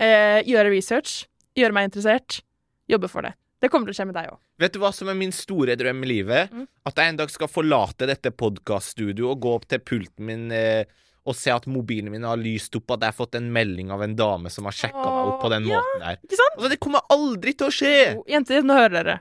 eh, 0.00 0.40
gjøre 0.48 0.72
research, 0.72 1.26
gjøre 1.58 1.76
meg 1.76 1.90
interessert, 1.90 2.40
jobbe 2.88 3.10
for 3.12 3.28
det. 3.28 3.34
Det 3.60 3.68
kommer 3.68 3.90
til 3.90 3.92
å 3.92 3.98
skje 3.98 4.08
med 4.08 4.16
deg 4.16 4.30
òg. 4.32 4.38
Vet 4.62 4.72
du 4.72 4.80
hva 4.80 4.90
som 4.96 5.10
er 5.12 5.18
min 5.18 5.34
store 5.36 5.76
drøm 5.76 6.00
i 6.06 6.08
livet? 6.08 6.52
Mm. 6.54 6.64
At 6.88 7.00
jeg 7.00 7.12
en 7.12 7.20
dag 7.20 7.32
skal 7.32 7.50
forlate 7.52 8.08
dette 8.08 8.32
podkaststudioet 8.32 9.28
og 9.34 9.44
gå 9.44 9.54
opp 9.58 9.66
til 9.68 9.82
pulten 9.84 10.28
min 10.30 10.46
eh, 10.56 10.88
og 11.28 11.36
se 11.36 11.52
at 11.52 11.66
mobilen 11.68 12.08
min 12.12 12.24
har 12.24 12.40
lyst 12.40 12.76
opp, 12.78 12.94
at 12.96 13.04
jeg 13.04 13.12
har 13.12 13.16
fått 13.18 13.36
en 13.36 13.50
melding 13.52 13.90
av 13.92 14.02
en 14.04 14.14
dame 14.16 14.52
som 14.52 14.64
har 14.68 14.76
sjekka 14.76 15.02
meg 15.04 15.32
opp 15.34 15.42
på 15.44 15.50
den 15.52 15.68
ja. 15.68 15.80
måten 15.80 16.06
der. 16.06 16.20
Ikke 16.24 16.38
sant? 16.40 16.54
Altså, 16.56 16.70
det 16.72 16.78
kommer 16.80 17.04
aldri 17.12 17.52
til 17.52 17.68
å 17.68 17.74
skje! 17.74 17.96
Jenter, 18.30 18.64
nå 18.64 18.78
hører 18.78 18.96
dere. 18.96 19.18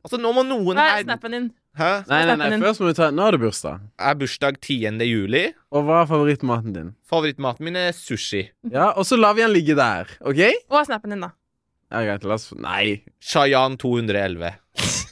Altså, 0.00 0.20
nå 0.22 0.30
må 0.32 0.44
noen 0.46 0.78
her 0.80 1.00
er 1.00 1.02
snappen 1.04 1.34
din? 1.34 1.50
Hæ? 1.76 1.90
Nei, 2.08 2.22
nei, 2.26 2.34
nei, 2.40 2.56
først 2.58 2.82
må 2.82 2.88
vi 2.88 2.94
ta 2.98 3.10
Nå 3.14 3.26
er 3.28 3.36
det 3.36 3.42
bursdag. 3.44 3.82
Jeg 3.94 4.10
er 4.10 4.16
bursdag 4.18 4.56
10. 4.58 5.04
juli. 5.06 5.42
Og 5.70 5.84
hva 5.86 6.00
er 6.02 6.08
favorittmaten 6.10 6.74
din? 6.74 6.88
Favorittmaten 7.10 7.66
min 7.66 7.78
er 7.78 7.92
sushi. 7.94 8.46
Ja, 8.72 8.90
Og 8.96 9.06
så 9.06 9.18
lar 9.20 9.36
vi 9.38 9.44
den 9.44 9.52
ligge 9.54 9.76
der, 9.78 10.10
OK? 10.22 10.40
Er 10.40 10.88
snappen 10.88 11.14
din, 11.14 11.26
da? 11.26 11.34
Ja, 11.90 12.04
greit, 12.06 12.24
la 12.24 12.36
oss 12.38 12.52
Nei. 12.54 13.00
Shayan 13.18 13.76
211. 13.80 14.52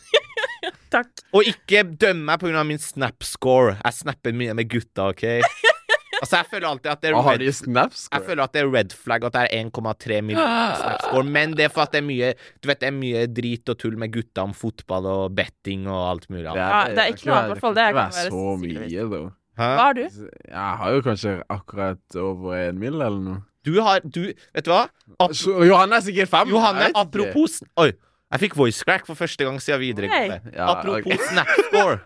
Takk. 0.94 1.10
Og 1.36 1.48
ikke 1.50 1.82
døm 2.00 2.22
meg 2.28 2.40
pga. 2.40 2.62
min 2.64 2.80
snap-score. 2.80 3.76
Jeg 3.82 3.96
snapper 3.98 4.32
mye 4.36 4.54
med 4.56 4.70
gutta, 4.70 5.10
OK? 5.12 5.26
Altså, 6.18 6.40
jeg 6.40 6.48
føler 6.50 6.66
alltid 6.66 6.90
at 6.90 7.02
det 7.04 7.10
er 7.12 7.16
red? 7.22 7.42
Jeg 7.46 8.22
føler 8.26 8.40
at 8.42 8.54
det 8.56 8.62
er 8.64 8.70
red 8.74 8.94
flag 9.04 9.22
at 9.28 9.36
det 9.36 9.42
er 9.44 9.68
1,3 9.68 10.16
millioner 10.26 10.72
snapscore, 10.80 11.22
men 11.30 11.52
det 11.54 11.68
er 11.68 11.70
for 11.70 11.84
at 11.84 11.92
det 11.94 12.00
er 12.00 12.06
mye 12.08 12.30
Du 12.58 12.66
vet, 12.66 12.80
det 12.82 12.88
er 12.88 12.96
mye 12.96 13.20
drit 13.30 13.70
og 13.70 13.78
tull 13.78 13.94
med 14.02 14.10
gutta 14.16 14.42
om 14.48 14.54
fotball 14.56 15.06
og 15.06 15.36
betting 15.38 15.86
og 15.86 16.00
alt 16.08 16.26
mulig. 16.26 16.48
annet. 16.50 16.58
Ja, 16.58 16.80
det 16.90 17.04
er 17.04 17.12
ikke 17.14 17.28
noe 17.30 17.36
annet, 17.36 17.46
i 17.46 17.52
hvert 17.54 17.62
fall. 17.62 17.76
Det 17.78 17.84
kan 17.86 17.94
kan 17.94 18.00
være 18.00 18.32
så 18.32 18.56
mye, 18.64 19.04
da. 19.12 19.20
Hæ? 19.58 19.68
Hva 19.68 19.84
har 19.84 19.94
du? 19.98 20.02
Jeg 20.48 20.74
har 20.82 20.96
jo 20.96 21.04
kanskje 21.06 21.36
akkurat 21.54 22.18
over 22.24 22.58
en 22.64 22.82
mill. 22.82 22.98
eller 22.98 23.22
noe. 23.28 23.40
Du 23.68 23.80
har 23.84 24.04
du, 24.04 24.22
Vet 24.56 24.66
du 24.66 24.72
hva? 24.72 24.86
Ap 25.20 25.34
Så, 25.36 25.54
Johanne 25.68 25.98
er 25.98 26.04
sikkert 26.06 26.32
fem. 26.32 26.52
Johanne, 26.54 26.88
jeg 26.88 26.96
apropos 26.96 27.58
Oi, 27.82 27.90
jeg 28.32 28.42
fikk 28.44 28.56
voice 28.58 28.84
crack 28.84 29.06
for 29.08 29.18
første 29.18 29.44
gang 29.44 29.60
siden 29.62 29.82
videregående. 29.82 30.40
Ja, 30.54 30.70
apropos 30.74 31.06
okay. 31.08 31.20
snapscore. 31.30 32.00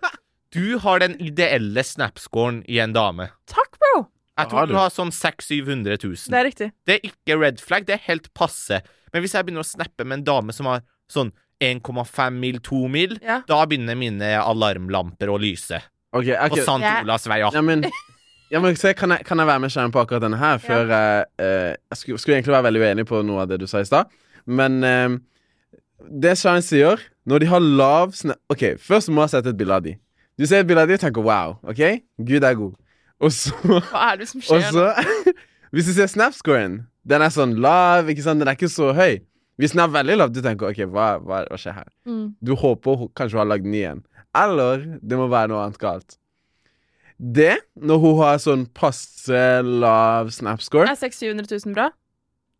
Du 0.53 0.79
har 0.85 1.01
den 1.03 1.15
ideelle 1.23 1.83
snapscoren 1.87 2.61
i 2.69 2.79
en 2.83 2.93
dame. 2.95 3.31
Takk, 3.51 3.79
bro. 3.81 4.05
Jeg 4.39 4.51
tror 4.51 4.69
du 4.69 4.75
har 4.77 4.93
sånn 4.93 5.13
600 5.13 5.97
000-700 5.97 6.03
000. 6.05 6.33
Det 6.33 6.39
er 6.39 6.47
riktig. 6.49 6.69
Det 6.89 6.95
er 6.97 7.07
ikke 7.09 7.39
red 7.41 7.63
flag, 7.63 7.87
det 7.89 7.97
er 7.99 8.05
helt 8.07 8.29
passe. 8.37 8.83
Men 9.13 9.25
hvis 9.25 9.35
jeg 9.37 9.47
begynner 9.47 9.65
å 9.65 9.69
snappe 9.69 10.07
med 10.07 10.21
en 10.21 10.27
dame 10.29 10.55
som 10.57 10.69
har 10.71 10.85
sånn 11.13 11.33
1,5 11.63 12.39
mil, 12.43 12.59
2 12.65 12.89
mil, 12.91 13.19
Ja. 13.23 13.43
da 13.47 13.65
begynner 13.67 13.99
mine 13.99 14.31
alarmlamper 14.41 15.31
å 15.31 15.39
lyse. 15.41 15.83
Okay, 16.13 16.37
På 16.37 16.59
ok. 16.59 16.65
Sant. 16.65 16.85
Olavs 17.05 17.27
vei 17.31 17.41
18. 17.41 17.55
Ja, 17.57 17.63
men, 17.63 17.85
ja, 18.53 18.61
men 18.61 18.77
se, 18.77 18.93
kan, 18.93 19.15
jeg, 19.17 19.25
kan 19.25 19.41
jeg 19.41 19.49
være 19.49 19.63
med 19.65 19.73
Sharon 19.73 19.93
på 19.95 20.03
akkurat 20.03 20.23
denne 20.23 20.37
her? 20.37 20.61
Før 20.61 20.91
jeg 20.93 21.25
eh, 21.41 21.73
Jeg 21.73 21.97
skulle, 21.97 22.19
skulle 22.21 22.37
egentlig 22.37 22.53
være 22.53 22.67
veldig 22.69 22.83
uenig 22.83 23.07
på 23.09 23.23
noe 23.25 23.47
av 23.47 23.49
det 23.49 23.63
du 23.63 23.67
sa 23.71 23.81
i 23.81 23.89
stad. 23.89 24.13
Men 24.45 24.83
eh, 24.85 25.17
det 26.23 26.37
Sharon 26.39 26.65
sier 26.65 27.01
Når 27.25 27.43
de 27.43 27.49
har 27.49 27.65
lav 27.65 28.13
sna 28.19 28.37
OK, 28.53 28.75
først 28.83 29.13
må 29.15 29.25
jeg 29.25 29.37
sette 29.37 29.55
et 29.55 29.59
bilde 29.59 29.81
av 29.81 29.85
de. 29.87 29.97
Du 30.39 30.45
ser 30.47 30.63
et 30.63 30.69
bilde 30.69 30.85
av 30.85 30.91
de 30.91 30.99
og 30.99 31.03
tenker 31.03 31.25
wow. 31.25 31.57
OK? 31.65 31.83
Gud 32.29 32.45
er 32.45 32.59
god. 32.59 32.79
Og 33.23 33.33
så 33.33 33.57
Hva 33.65 34.07
er 34.13 34.23
det 34.23 34.29
som 34.29 34.43
skjer 34.45 34.69
så 34.75 34.89
Hvis 35.73 35.89
du 35.89 35.95
ser 35.97 36.11
snapscoren, 36.13 36.83
den 37.09 37.23
er 37.25 37.33
sånn 37.33 37.55
lav, 37.65 38.11
ikke 38.13 38.25
sant? 38.25 38.43
Den 38.43 38.51
er 38.51 38.59
ikke 38.59 38.69
så 38.69 38.91
høy. 38.93 39.23
Hvis 39.57 39.73
den 39.73 39.81
er 39.81 39.93
veldig 39.95 40.19
lav, 40.19 40.33
du 40.35 40.43
tenker 40.45 40.69
OK, 40.69 40.83
hva, 40.93 41.15
hva, 41.25 41.45
hva 41.49 41.59
skjer 41.61 41.79
her? 41.79 41.89
Mm. 42.05 42.35
Du 42.45 42.53
håper 42.61 43.07
kanskje 43.17 43.39
hun 43.39 43.47
har 43.47 43.49
lagd 43.55 43.65
den 43.65 43.79
igjen. 43.79 44.03
Eller 44.37 44.85
det 45.01 45.17
må 45.17 45.31
være 45.33 45.49
noe 45.53 45.63
annet 45.65 45.81
galt. 45.81 46.19
Det, 47.23 47.53
når 47.79 48.01
hun 48.03 48.17
har 48.19 48.39
sånn 48.43 48.65
passe 48.75 49.43
lav 49.63 50.33
snapscore, 50.35 50.89
Er 50.91 50.99
600 50.99 51.47
000 51.47 51.75
bra? 51.77 51.91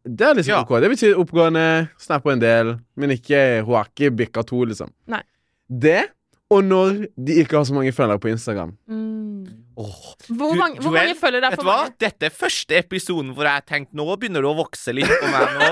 det 0.07 0.21
er 0.27 0.35
liksom 0.39 0.55
Ja. 0.55 0.61
OK. 0.63 0.81
Det 0.81 0.91
betyr 0.91 1.19
oppgående, 1.19 1.89
snapper 1.99 2.33
en 2.33 2.41
del, 2.43 2.77
men 2.97 3.11
ikke, 3.11 3.65
hun 3.67 3.75
har 3.75 3.89
ikke 3.91 4.11
bikka 4.15 4.45
to, 4.47 4.65
liksom. 4.65 4.91
Nei. 5.11 5.23
Det, 5.69 6.05
og 6.51 6.63
når 6.65 7.07
de 7.17 7.41
ikke 7.43 7.57
har 7.59 7.65
så 7.65 7.75
mange 7.75 7.93
følgere 7.93 8.21
på 8.21 8.31
Instagram. 8.31 8.77
Mm. 8.91 9.47
Oh. 9.75 9.89
Hvor 10.29 10.53
Du- 10.53 10.59
mange, 10.59 10.77
hvor 10.81 10.93
Joel, 10.93 11.09
mange 11.09 11.15
følgere 11.19 11.49
er 11.51 11.57
for 11.57 11.65
hva? 11.65 11.77
mange? 11.83 11.95
Dette 11.99 12.27
er 12.27 12.31
første 12.31 12.77
episoden 12.79 13.33
hvor 13.35 13.43
jeg 13.49 13.53
har 13.57 13.63
tenkt 13.67 13.95
nå 13.95 14.05
begynner 14.21 14.43
du 14.45 14.49
å 14.51 14.55
vokse 14.59 14.93
litt 14.95 15.09
på 15.09 15.31
meg. 15.33 15.49
Nå, 15.59 15.71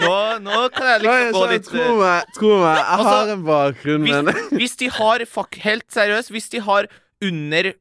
nå, 0.00 0.14
nå 0.46 0.62
kan 0.72 0.86
jeg 0.94 1.02
liksom 1.04 1.32
gå 1.36 1.50
litt 1.52 1.64
tro 1.68 1.98
meg, 2.00 2.24
tro 2.34 2.54
meg, 2.62 2.76
jeg 2.78 2.86
Altså, 2.96 3.12
har 3.14 3.28
en 3.36 3.44
bakgrunn, 3.44 4.02
men 4.08 4.24
hvis, 4.32 4.50
hvis 4.58 4.76
de 4.80 4.88
har 4.96 5.24
fuck, 5.26 5.54
Helt 5.66 5.86
seriøst, 5.92 6.30
hvis 6.34 6.48
de 6.50 6.58
har 6.66 6.88
under 7.22 7.74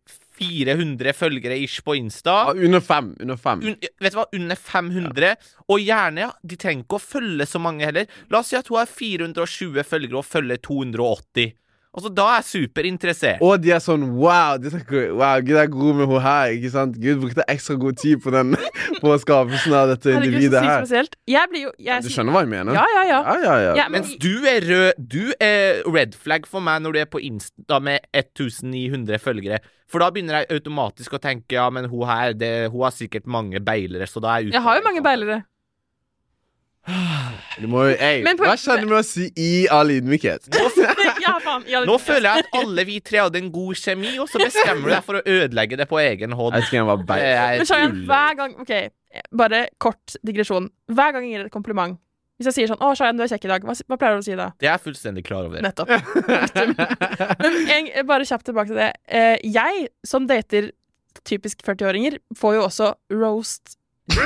400 0.44 1.16
følgere 1.18 1.58
ish 1.64 1.84
på 1.86 1.96
Insta 2.00 2.36
Ja, 2.50 2.54
Under 2.68 2.84
fem. 2.84 3.16
Under 3.22 3.40
fem. 3.40 3.64
un, 3.64 3.76
Vet 4.02 4.14
du 4.14 4.20
hva, 4.20 4.28
under 4.34 4.60
500 4.60 5.34
Og 5.68 5.84
gjerne, 5.84 6.28
ja, 6.28 6.32
de 6.44 6.60
trenger 6.60 6.86
ikke 6.86 7.00
å 7.00 7.04
følge 7.04 7.50
så 7.50 7.62
mange 7.64 7.88
heller 7.88 8.08
La 8.32 8.42
oss 8.44 8.52
si 8.54 8.60
at 8.60 8.70
hun 8.72 8.82
har 8.82 8.90
420 8.92 9.84
følgere 9.88 10.22
Og 10.22 10.28
følger 10.28 10.64
280 10.64 11.54
Altså, 11.94 12.10
da 12.10 12.24
er 12.26 12.40
jeg 12.40 12.46
superinteressert 12.48 13.42
Og 13.46 13.60
de 13.62 13.70
er 13.76 13.82
sånn 13.84 14.08
Wow, 14.18 14.56
dette 14.62 14.80
er, 14.82 15.12
wow 15.14 15.38
Gud 15.46 15.60
er 15.62 15.68
god 15.70 16.00
med 16.00 16.10
hun 16.10 16.24
her. 16.24 16.54
Ikke 16.56 16.72
sant? 16.74 16.96
Gud 16.98 17.20
brukte 17.22 17.46
ekstra 17.54 17.78
god 17.78 18.00
tid 18.02 18.24
på 18.24 18.34
den 18.34 18.56
På 19.04 19.14
skapelsen 19.22 19.76
av 19.78 19.92
dette 19.92 20.10
Herregud, 20.10 20.26
så 20.26 20.32
individet 20.32 20.64
her. 20.66 20.82
spesielt. 20.82 21.18
Jeg 21.30 21.52
blir 21.52 21.68
jo 21.68 21.74
jeg, 21.78 22.02
Du 22.06 22.10
skjønner 22.10 22.34
hva 22.34 22.42
jeg 22.46 22.52
mener? 22.56 22.80
Ja, 22.80 22.86
ja, 22.96 23.04
ja. 23.12 23.20
ja, 23.22 23.38
ja, 23.44 23.56
ja. 23.68 23.76
ja 23.84 23.86
men, 23.94 24.02
Mens 24.02 24.18
du 24.24 24.48
er 24.50 24.66
rød 24.72 25.06
Du 25.14 25.22
er 25.38 25.84
red 25.94 26.18
flag 26.18 26.50
for 26.50 26.66
meg 26.66 26.82
når 26.82 26.98
du 26.98 27.02
er 27.04 27.12
på 27.14 27.22
Insta 27.22 27.78
med 27.84 28.10
1900 28.10 29.22
følgere. 29.22 29.62
For 29.94 30.02
da 30.02 30.10
begynner 30.10 30.42
jeg 30.42 30.50
automatisk 30.58 31.14
å 31.14 31.22
tenke 31.22 31.54
Ja, 31.54 31.68
men 31.70 31.86
hun 31.92 32.08
her 32.10 32.34
det, 32.34 32.52
Hun 32.74 32.82
har 32.88 32.94
sikkert 32.96 33.28
mange 33.30 33.62
beilere, 33.64 34.08
så 34.10 34.22
da 34.24 34.34
er 34.34 34.42
jeg 34.42 34.50
ute. 34.50 34.58
jeg 34.58 34.66
har 34.66 34.80
jo 34.80 34.86
mange 34.90 35.04
beilere. 35.06 35.44
Du 37.62 37.68
må 37.70 37.84
jo 37.86 37.94
Ei, 38.02 38.24
Men 38.26 38.38
på- 38.40 38.48
hva 38.48 38.56
skjedde 38.60 38.88
med 38.90 38.98
å 38.98 39.04
si 39.06 39.28
i 39.40 39.68
all 39.72 39.92
ydmykhet? 39.94 40.50
ja, 41.24 41.36
faen. 41.44 41.64
Ja, 41.70 41.84
Nå 41.88 42.00
føler 42.02 42.26
jeg 42.26 42.48
at 42.48 42.58
alle 42.60 42.86
vi 42.90 42.98
tre 43.06 43.22
hadde 43.22 43.40
en 43.40 43.52
god 43.54 43.78
kjemi, 43.80 44.16
og 44.20 44.28
så 44.32 44.42
bestemmer 44.42 44.90
du 44.90 44.96
deg 44.96 45.06
for 45.06 45.20
å 45.20 45.24
ødelegge 45.24 45.78
det 45.80 45.88
på 45.92 46.02
egen 46.02 46.34
hånd. 46.36 46.58
Jeg 46.58 46.80
jeg 46.80 46.88
var 46.90 47.06
beil. 47.08 47.28
Men 47.62 47.70
Shayan, 47.70 47.94
hver 48.10 48.40
gang 48.42 48.58
Ok, 48.64 48.74
bare 49.44 49.68
kort 49.78 50.18
digresjon. 50.26 50.68
Hver 50.90 51.14
gang 51.16 51.28
jeg 51.30 51.36
gir 51.38 51.46
deg 51.46 51.52
et 51.52 51.56
kompliment 51.56 52.00
Hvis 52.44 52.52
jeg 52.52 52.68
sier 52.68 52.74
sånn 52.74 52.82
'Å, 52.84 52.92
Shayan, 53.00 53.16
du 53.16 53.24
er 53.24 53.32
kjekk 53.32 53.46
i 53.48 53.52
dag', 53.54 53.64
hva, 53.64 53.76
hva 53.88 53.98
pleier 54.00 54.18
du 54.18 54.24
å 54.24 54.26
si 54.26 54.36
da? 54.36 54.50
Jeg 54.60 54.74
er 54.74 54.82
fullstendig 54.84 55.24
klar 55.24 55.48
over. 55.48 55.62
det. 55.62 55.64
Nettopp. 55.64 55.88
Men 57.44 57.60
jeg, 57.70 58.06
bare 58.10 58.28
kjapt 58.28 58.50
tilbake 58.50 58.74
til 58.74 58.82
det. 58.82 58.92
Eh, 59.08 59.38
jeg, 59.48 59.88
som 60.04 60.28
dater 60.28 60.74
typisk 61.24 61.64
40-åringer, 61.64 62.20
får 62.36 62.58
jo 62.58 62.66
også 62.68 62.92
roast 63.16 63.78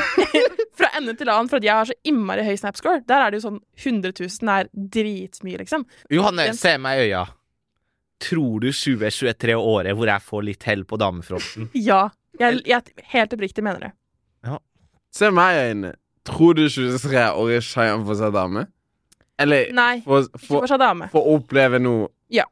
fra 0.77 0.89
ende 0.97 1.13
til 1.13 1.29
annen 1.29 1.49
fordi 1.51 1.67
jeg 1.69 1.77
har 1.77 1.89
så 1.91 1.97
innmari 2.09 2.45
høy 2.47 2.55
Snap-score. 2.57 3.03
Der 3.05 3.21
er 3.21 3.31
det 3.31 3.41
jo 3.41 3.51
sånn 3.51 3.59
100 3.77 4.15
000 4.17 4.53
er 4.55 4.71
dritmye, 4.73 5.61
liksom. 5.61 5.85
Johanne, 6.09 6.49
se 6.57 6.73
meg 6.81 7.03
i 7.03 7.11
øya. 7.11 7.27
Tror 8.17 8.63
du 8.63 8.71
2023 8.73 9.53
er 9.53 9.61
året 9.61 9.93
hvor 9.93 10.09
jeg 10.09 10.25
får 10.25 10.47
litt 10.47 10.65
hell 10.65 10.87
på 10.89 10.97
damefronten? 10.97 11.69
Ja. 11.77 12.07
Jeg, 12.37 12.61
jeg 12.69 13.05
helt 13.13 13.31
oppriktig 13.33 13.63
mener 13.65 13.87
det. 13.87 13.93
Se 15.17 15.29
meg 15.33 15.55
i 15.55 15.61
øynene. 15.71 15.95
Tror 16.27 16.53
du 16.57 16.65
23-årige 16.67 17.61
Shayan 17.63 18.03
får 18.07 18.19
seg 18.21 18.33
dame? 18.35 18.65
Eller 19.39 19.71
Nei. 19.77 20.01
får 20.05 20.25
Ikke 20.27 20.39
får- 20.47 20.59
for 20.63 20.67
seg 20.73 20.79
dame. 20.81 21.07
får 21.13 21.27
oppleve 21.35 21.79
noe 21.81 22.07
Ja. 22.33 22.45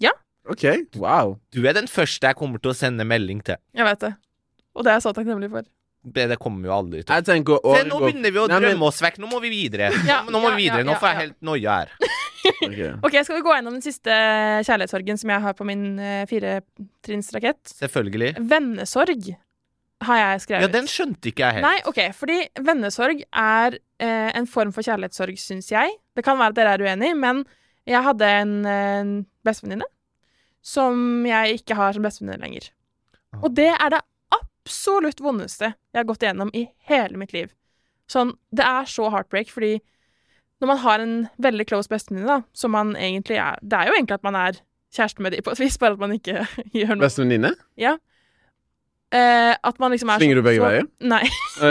Ja. 0.00 0.10
OK. 0.48 0.64
Wow. 0.96 1.36
Du 1.52 1.60
er 1.68 1.74
den 1.76 1.86
første 1.90 2.26
jeg 2.32 2.36
kommer 2.38 2.58
til 2.62 2.72
å 2.72 2.76
sende 2.76 3.04
melding 3.04 3.42
til. 3.44 3.56
Jeg 3.76 3.84
vet 3.84 4.00
det. 4.06 4.14
Og 4.74 4.84
det 4.84 4.90
er 4.92 4.96
jeg 5.00 5.02
så 5.08 5.12
takknemlig 5.14 5.50
for. 5.52 5.62
Det, 6.08 6.28
det 6.30 6.38
kommer 6.40 6.68
jo 6.70 6.72
aldri 6.72 7.02
til. 7.04 7.14
Jeg 7.18 7.24
tenker 7.26 7.58
Se, 7.74 7.82
nå 7.88 7.98
begynner 8.00 8.32
vi 8.32 8.38
å 8.40 8.46
Nei, 8.48 8.58
men- 8.60 8.70
drømme 8.70 8.86
oss 8.88 9.00
vekk. 9.02 9.18
Nå 9.18 9.28
må 9.28 9.40
vi 9.42 9.50
videre. 9.50 9.90
Ja, 10.08 10.22
Nå 10.24 10.38
må 10.40 10.48
ja, 10.50 10.56
vi 10.56 10.62
videre. 10.64 10.78
ja, 10.80 10.86
Nå 10.88 10.94
ja, 10.94 10.98
får 11.02 11.08
jeg 11.10 11.16
ja. 11.16 11.20
helt 11.26 11.38
noia 11.42 11.78
her. 11.82 11.92
Ok. 12.64 12.78
Ok, 13.04 13.14
Skal 13.26 13.36
vi 13.36 13.42
gå 13.44 13.52
gjennom 13.54 13.74
den 13.76 13.82
siste 13.84 14.14
kjærlighetssorgen 14.64 15.18
som 15.20 15.30
jeg 15.30 15.42
har 15.42 15.54
på 15.58 15.66
min 15.68 15.82
uh, 15.98 16.22
firetrinnsrakett? 16.30 17.60
Selvfølgelig. 17.76 18.30
Vennesorg 18.48 19.28
har 20.04 20.18
jeg 20.20 20.42
skrevet. 20.44 20.66
Ja, 20.66 20.70
den 20.72 20.88
skjønte 20.90 21.30
ikke 21.30 21.46
jeg 21.46 21.58
helt. 21.58 21.66
Nei, 21.66 21.78
ok, 21.90 22.00
fordi 22.14 22.38
vennesorg 22.66 23.22
er 23.26 23.78
eh, 23.98 24.30
en 24.38 24.46
form 24.50 24.70
for 24.74 24.86
kjærlighetssorg, 24.86 25.38
syns 25.42 25.72
jeg. 25.72 25.96
Det 26.14 26.24
kan 26.26 26.38
være 26.38 26.54
at 26.54 26.58
dere 26.58 26.74
er 26.76 26.84
uenig, 26.86 27.14
men 27.18 27.42
jeg 27.88 28.04
hadde 28.04 28.28
en, 28.42 28.54
en 28.68 29.14
bestevenninne 29.46 29.88
som 30.68 31.26
jeg 31.26 31.60
ikke 31.60 31.76
har 31.78 31.96
som 31.96 32.04
bestevenninne 32.04 32.42
lenger. 32.44 32.70
Ah. 33.32 33.42
Og 33.42 33.54
det 33.56 33.70
er 33.72 33.94
det 33.94 34.02
absolutt 34.36 35.22
vondeste 35.24 35.72
jeg 35.72 36.00
har 36.00 36.08
gått 36.08 36.24
igjennom 36.24 36.52
i 36.56 36.66
hele 36.90 37.20
mitt 37.20 37.32
liv. 37.34 37.52
Sånn, 38.08 38.34
det 38.54 38.64
er 38.64 38.88
så 38.88 39.08
heartbreak, 39.12 39.50
fordi 39.52 39.78
når 40.60 40.70
man 40.72 40.80
har 40.82 41.02
en 41.02 41.16
veldig 41.42 41.66
close 41.70 41.90
bestevenninne, 41.90 42.38
da, 42.38 42.56
som 42.56 42.74
man 42.74 42.94
egentlig 42.98 43.38
er 43.38 43.60
Det 43.62 43.78
er 43.78 43.90
jo 43.90 43.94
egentlig 43.94 44.18
at 44.18 44.26
man 44.26 44.38
er 44.38 44.60
kjæreste 44.94 45.22
med 45.22 45.36
dem 45.36 45.44
på 45.44 45.52
et 45.54 45.60
vis, 45.60 45.78
bare 45.78 45.94
at 45.96 46.02
man 46.02 46.14
ikke 46.16 46.44
gjør 46.76 46.94
noe. 46.96 47.06
Bestevenninne? 47.06 47.52
Eh, 49.08 49.54
at 49.56 49.78
man 49.80 49.94
liksom 49.94 50.10
er 50.12 50.20
Svinger 50.20 50.36
du 50.36 50.42
begge 50.44 50.60
veier? 50.60 50.84
Nei. 51.12 51.22
Å 51.64 51.68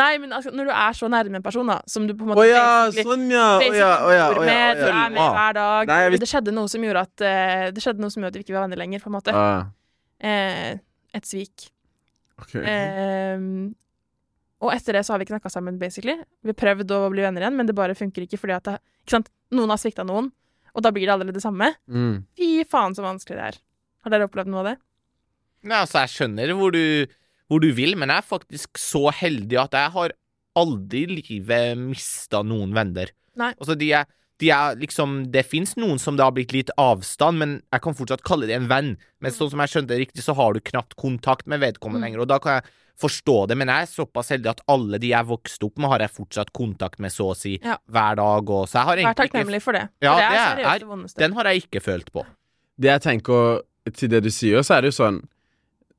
Nei, 0.00 0.14
men 0.22 0.32
altså, 0.32 0.54
når 0.56 0.70
du 0.70 0.72
er 0.72 0.96
så 0.96 1.10
nærme 1.12 1.36
en 1.36 1.44
person, 1.44 1.68
da, 1.68 1.82
som 1.90 2.06
du 2.08 2.14
på 2.16 2.24
en 2.24 2.32
måte 2.32 2.46
ja, 2.48 2.86
sånn 2.96 3.26
ja. 3.28 3.48
Oh, 3.60 3.76
ja, 3.76 3.90
oh, 4.00 4.12
ja. 4.14 4.28
oh, 4.32 4.40
ja, 4.40 4.46
med, 4.48 4.80
du 4.80 4.86
er 4.88 5.12
med 5.12 5.20
hver 5.20 5.58
dag 5.58 5.92
Nei, 5.92 5.98
vil... 6.14 6.22
Det 6.22 6.30
skjedde 6.30 6.54
noe 6.56 6.70
som 6.72 6.86
gjorde 6.86 7.02
at 7.04 7.24
uh, 7.26 7.66
Det 7.76 7.84
skjedde 7.84 8.00
noe 8.00 8.14
som 8.14 8.24
gjorde 8.24 8.32
at 8.32 8.40
vi 8.40 8.46
ikke 8.46 8.56
var 8.56 8.64
venner 8.64 8.80
lenger, 8.80 9.04
på 9.04 9.12
en 9.12 9.18
måte. 9.18 9.36
Ah, 9.36 9.66
Uh, 10.24 10.78
et 11.12 11.26
svik. 11.28 11.66
ok. 12.40 12.54
Eh, 12.56 13.42
og 14.64 14.70
etter 14.72 14.96
det 14.96 15.02
så 15.04 15.12
har 15.12 15.20
vi 15.20 15.26
knakka 15.28 15.50
sammen, 15.52 15.76
basically. 15.76 16.14
Vi 16.40 16.54
har 16.54 16.56
prøvd 16.56 16.94
å 16.96 17.00
bli 17.12 17.26
venner 17.26 17.44
igjen, 17.44 17.58
men 17.58 17.68
det 17.68 17.76
bare 17.76 17.96
funker 17.98 18.24
ikke 18.24 18.40
fordi 18.40 18.56
at 18.56 18.70
det, 18.70 18.78
ikke 19.04 19.18
sant? 19.18 19.28
noen 19.52 19.74
har 19.74 19.82
svikta 19.82 20.06
noen, 20.08 20.30
og 20.72 20.86
da 20.86 20.94
blir 20.94 21.04
det 21.04 21.14
allerede 21.14 21.36
det 21.36 21.44
samme. 21.44 21.74
Mm. 21.84 22.24
Fy 22.38 22.48
faen, 22.70 22.96
så 22.96 23.04
vanskelig 23.04 23.36
det 23.36 23.50
er. 23.52 23.60
Har 24.06 24.14
dere 24.14 24.30
opplevd 24.30 24.50
noe 24.50 24.64
av 24.64 24.70
det? 24.72 24.76
Nei, 25.64 25.80
altså, 25.80 26.04
jeg 26.04 26.12
skjønner 26.14 26.52
hvor 26.58 26.72
du, 26.74 27.06
hvor 27.48 27.60
du 27.64 27.70
vil, 27.72 27.96
men 27.96 28.08
jeg 28.12 28.20
er 28.22 28.28
faktisk 28.28 28.78
så 28.80 29.10
heldig 29.12 29.58
at 29.64 29.72
jeg 29.78 29.90
har 29.96 30.12
aldri 30.56 31.04
i 31.06 31.16
livet 31.22 31.78
mista 31.80 32.42
noen 32.46 32.74
venner. 32.76 33.10
Nei. 33.36 33.52
Altså, 33.58 33.74
de 33.78 33.88
er, 33.92 34.04
de 34.38 34.50
er 34.50 34.76
liksom 34.78 35.30
Det 35.32 35.44
fins 35.46 35.74
noen 35.80 35.98
som 35.98 36.16
det 36.18 36.22
har 36.24 36.32
blitt 36.36 36.52
litt 36.54 36.70
avstand, 36.78 37.38
men 37.38 37.56
jeg 37.72 37.82
kan 37.82 37.94
fortsatt 37.98 38.22
kalle 38.26 38.46
det 38.46 38.54
en 38.58 38.68
venn. 38.70 38.96
Men 39.20 39.34
sånn 39.34 39.50
som 39.50 39.58
jeg 39.64 39.72
skjønte 39.72 39.88
det 39.94 39.98
riktig, 40.08 40.22
så 40.26 40.34
har 40.38 40.54
du 40.54 40.60
knapt 40.60 40.94
kontakt 41.00 41.46
med 41.50 41.60
vedkommende 41.60 42.02
Mm. 42.04 42.06
lenger, 42.08 42.20
og 42.20 42.28
da 42.28 42.38
kan 42.38 42.60
jeg 42.60 42.70
forstå 43.00 43.48
det, 43.48 43.56
men 43.58 43.66
jeg 43.68 43.82
er 43.82 43.90
såpass 43.90 44.28
heldig 44.30 44.50
at 44.52 44.60
alle 44.70 44.98
de 45.02 45.08
jeg 45.10 45.26
vokste 45.26 45.66
opp 45.66 45.78
med, 45.78 45.88
har 45.90 45.98
jeg 46.04 46.10
fortsatt 46.14 46.52
kontakt 46.54 47.00
med, 47.02 47.10
så 47.10 47.32
å 47.32 47.36
si, 47.36 47.58
Ja. 47.64 47.76
hver 47.90 48.14
dag, 48.16 48.50
og 48.50 48.68
så 48.68 48.78
jeg 48.78 48.84
har 48.86 48.96
Vær 48.96 49.14
takknemlig 49.18 49.62
for 49.62 49.72
det. 49.72 49.88
Ja, 50.00 50.12
for 50.14 50.20
det 50.20 50.24
er 50.24 50.30
det 50.30 50.38
er- 50.38 50.54
seriøst 50.54 50.74
er- 50.74 50.78
det 50.78 50.88
vondeste. 50.88 51.16
Den 51.18 51.32
har 51.32 51.44
jeg 51.44 51.62
ikke 51.64 51.82
følt 51.82 52.12
på. 52.12 52.26
Det 52.78 52.90
jeg 52.90 53.02
tenker 53.02 53.62
til 53.92 54.08
det 54.08 54.22
du 54.22 54.30
sier, 54.30 54.58
så 54.62 54.76
er 54.78 54.80
det 54.82 54.94
jo 54.94 55.02
sånn 55.02 55.22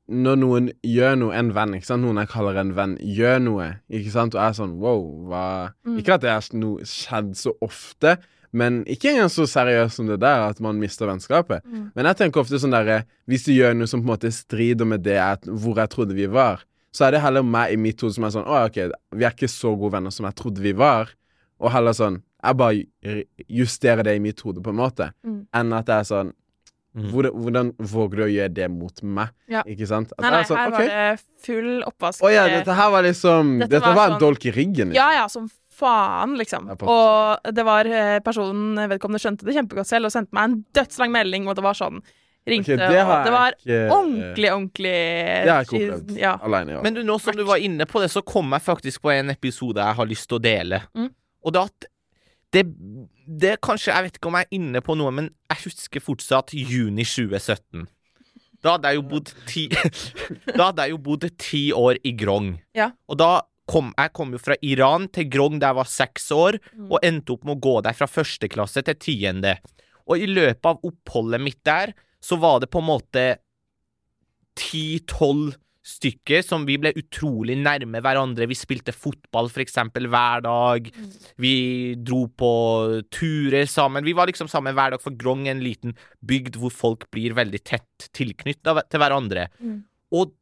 Når 0.08 0.36
noen 0.38 0.70
gjør 0.86 1.16
noe, 1.18 1.34
en 1.34 1.48
venn, 1.56 1.72
ikke 1.74 1.86
sant, 1.88 2.02
noen 2.04 2.20
jeg 2.22 2.28
kaller 2.30 2.56
en 2.60 2.74
venn, 2.76 2.92
gjør 3.02 3.40
noe, 3.42 3.64
ikke 3.90 4.12
sant, 4.14 4.36
og 4.36 4.40
jeg 4.40 4.52
er 4.52 4.58
sånn 4.60 4.76
wow, 4.78 5.00
hva 5.26 5.72
Mm. 5.86 5.98
Ikke 5.98 6.14
at 6.14 6.20
det 6.22 6.30
er 6.30 6.46
noe 6.54 6.84
skjedd 6.86 7.32
så 7.36 7.52
ofte, 7.60 8.16
men 8.52 8.84
ikke 8.86 9.10
engang 9.10 9.28
så 9.28 9.46
seriøst 9.50 9.96
som 9.98 10.06
det 10.06 10.20
der, 10.22 10.46
at 10.48 10.60
man 10.60 10.78
mister 10.78 11.06
vennskapet. 11.10 11.64
Mm. 11.66 11.90
Men 11.94 12.04
jeg 12.06 12.16
tenker 12.16 12.40
ofte 12.40 12.58
sånn 12.62 12.70
derre 12.70 13.04
Hvis 13.26 13.44
du 13.44 13.52
gjør 13.52 13.74
noe 13.74 13.86
som 13.90 14.00
på 14.00 14.06
en 14.06 14.12
måte 14.14 14.30
strider 14.32 14.86
med 14.86 15.02
det 15.02 15.16
jeg, 15.18 15.38
hvor 15.50 15.76
jeg 15.76 15.90
trodde 15.90 16.14
vi 16.14 16.26
var, 16.30 16.62
så 16.94 17.06
er 17.08 17.10
det 17.16 17.20
heller 17.20 17.42
meg 17.42 17.72
i 17.74 17.76
mitt 17.76 18.00
hode 18.00 18.14
som 18.14 18.24
er 18.24 18.30
sånn 18.30 18.46
Å, 18.46 18.62
OK, 18.70 18.78
vi 19.12 19.24
er 19.26 19.34
ikke 19.34 19.50
så 19.50 19.74
gode 19.76 19.92
venner 19.98 20.10
som 20.14 20.24
jeg 20.24 20.34
trodde 20.38 20.62
vi 20.62 20.72
var. 20.72 21.10
Og 21.60 21.70
heller 21.74 21.92
sånn 21.92 22.22
Jeg 22.46 22.56
bare 22.56 23.24
justerer 23.48 24.04
det 24.06 24.14
i 24.16 24.22
mitt 24.22 24.40
hode, 24.46 24.62
på 24.62 24.70
en 24.70 24.76
måte, 24.78 25.10
Mm. 25.26 25.46
enn 25.52 25.72
at 25.72 25.86
det 25.86 25.94
er 25.94 26.04
sånn 26.04 26.32
Mm. 26.96 27.10
hvordan, 27.12 27.32
hvordan 27.44 27.70
våger 27.92 28.16
du 28.16 28.22
å 28.24 28.28
gjøre 28.32 28.52
det 28.56 28.66
mot 28.72 29.02
meg? 29.04 29.28
Ja. 29.52 29.62
Ikke 29.68 29.86
sant? 29.86 30.14
At 30.16 30.24
Nei, 30.24 30.30
nei, 30.32 30.42
sånn, 30.48 30.56
her 30.56 30.72
okay. 30.72 30.86
var 30.88 31.14
det 31.14 31.24
full 31.44 31.70
oppvask. 31.84 32.22
Å 32.24 32.32
ja, 32.32 32.46
Eh, 32.46 32.58
dette 32.58 32.76
her 32.78 32.90
var 32.94 33.02
liksom 33.04 33.58
Dette 33.60 33.70
Dette, 33.74 33.84
var 33.86 33.94
var, 33.94 34.08
sånn- 34.08 34.14
en 34.16 34.20
dolk 34.24 34.46
i 34.46 34.50
ryggen. 34.56 34.92
liksom. 34.92 34.94
Ja, 34.96 35.08
ja, 35.12 35.26
som 35.28 35.50
faen, 35.76 36.36
liksom. 36.40 36.70
Og 36.80 37.52
det 37.52 37.64
var 37.68 37.84
eh, 37.84 38.18
personen 38.24 38.88
vedkommende 38.88 39.20
skjønte 39.20 39.44
det 39.44 39.54
kjempegodt 39.58 39.86
selv 39.86 40.08
og 40.08 40.12
sendte 40.14 40.32
meg 40.32 40.44
en 40.48 40.64
dødslang 40.72 41.12
melding, 41.12 41.46
og 41.48 41.54
det 41.58 41.66
var 41.68 41.74
sånn 41.76 42.00
Ringte, 42.46 42.76
Okay, 42.76 42.94
det 42.94 43.02
og 43.02 43.24
det 43.26 43.32
var 43.34 43.54
ikke 43.58 43.78
ordentlig, 43.90 44.50
ordentlig 44.54 44.90
Det 44.94 45.50
har 45.50 45.64
jeg 45.64 45.66
ikke 45.66 45.78
opplevd. 45.80 46.16
Ja. 46.16 46.34
Alene, 46.46 46.76
ja. 46.76 46.82
Men 46.84 46.94
du, 46.94 47.00
nå 47.02 47.16
som 47.20 47.34
du 47.34 47.42
var 47.42 47.58
inne 47.58 47.86
på 47.90 47.98
det, 48.00 48.08
så 48.12 48.22
kom 48.22 48.54
jeg 48.54 48.62
faktisk 48.62 49.02
på 49.02 49.10
en 49.10 49.30
episode 49.34 49.82
jeg 49.82 49.98
har 49.98 50.06
lyst 50.06 50.28
til 50.30 50.38
å 50.38 50.42
dele. 50.44 50.78
Mm. 50.94 51.08
Og 51.42 51.52
det 51.56 51.64
at 51.66 51.88
det, 52.54 52.62
det 53.26 53.56
kanskje 53.60 53.92
Jeg 53.92 54.04
vet 54.06 54.16
ikke 54.18 54.28
om 54.30 54.36
jeg 54.38 54.46
er 54.46 54.54
inne 54.56 54.80
på 54.84 54.94
noe, 54.96 55.10
men 55.12 55.30
jeg 55.50 55.64
husker 55.66 56.00
fortsatt 56.04 56.52
juni 56.54 57.04
2017. 57.04 57.86
Da 58.64 58.76
hadde 58.76 58.88
jeg 58.92 58.98
jo 59.00 59.02
bodd 59.10 59.32
ti 59.46 59.66
Da 60.56 60.70
hadde 60.70 60.86
jeg 60.86 60.94
jo 60.94 60.98
bodd 60.98 61.26
ti 61.38 61.64
år 61.76 61.98
i 62.06 62.12
Grong. 62.18 62.54
Ja. 62.74 62.90
Og 63.10 63.18
da 63.20 63.42
kom 63.66 63.90
jeg 63.98 64.12
kom 64.14 64.30
jo 64.32 64.38
fra 64.38 64.54
Iran 64.62 65.08
til 65.12 65.26
Grong 65.30 65.58
da 65.60 65.72
jeg 65.72 65.78
var 65.80 65.90
seks 65.90 66.28
år, 66.32 66.58
Mm. 66.76 66.90
og 66.92 67.00
endte 67.02 67.32
opp 67.34 67.44
med 67.44 67.56
å 67.56 67.60
gå 67.66 67.74
der 67.82 67.96
fra 67.98 68.06
første 68.06 68.48
klasse 68.48 68.82
til 68.86 68.94
tiende. 68.94 69.56
Og 70.06 70.22
i 70.22 70.26
løpet 70.30 70.64
av 70.70 70.78
oppholdet 70.86 71.42
mitt 71.42 71.58
der, 71.66 71.92
så 72.22 72.38
var 72.38 72.60
det 72.62 72.70
på 72.70 72.78
en 72.78 72.86
måte 72.92 73.24
10-12 74.56 75.54
stykker 75.86 76.42
som 76.42 76.64
vi 76.66 76.78
ble 76.82 76.90
utrolig 76.98 77.56
nærme 77.60 78.00
hverandre. 78.02 78.48
Vi 78.50 78.58
spilte 78.58 78.94
fotball 78.94 79.50
eksempel 79.62 80.08
hver 80.10 80.42
dag. 80.46 80.88
Vi 81.42 81.54
dro 82.02 82.24
på 82.28 82.50
turer 83.14 83.68
sammen. 83.70 84.06
Vi 84.06 84.16
var 84.16 84.26
liksom 84.30 84.50
sammen 84.50 84.74
hver 84.76 84.96
dag, 84.96 85.02
for 85.02 85.14
Grong 85.14 85.46
er 85.46 85.54
en 85.54 85.62
liten 85.64 85.94
bygd 86.26 86.58
hvor 86.60 86.74
folk 86.74 87.06
blir 87.14 87.36
veldig 87.38 87.62
tett 87.62 88.10
tilknytta 88.16 88.74
til 88.90 89.02
hverandre. 89.02 89.46
Mm. 89.60 89.84
Og 90.18 90.34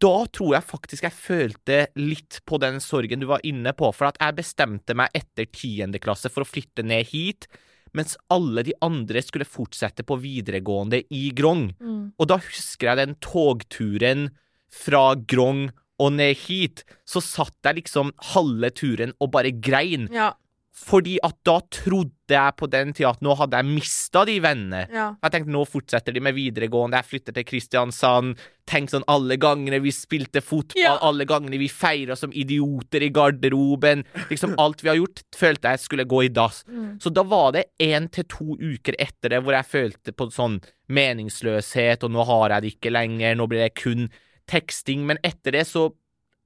da 0.00 0.14
tror 0.32 0.54
jeg 0.56 0.64
faktisk 0.64 1.04
jeg 1.04 1.16
følte 1.16 1.80
litt 2.00 2.40
på 2.48 2.60
den 2.60 2.78
sorgen 2.80 3.20
du 3.20 3.28
var 3.28 3.42
inne 3.44 3.72
på, 3.76 3.90
for 3.92 4.08
at 4.08 4.20
jeg 4.20 4.38
bestemte 4.38 4.96
meg 4.96 5.12
etter 5.16 5.48
tiende 5.52 6.00
klasse 6.00 6.32
for 6.32 6.44
å 6.44 6.48
flytte 6.48 6.84
ned 6.86 7.08
hit, 7.12 7.48
mens 7.96 8.14
alle 8.32 8.62
de 8.64 8.72
andre 8.86 9.20
skulle 9.24 9.48
fortsette 9.48 10.04
på 10.06 10.16
videregående 10.22 11.02
i 11.10 11.28
Grong. 11.36 11.68
Mm. 11.80 12.04
Og 12.16 12.30
da 12.30 12.38
husker 12.40 12.92
jeg 12.92 13.00
den 13.02 13.18
togturen 13.24 14.28
fra 14.70 15.14
Grong 15.28 15.68
og 16.00 16.12
ned 16.16 16.36
hit, 16.46 16.84
så 17.04 17.20
satt 17.20 17.56
jeg 17.66 17.82
liksom 17.82 18.14
halve 18.32 18.70
turen 18.72 19.12
og 19.20 19.32
bare 19.34 19.50
grein. 19.52 20.08
Ja. 20.14 20.32
Fordi 20.80 21.18
at 21.26 21.34
da 21.44 21.58
trodde 21.68 22.30
jeg 22.32 22.54
på 22.56 22.64
den 22.70 22.94
tida 22.96 23.10
at 23.10 23.20
nå 23.20 23.34
hadde 23.36 23.58
jeg 23.58 23.68
mista 23.68 24.22
de 24.24 24.38
vennene. 24.40 24.86
ja. 24.88 25.10
Jeg 25.20 25.32
tenkte 25.34 25.52
nå 25.52 25.66
fortsetter 25.68 26.14
de 26.14 26.22
med 26.24 26.32
videregående, 26.32 26.96
jeg 26.96 27.04
flytter 27.10 27.36
til 27.36 27.44
Kristiansand. 27.44 28.38
Tenk 28.70 28.88
sånn 28.88 29.04
alle 29.10 29.36
gangene 29.36 29.80
vi 29.82 29.90
spilte 29.92 30.40
fotball, 30.40 30.80
Ja. 30.80 30.94
alle 31.02 31.26
gangene 31.28 31.58
vi 31.58 31.68
feira 31.68 32.16
som 32.16 32.30
idioter 32.32 33.02
i 33.02 33.10
garderoben. 33.10 34.04
Liksom 34.30 34.54
alt 34.62 34.80
vi 34.80 34.88
har 34.88 34.96
gjort, 34.96 35.20
følte 35.36 35.68
jeg 35.74 35.80
skulle 35.80 36.04
gå 36.08 36.24
i 36.24 36.28
dass. 36.32 36.64
Mm. 36.64 36.96
Så 37.02 37.12
da 37.12 37.24
var 37.24 37.52
det 37.52 37.66
én 37.78 38.08
til 38.10 38.24
to 38.24 38.56
uker 38.56 38.94
etter 38.98 39.28
det 39.34 39.42
hvor 39.42 39.52
jeg 39.52 39.66
følte 39.68 40.12
på 40.16 40.30
sånn 40.32 40.62
meningsløshet, 40.88 42.04
og 42.04 42.10
nå 42.14 42.24
har 42.24 42.50
jeg 42.56 42.62
det 42.62 42.72
ikke 42.78 42.92
lenger, 42.94 43.36
nå 43.36 43.46
blir 43.50 43.66
det 43.66 43.74
kun 43.76 44.08
teksting. 44.50 45.06
Men 45.08 45.20
etter 45.26 45.54
det 45.58 45.66
så 45.70 45.88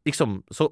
liksom 0.05 0.43
Så 0.53 0.69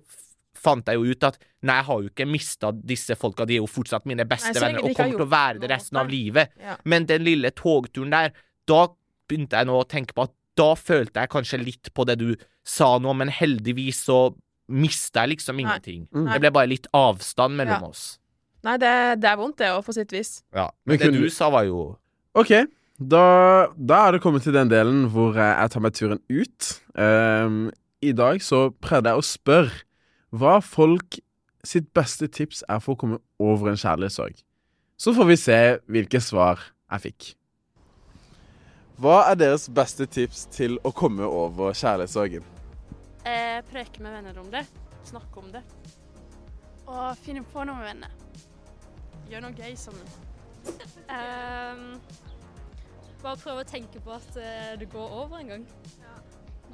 fant 0.63 0.87
jeg 0.87 0.99
jo 1.01 1.09
ut 1.15 1.25
at 1.25 1.39
nei, 1.65 1.79
jeg 1.79 1.87
har 1.89 2.03
jo 2.05 2.11
ikke 2.11 2.27
mista 2.29 2.69
disse 2.77 3.17
folka, 3.19 3.47
de 3.49 3.57
er 3.57 3.63
jo 3.63 3.67
fortsatt 3.71 4.05
mine 4.07 4.27
beste 4.29 4.53
Nei, 4.53 4.61
venner 4.61 4.85
og 4.85 4.93
kommer 4.99 5.17
til 5.17 5.25
å 5.25 5.31
være 5.33 5.55
det 5.59 5.65
noe 5.65 5.73
resten 5.73 5.99
av 6.03 6.11
livet. 6.13 6.53
Ja. 6.61 6.77
Men 6.85 7.07
den 7.09 7.25
lille 7.27 7.51
togturen 7.57 8.13
der, 8.13 8.35
da 8.69 8.83
begynte 9.27 9.57
jeg 9.59 9.67
nå 9.71 9.79
å 9.81 9.89
tenke 9.89 10.15
på 10.15 10.27
at 10.29 10.35
da 10.61 10.75
følte 10.77 11.23
jeg 11.25 11.33
kanskje 11.33 11.63
litt 11.65 11.91
på 11.97 12.05
det 12.07 12.19
du 12.21 12.29
sa 12.69 12.99
nå, 13.01 13.15
men 13.17 13.33
heldigvis 13.33 14.05
så 14.05 14.19
mista 14.69 15.25
jeg 15.25 15.33
liksom 15.39 15.57
Nei. 15.57 15.65
ingenting. 15.65 16.05
Mm. 16.13 16.29
Det 16.35 16.41
ble 16.45 16.51
bare 16.61 16.71
litt 16.71 16.87
avstand 16.95 17.57
mellom 17.59 17.81
Ja. 17.81 17.89
oss. 17.89 18.05
Nei, 18.63 18.77
det, 18.79 18.93
det 19.25 19.31
er 19.33 19.37
vondt, 19.41 19.57
det 19.59 19.73
òg, 19.73 19.81
på 19.89 19.95
sitt 19.97 20.13
vis. 20.13 20.43
Ja. 20.55 20.69
Men 20.85 20.93
Men 20.93 20.99
det 20.99 21.09
kunne- 21.09 21.23
du 21.25 21.31
sa, 21.31 21.49
var 21.51 21.65
jo 21.65 21.97
OK. 22.37 22.53
Da, 23.03 23.73
da 23.75 23.99
er 24.07 24.15
det 24.15 24.23
kommet 24.23 24.45
til 24.45 24.55
den 24.55 24.71
delen 24.71 25.07
hvor 25.11 25.35
eh, 25.35 25.55
jeg 25.57 25.73
tar 25.73 25.83
meg 25.83 25.95
turen 25.97 26.21
ut. 26.29 26.69
Um, 26.95 27.71
I 28.05 28.13
dag 28.15 28.43
så 28.45 28.67
prøvde 28.85 29.11
jeg 29.11 29.23
å 29.23 29.27
spørre 29.27 29.85
hva 30.33 30.59
folk 30.65 31.19
sitt 31.67 31.89
beste 31.97 32.29
tips 32.33 32.63
er 32.71 32.81
for 32.83 32.95
å 32.95 33.01
komme 33.01 33.19
over 33.43 33.73
en 33.73 33.81
kjærlighetssorg. 33.81 34.37
Så 35.01 35.15
får 35.17 35.29
vi 35.31 35.39
se 35.41 35.59
hvilke 35.91 36.21
svar 36.23 36.61
jeg 36.93 37.05
fikk. 37.09 37.31
Hva 39.03 39.23
er 39.31 39.39
deres 39.41 39.67
beste 39.73 40.07
tips 40.07 40.45
til 40.55 40.77
å 40.87 40.93
komme 40.95 41.27
over 41.27 41.75
kjærlighetssorgen? 41.75 42.45
Eh, 43.27 43.59
preke 43.71 44.03
med 44.05 44.15
venner 44.19 44.39
om 44.43 44.51
det. 44.53 44.67
Snakke 45.09 45.43
om 45.43 45.49
det. 45.55 45.63
Og 46.87 47.17
finne 47.25 47.43
på 47.51 47.65
noe 47.67 47.79
med 47.81 47.89
venner. 47.89 48.15
Gjøre 49.31 49.47
noe 49.47 49.57
gøy 49.57 49.75
sammen. 49.81 50.07
Ehm, 51.11 51.97
bare 53.23 53.41
prøve 53.41 53.63
å 53.65 53.69
tenke 53.69 54.03
på 54.03 54.13
at 54.15 54.37
eh, 54.41 54.75
det 54.81 54.89
går 54.93 55.17
over 55.23 55.39
en 55.41 55.53
gang. 55.55 55.65
Ja. 56.03 56.15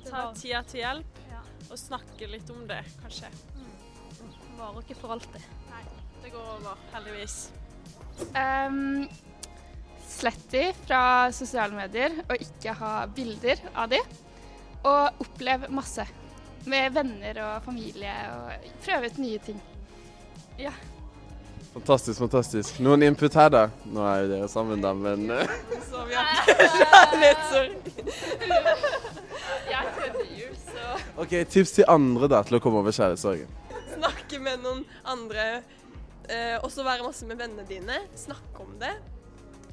Ta 0.08 0.24
tida 0.36 0.62
til 0.68 0.82
hjelp 0.82 1.22
Ja. 1.28 1.40
og 1.68 1.78
snakke 1.80 2.28
litt 2.30 2.50
om 2.50 2.66
det, 2.68 2.82
kanskje. 3.02 3.30
varer 4.58 4.82
ikke 4.82 4.96
for 4.98 5.14
alltid. 5.14 5.42
Det 6.22 6.32
går 6.34 6.46
over, 6.56 6.78
heldigvis. 6.92 7.36
Um, 8.34 9.06
slett 10.08 10.48
de 10.50 10.64
fra 10.82 11.30
sosiale 11.30 11.76
medier 11.78 12.16
og 12.24 12.42
ikke 12.42 12.74
ha 12.80 12.92
bilder 13.06 13.62
av 13.74 13.92
de. 13.92 14.00
Og 14.88 15.22
opplev 15.22 15.68
masse 15.70 16.06
med 16.68 16.92
venner 16.92 17.38
og 17.44 17.62
familie 17.64 18.14
og 18.34 18.68
prøve 18.84 19.12
ut 19.12 19.20
nye 19.22 19.38
ting. 19.38 19.60
Fantastisk, 21.74 22.18
fantastisk. 22.18 22.78
Noen 22.82 23.02
input 23.06 23.34
her, 23.38 23.50
da? 23.52 23.64
Nå 23.86 24.02
er 24.08 24.22
jo 24.24 24.30
dere 24.32 24.48
sammen, 24.50 24.80
da, 24.82 24.94
men 24.96 25.28
eh, 25.30 25.50
Så 25.86 26.00
vi 26.08 26.16
har 26.16 26.30
kjærlighetssorg. 26.78 27.90
Jeg 29.68 29.92
trodde 29.98 30.24
jul, 30.38 30.56
så 30.64 30.96
OK, 31.22 31.34
tips 31.52 31.76
til 31.76 31.86
andre 31.92 32.30
da 32.32 32.40
til 32.48 32.58
å 32.58 32.62
komme 32.64 32.80
over 32.82 32.96
kjærlighetssorgen. 32.96 33.52
Snakke 33.98 34.40
med 34.42 34.64
noen 34.64 34.82
andre. 35.08 35.46
Eh, 36.28 36.56
også 36.64 36.84
være 36.86 37.06
masse 37.06 37.28
med 37.28 37.38
vennene 37.40 37.64
dine. 37.68 38.00
Snakke 38.18 38.64
om 38.64 38.74
det. 38.80 38.96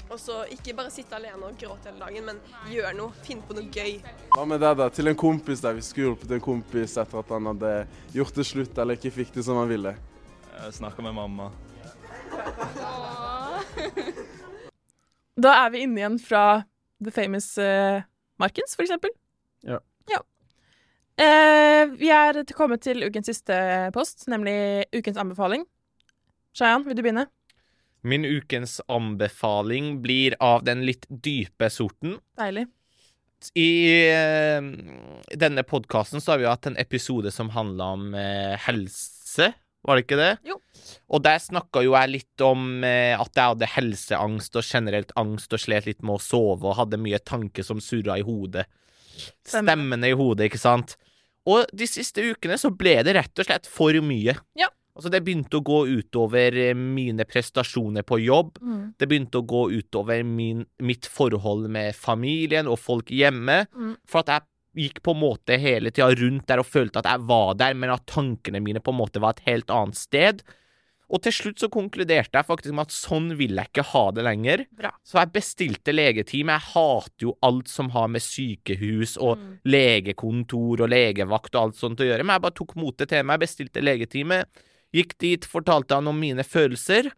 Og 0.06 0.20
så 0.22 0.43
ikke 0.54 0.76
bare 0.78 0.91
sitte 0.93 1.18
alene 1.18 1.48
og 1.48 1.56
gråte 1.58 1.89
hele 1.89 1.98
dagen, 2.04 2.28
men 2.28 2.38
gjør 2.70 2.91
noe. 3.00 3.16
Finn 3.26 3.41
på 3.41 3.56
noe 3.58 3.66
gøy. 3.74 3.96
Hva 4.36 4.46
med 4.46 4.62
deg, 4.62 4.76
da? 4.78 4.91
Til 4.93 5.10
en 5.10 5.18
kompis 5.18 5.64
der. 5.64 5.74
vi 5.74 5.82
skulle 5.82 6.12
hjulpet 6.12 6.36
en 6.38 6.43
kompis 6.46 6.93
etter 7.02 7.24
at 7.24 7.32
han 7.34 7.50
hadde 7.50 7.72
gjort 8.14 8.38
det 8.38 8.46
slutt 8.46 8.78
eller 8.84 9.00
ikke 9.00 9.16
fikk 9.16 9.34
det 9.39 9.46
som 9.48 9.58
han 9.64 9.72
ville. 9.72 9.96
Snakke 10.72 11.02
med 11.04 11.16
mamma. 11.18 11.50
Da 15.36 15.52
er 15.66 15.72
vi 15.74 15.82
inne 15.84 16.00
igjen 16.00 16.18
fra 16.24 16.44
The 17.04 17.12
Famous 17.12 17.50
uh, 17.60 18.00
Markens, 18.42 18.76
for 18.78 18.86
eksempel. 18.86 19.12
Ja. 19.68 19.82
ja. 20.12 20.22
Uh, 21.20 21.92
vi 22.00 22.10
er 22.12 22.40
til- 22.44 22.56
kommet 22.56 22.82
til 22.86 23.04
ukens 23.04 23.28
siste 23.30 23.58
post, 23.96 24.28
nemlig 24.32 24.86
ukens 24.96 25.20
anbefaling. 25.20 25.66
Shayan, 26.56 26.86
vil 26.88 26.96
du 26.96 27.04
begynne? 27.04 27.26
Min 28.06 28.24
ukens 28.24 28.78
anbefaling 28.88 29.98
blir 30.06 30.38
av 30.40 30.64
den 30.64 30.86
litt 30.88 31.04
dype 31.10 31.68
sorten. 31.74 32.16
Deilig. 32.40 32.68
I 33.60 33.70
uh, 34.16 34.64
denne 35.36 35.66
podkasten 35.68 36.24
har 36.24 36.40
vi 36.40 36.48
hatt 36.48 36.72
en 36.72 36.80
episode 36.82 37.30
som 37.36 37.52
handla 37.54 37.92
om 37.98 38.08
helse, 38.16 39.52
var 39.86 39.98
det 39.98 40.06
ikke 40.06 40.18
det? 40.20 40.32
Jo. 40.48 40.58
Og 41.14 41.22
der 41.26 41.42
snakka 41.42 41.84
jo 41.86 41.94
jeg 41.94 42.12
litt 42.12 42.44
om 42.46 42.84
eh, 42.86 43.14
at 43.14 43.32
jeg 43.38 43.54
hadde 43.54 43.72
helseangst 43.76 44.58
og 44.58 44.66
generelt 44.66 45.14
angst 45.20 45.54
og 45.54 45.62
slet 45.62 45.90
litt 45.90 46.02
med 46.06 46.18
å 46.18 46.24
sove 46.24 46.72
og 46.72 46.80
hadde 46.80 47.02
mye 47.02 47.22
tanker 47.22 47.66
som 47.66 47.82
surra 47.84 48.18
i 48.20 48.26
hodet. 48.26 48.66
Stemmene 49.48 50.10
i 50.12 50.18
hodet, 50.18 50.50
ikke 50.50 50.62
sant? 50.62 50.98
Og 51.46 51.70
de 51.78 51.88
siste 51.88 52.24
ukene 52.26 52.58
så 52.58 52.72
ble 52.74 52.98
det 53.06 53.14
rett 53.18 53.42
og 53.42 53.48
slett 53.48 53.70
for 53.70 53.96
mye. 54.02 54.34
Ja. 54.58 54.72
Altså, 54.96 55.12
det 55.12 55.26
begynte 55.26 55.60
å 55.60 55.66
gå 55.66 55.82
utover 55.92 56.56
eh, 56.56 56.74
mine 56.76 57.26
prestasjoner 57.28 58.06
på 58.08 58.22
jobb. 58.24 58.58
Mm. 58.64 58.82
Det 58.98 59.10
begynte 59.12 59.42
å 59.42 59.48
gå 59.48 59.66
utover 59.76 60.24
min, 60.24 60.64
mitt 60.80 61.10
forhold 61.12 61.68
med 61.72 61.98
familien 62.00 62.70
og 62.72 62.80
folk 62.80 63.12
hjemme. 63.12 63.66
Mm. 63.76 63.98
For 64.08 64.24
at 64.24 64.32
jeg 64.32 64.48
gikk 64.76 65.02
på 65.04 65.16
en 65.16 65.22
måte 65.24 65.58
hele 65.62 65.92
tida 65.92 66.12
rundt 66.20 66.46
der 66.48 66.62
og 66.62 66.68
følte 66.68 67.00
at 67.02 67.10
jeg 67.10 67.26
var 67.30 67.56
der, 67.56 67.74
men 67.74 67.90
at 67.96 68.06
tankene 68.12 68.62
mine 68.62 68.82
på 68.84 68.92
en 68.94 69.00
måte 69.00 69.22
var 69.24 69.36
et 69.36 69.46
helt 69.48 69.72
annet 69.74 69.96
sted. 70.00 70.44
Og 71.06 71.22
til 71.22 71.36
slutt 71.38 71.62
så 71.62 71.68
konkluderte 71.70 72.34
jeg 72.34 72.48
faktisk 72.48 72.74
med 72.74 72.88
at 72.88 72.94
sånn 72.96 73.28
vil 73.38 73.54
jeg 73.60 73.70
ikke 73.70 73.84
ha 73.92 74.04
det 74.18 74.24
lenger. 74.26 74.64
Bra. 74.74 74.90
Så 75.06 75.20
jeg 75.20 75.34
bestilte 75.36 75.94
legetime. 75.94 76.56
Jeg 76.56 76.72
hater 76.74 77.28
jo 77.28 77.36
alt 77.46 77.70
som 77.70 77.92
har 77.94 78.08
med 78.10 78.24
sykehus 78.26 79.14
og 79.22 79.38
Mm. 79.38 79.60
legekontor 79.70 80.82
og 80.82 80.90
legevakt 80.90 81.54
og 81.56 81.62
alt 81.62 81.76
sånt 81.78 82.02
å 82.02 82.08
gjøre, 82.10 82.26
men 82.26 82.34
jeg 82.36 82.42
bare 82.48 82.58
tok 82.58 82.76
motet 82.76 83.10
til 83.10 83.24
meg, 83.24 83.40
bestilte 83.40 83.84
legetime, 83.86 84.46
gikk 84.96 85.18
dit, 85.22 85.46
fortalte 85.46 85.94
han 85.94 86.08
om 86.08 86.20
mine 86.20 86.44
følelser, 86.44 87.12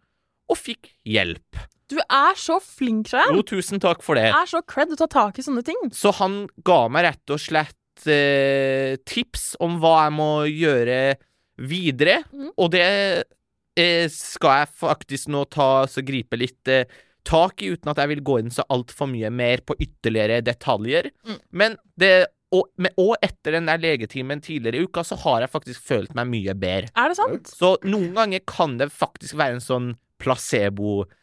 og 0.50 0.56
fikk 0.56 0.92
hjelp. 1.06 1.56
Du 1.88 1.96
er 2.00 2.36
så 2.36 2.58
flink, 2.60 3.08
Shayan. 3.08 3.36
Jo, 3.38 3.44
tusen 3.46 3.80
takk 3.82 4.02
for 4.04 4.18
det. 4.18 4.28
Det 4.28 4.42
er 4.42 4.50
så 4.50 4.62
cred 4.68 4.92
å 4.92 5.00
ta 5.00 5.08
tak 5.10 5.40
i 5.40 5.44
sånne 5.44 5.64
ting. 5.64 5.80
Så 5.96 6.12
han 6.18 6.42
ga 6.66 6.82
meg 6.92 7.06
rett 7.08 7.34
og 7.34 7.40
slett 7.40 8.08
eh, 8.08 8.98
tips 9.08 9.54
om 9.64 9.78
hva 9.82 9.94
jeg 10.04 10.16
må 10.18 10.30
gjøre 10.52 11.00
videre, 11.58 12.20
mm. 12.30 12.52
og 12.54 12.70
det 12.70 12.86
eh, 13.78 14.06
skal 14.12 14.62
jeg 14.62 14.72
faktisk 14.78 15.30
nå 15.34 15.42
ta 15.50 15.88
så 15.90 16.04
gripe 16.06 16.38
litt 16.38 16.70
eh, 16.70 16.86
tak 17.28 17.64
i, 17.64 17.72
uten 17.74 17.90
at 17.90 18.00
jeg 18.02 18.12
vil 18.12 18.24
gå 18.24 18.40
inn 18.42 18.52
så 18.54 18.66
altfor 18.70 19.10
mye 19.10 19.30
mer 19.34 19.64
på 19.66 19.76
ytterligere 19.80 20.42
detaljer. 20.44 21.10
Mm. 21.26 21.40
Men 21.50 21.78
det 21.98 22.12
og, 22.54 22.70
men, 22.80 22.94
og 22.96 23.18
etter 23.20 23.58
den 23.58 23.66
der 23.68 23.80
legetimen 23.82 24.40
tidligere 24.40 24.80
i 24.80 24.86
uka, 24.88 25.02
så 25.04 25.18
har 25.20 25.42
jeg 25.44 25.52
faktisk 25.52 25.82
følt 25.84 26.14
meg 26.16 26.30
mye 26.30 26.54
bedre. 26.56 26.88
Er 26.96 27.12
det 27.12 27.18
sant? 27.18 27.50
Så 27.52 27.74
noen 27.84 28.14
ganger 28.16 28.40
kan 28.48 28.78
det 28.80 28.88
faktisk 28.94 29.36
være 29.36 29.58
en 29.58 29.64
sånn 29.64 29.90
placeboeffekt. 30.22 31.14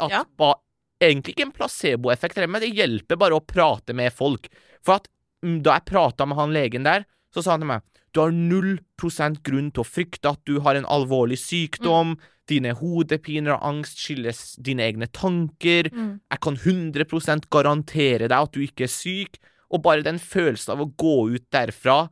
At 0.00 0.10
Ja. 0.10 0.24
ba, 0.38 0.54
Egentlig 1.00 1.36
ikke 1.36 1.44
en 1.46 1.52
placeboeffekt, 1.54 2.40
men 2.50 2.60
det 2.60 2.74
hjelper 2.74 3.16
bare 3.16 3.36
å 3.38 3.46
prate 3.46 3.94
med 3.94 4.10
folk. 4.12 4.48
For 4.82 4.98
at 4.98 5.06
mm, 5.46 5.62
da 5.62 5.76
jeg 5.76 5.84
prata 5.92 6.26
med 6.26 6.36
han 6.36 6.50
legen 6.50 6.82
der, 6.82 7.04
så 7.30 7.44
sa 7.44 7.52
han 7.54 7.62
til 7.62 7.70
meg 7.70 7.84
du 8.14 8.22
har 8.22 8.32
null 8.34 8.78
prosent 8.98 9.42
grunn 9.46 9.70
til 9.70 9.84
å 9.84 9.86
frykte 9.86 10.32
at 10.32 10.40
du 10.48 10.58
har 10.64 10.78
en 10.78 10.88
alvorlig 10.90 11.38
sykdom. 11.38 12.16
Dine 12.48 12.72
hodepiner 12.78 13.58
og 13.58 13.66
angst 13.68 14.00
skyldes 14.00 14.56
dine 14.64 14.86
egne 14.86 15.06
tanker. 15.12 15.90
Mm. 15.92 16.14
Jeg 16.32 16.42
kan 16.42 16.56
100% 16.56 17.48
garantere 17.52 18.26
deg 18.30 18.38
at 18.38 18.56
du 18.56 18.64
ikke 18.64 18.86
er 18.88 18.92
syk. 18.92 19.38
Og 19.68 19.84
bare 19.84 20.06
den 20.06 20.18
følelsen 20.18 20.74
av 20.74 20.82
å 20.82 20.90
gå 20.98 21.16
ut 21.36 21.44
derfra 21.52 22.06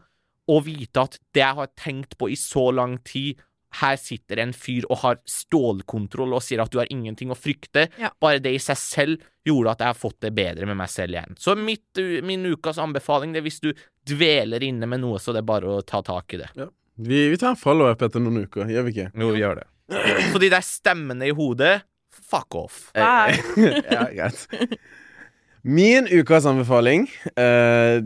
og 0.46 0.66
vite 0.68 1.02
at 1.02 1.16
det 1.34 1.42
jeg 1.42 1.58
har 1.58 1.72
tenkt 1.80 2.14
på 2.20 2.28
i 2.30 2.36
så 2.38 2.68
lang 2.76 2.98
tid 3.08 3.40
her 3.80 3.96
sitter 4.00 4.40
en 4.42 4.52
fyr 4.56 4.86
og 4.90 5.00
har 5.02 5.18
stålkontroll 5.28 6.36
og 6.36 6.44
sier 6.44 6.62
at 6.62 6.72
du 6.72 6.78
har 6.80 6.90
ingenting 6.92 7.32
å 7.32 7.38
frykte. 7.38 7.86
Ja. 8.00 8.12
Bare 8.22 8.40
det 8.42 8.54
i 8.56 8.62
seg 8.62 8.78
selv 8.80 9.26
gjorde 9.46 9.74
at 9.74 9.84
jeg 9.84 9.92
har 9.92 9.98
fått 9.98 10.18
det 10.24 10.32
bedre 10.36 10.68
med 10.68 10.78
meg 10.78 10.90
selv 10.92 11.16
igjen. 11.16 11.36
Så 11.38 11.54
mitt, 11.58 12.00
min 12.26 12.46
ukas 12.46 12.80
anbefaling 12.82 13.34
det 13.34 13.42
er 13.42 13.46
hvis 13.46 13.62
du 13.64 13.70
dveler 14.06 14.64
inne 14.66 14.88
med 14.90 15.02
noe, 15.02 15.20
så 15.22 15.34
det 15.34 15.42
er 15.42 15.48
bare 15.48 15.78
å 15.78 15.84
ta 15.86 16.02
tak 16.06 16.34
i 16.34 16.42
det. 16.42 16.50
Vi, 16.96 17.26
vi 17.30 17.38
tar 17.38 17.54
en 17.54 17.60
follow-up 17.60 18.02
etter 18.06 18.22
noen 18.22 18.46
uker, 18.46 18.70
gjør 18.72 18.86
vi 18.86 18.94
ikke? 18.94 19.10
Jo, 19.12 19.32
vi 19.34 19.42
gjør 19.42 19.60
det. 19.60 19.68
Så 20.32 20.40
de 20.42 20.50
der 20.50 20.64
stemmene 20.64 21.28
i 21.28 21.34
hodet, 21.36 21.74
fuck 22.10 22.56
off. 22.58 22.86
Nei. 22.96 23.36
ja, 23.96 24.06
greit. 24.14 24.78
Min 25.66 26.08
ukas 26.10 26.46
anbefaling, 26.46 27.08
uh, 27.34 28.00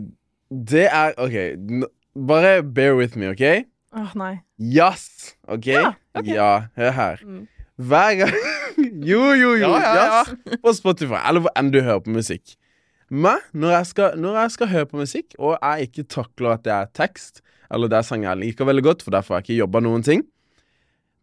det 0.51 0.87
er 0.89 1.17
OK, 1.21 1.37
n 1.55 1.87
bare 2.11 2.59
bear 2.61 2.97
with 2.97 3.15
me, 3.15 3.29
OK? 3.31 3.70
Åh, 3.91 4.13
nei. 4.15 4.35
Jazz, 4.57 5.35
OK? 5.47 5.67
Ja, 5.67 5.93
ok. 6.15 6.29
Ja, 6.31 6.51
hør 6.79 6.93
her. 6.95 7.23
Mm. 7.27 7.47
Hver 7.81 8.15
gang 8.19 8.33
Jo, 9.11 9.21
jo, 9.35 9.53
jo. 9.59 9.67
Ja, 9.67 9.79
ja, 9.81 10.03
ja. 10.21 10.57
På 10.63 10.73
Spotify, 10.75 11.19
eller 11.27 11.43
hvor 11.43 11.53
enn 11.59 11.71
du 11.73 11.81
hører 11.83 12.03
på 12.05 12.13
musikk. 12.15 12.55
Men 13.11 13.41
når 13.51 13.73
jeg, 13.75 13.87
skal, 13.89 14.19
når 14.21 14.37
jeg 14.39 14.51
skal 14.55 14.69
høre 14.71 14.87
på 14.87 15.01
musikk, 15.01 15.33
og 15.37 15.57
jeg 15.57 15.89
ikke 15.89 16.05
takler 16.15 16.53
at 16.55 16.63
det 16.63 16.71
er 16.75 16.91
tekst, 16.95 17.41
eller 17.71 17.91
det 17.91 17.99
er 17.99 18.07
sanger 18.07 18.29
jeg 18.29 18.41
liker 18.45 18.69
veldig 18.69 18.83
godt, 18.85 19.03
for 19.03 19.11
derfor 19.15 19.35
har 19.35 19.41
jeg 19.41 19.49
ikke 19.49 19.59
jobba 19.65 19.81
noen 19.83 20.05
ting, 20.07 20.23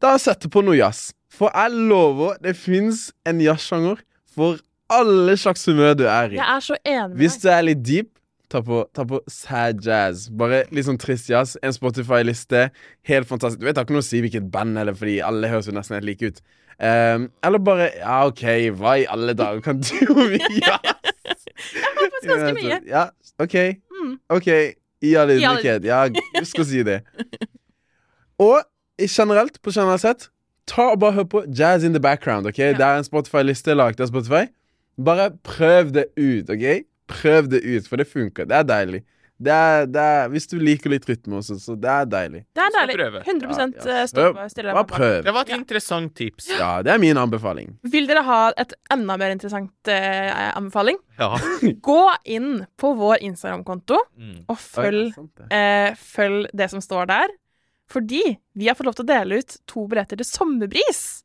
da 0.02 0.12
setter 0.20 0.46
jeg 0.50 0.54
på 0.58 0.62
noe 0.66 0.76
jazz. 0.76 1.08
For 1.32 1.52
jeg 1.54 1.88
lover, 1.88 2.36
det 2.44 2.54
fins 2.56 3.08
en 3.28 3.40
jazzsjanger 3.42 4.04
for 4.36 4.60
alle 4.92 5.34
slags 5.40 5.64
humør 5.68 5.96
du 5.98 6.04
er 6.08 6.34
i. 6.34 6.38
Jeg 6.38 6.44
er 6.44 6.64
så 6.64 6.76
enig 6.84 7.08
med 7.10 7.18
Hvis 7.22 7.40
du 7.42 7.48
er 7.52 7.64
litt 7.64 7.82
deep, 7.84 8.12
ta 8.48 8.60
på, 8.64 8.82
ta 8.96 9.04
på 9.08 9.20
sad 9.30 9.82
jazz. 9.84 10.28
Bare 10.30 10.62
litt 10.74 10.86
sånn 10.88 10.98
trist 11.00 11.28
jazz. 11.30 11.56
En 11.62 11.74
Spotify-liste. 11.76 12.68
Helt 13.08 13.28
fantastisk. 13.28 13.60
Du 13.60 13.66
vet, 13.68 13.74
Jeg 13.76 13.82
har 13.82 13.86
ikke 13.88 13.96
noe 13.98 14.04
å 14.04 14.08
si 14.08 14.20
hvilket 14.24 14.48
band, 14.54 14.78
eller 14.80 14.96
fordi 14.96 15.18
alle 15.24 15.50
høres 15.52 15.68
jo 15.68 15.74
nesten 15.76 15.98
helt 15.98 16.08
like 16.08 16.30
ut. 16.32 16.40
Um, 16.78 17.24
eller 17.42 17.58
bare 17.58 17.88
Ja, 17.98 18.20
OK, 18.30 18.44
hva 18.78 18.92
i 19.02 19.06
alle 19.10 19.34
dager 19.34 19.60
kan 19.64 19.80
du 19.82 20.12
om 20.14 20.32
jazz? 20.62 21.46
Jeg 21.58 21.84
har 21.84 22.02
faktisk 22.04 22.28
ganske 22.30 22.52
mye. 22.60 22.80
Ja, 22.86 23.06
OK. 23.42 23.56
Mm. 23.98 24.12
OK. 24.38 24.50
I 25.02 25.14
all 25.18 25.30
ydmykhet. 25.30 25.84
Ja, 25.86 26.04
husk 26.38 26.58
å 26.58 26.66
si 26.66 26.82
det. 26.86 27.00
Og 28.42 28.62
generelt, 28.98 29.60
på 29.62 29.70
generelt 29.74 30.02
sett, 30.02 30.28
ta 30.68 30.88
og 30.92 31.00
bare 31.02 31.14
hør 31.20 31.26
på 31.30 31.42
jazz 31.54 31.84
in 31.86 31.92
the 31.94 32.00
background. 32.02 32.46
ok? 32.46 32.56
Det 32.78 32.82
er 32.84 32.98
en 32.98 33.06
Spotify-liste 33.06 33.74
laget 33.78 34.00
av 34.00 34.10
Spotify. 34.10 34.46
Bare 34.98 35.30
prøv 35.46 35.92
det 35.94 36.08
ut, 36.18 36.50
OK? 36.50 36.64
Prøv 37.08 37.48
det 37.50 37.62
ut, 37.64 37.86
for 37.88 37.96
det 38.00 38.06
funker. 38.10 38.46
Det 38.48 38.56
er 38.60 38.66
deilig. 38.68 39.04
Det 39.38 39.52
er, 39.54 39.84
det 39.86 40.02
er, 40.02 40.24
hvis 40.32 40.48
du 40.50 40.56
liker 40.58 40.90
litt 40.90 41.04
rytme 41.06 41.36
også, 41.38 41.54
så 41.62 41.76
det 41.78 41.86
er 41.88 42.06
deilig. 42.10 42.40
Det 42.58 42.62
er 42.64 42.72
deilig. 42.74 42.96
100 43.22 43.52
Ja, 43.54 43.66
ja. 44.00 44.06
stå 44.10 44.24
på. 44.32 44.32
Bare 44.34 44.48
deg 44.66 44.74
bak. 44.74 44.88
prøv. 44.90 45.18
Det 45.28 45.34
var 45.36 45.44
et 45.46 45.52
Ja. 45.52 45.58
interessant 45.60 46.14
tips. 46.18 46.48
Ja, 46.58 46.70
det 46.82 46.90
er 46.92 46.98
min 46.98 47.16
anbefaling. 47.16 47.76
Vil 47.86 48.08
dere 48.10 48.24
ha 48.26 48.40
et 48.58 48.74
enda 48.90 49.16
mer 49.16 49.30
interessant 49.30 49.70
eh, 49.86 50.50
anbefaling? 50.58 50.98
Ja. 51.20 51.36
Gå 51.90 52.00
inn 52.26 52.66
på 52.76 52.90
vår 52.98 53.22
Instagram-konto 53.30 54.00
Mm. 54.18 54.42
og 54.48 54.58
følg, 54.58 55.06
Oi, 55.06 55.12
sant 55.14 55.30
det. 55.36 55.46
eh, 55.54 55.94
følg 55.94 56.50
det 56.52 56.70
som 56.74 56.80
står 56.82 57.06
der. 57.06 57.28
Fordi 57.88 58.24
vi 58.58 58.66
har 58.66 58.74
fått 58.74 58.86
lov 58.90 58.94
til 58.98 59.06
å 59.06 59.12
dele 59.14 59.38
ut 59.38 59.56
to 59.70 59.86
billetter 59.86 60.16
til 60.18 60.26
Sommerbris. 60.26 61.22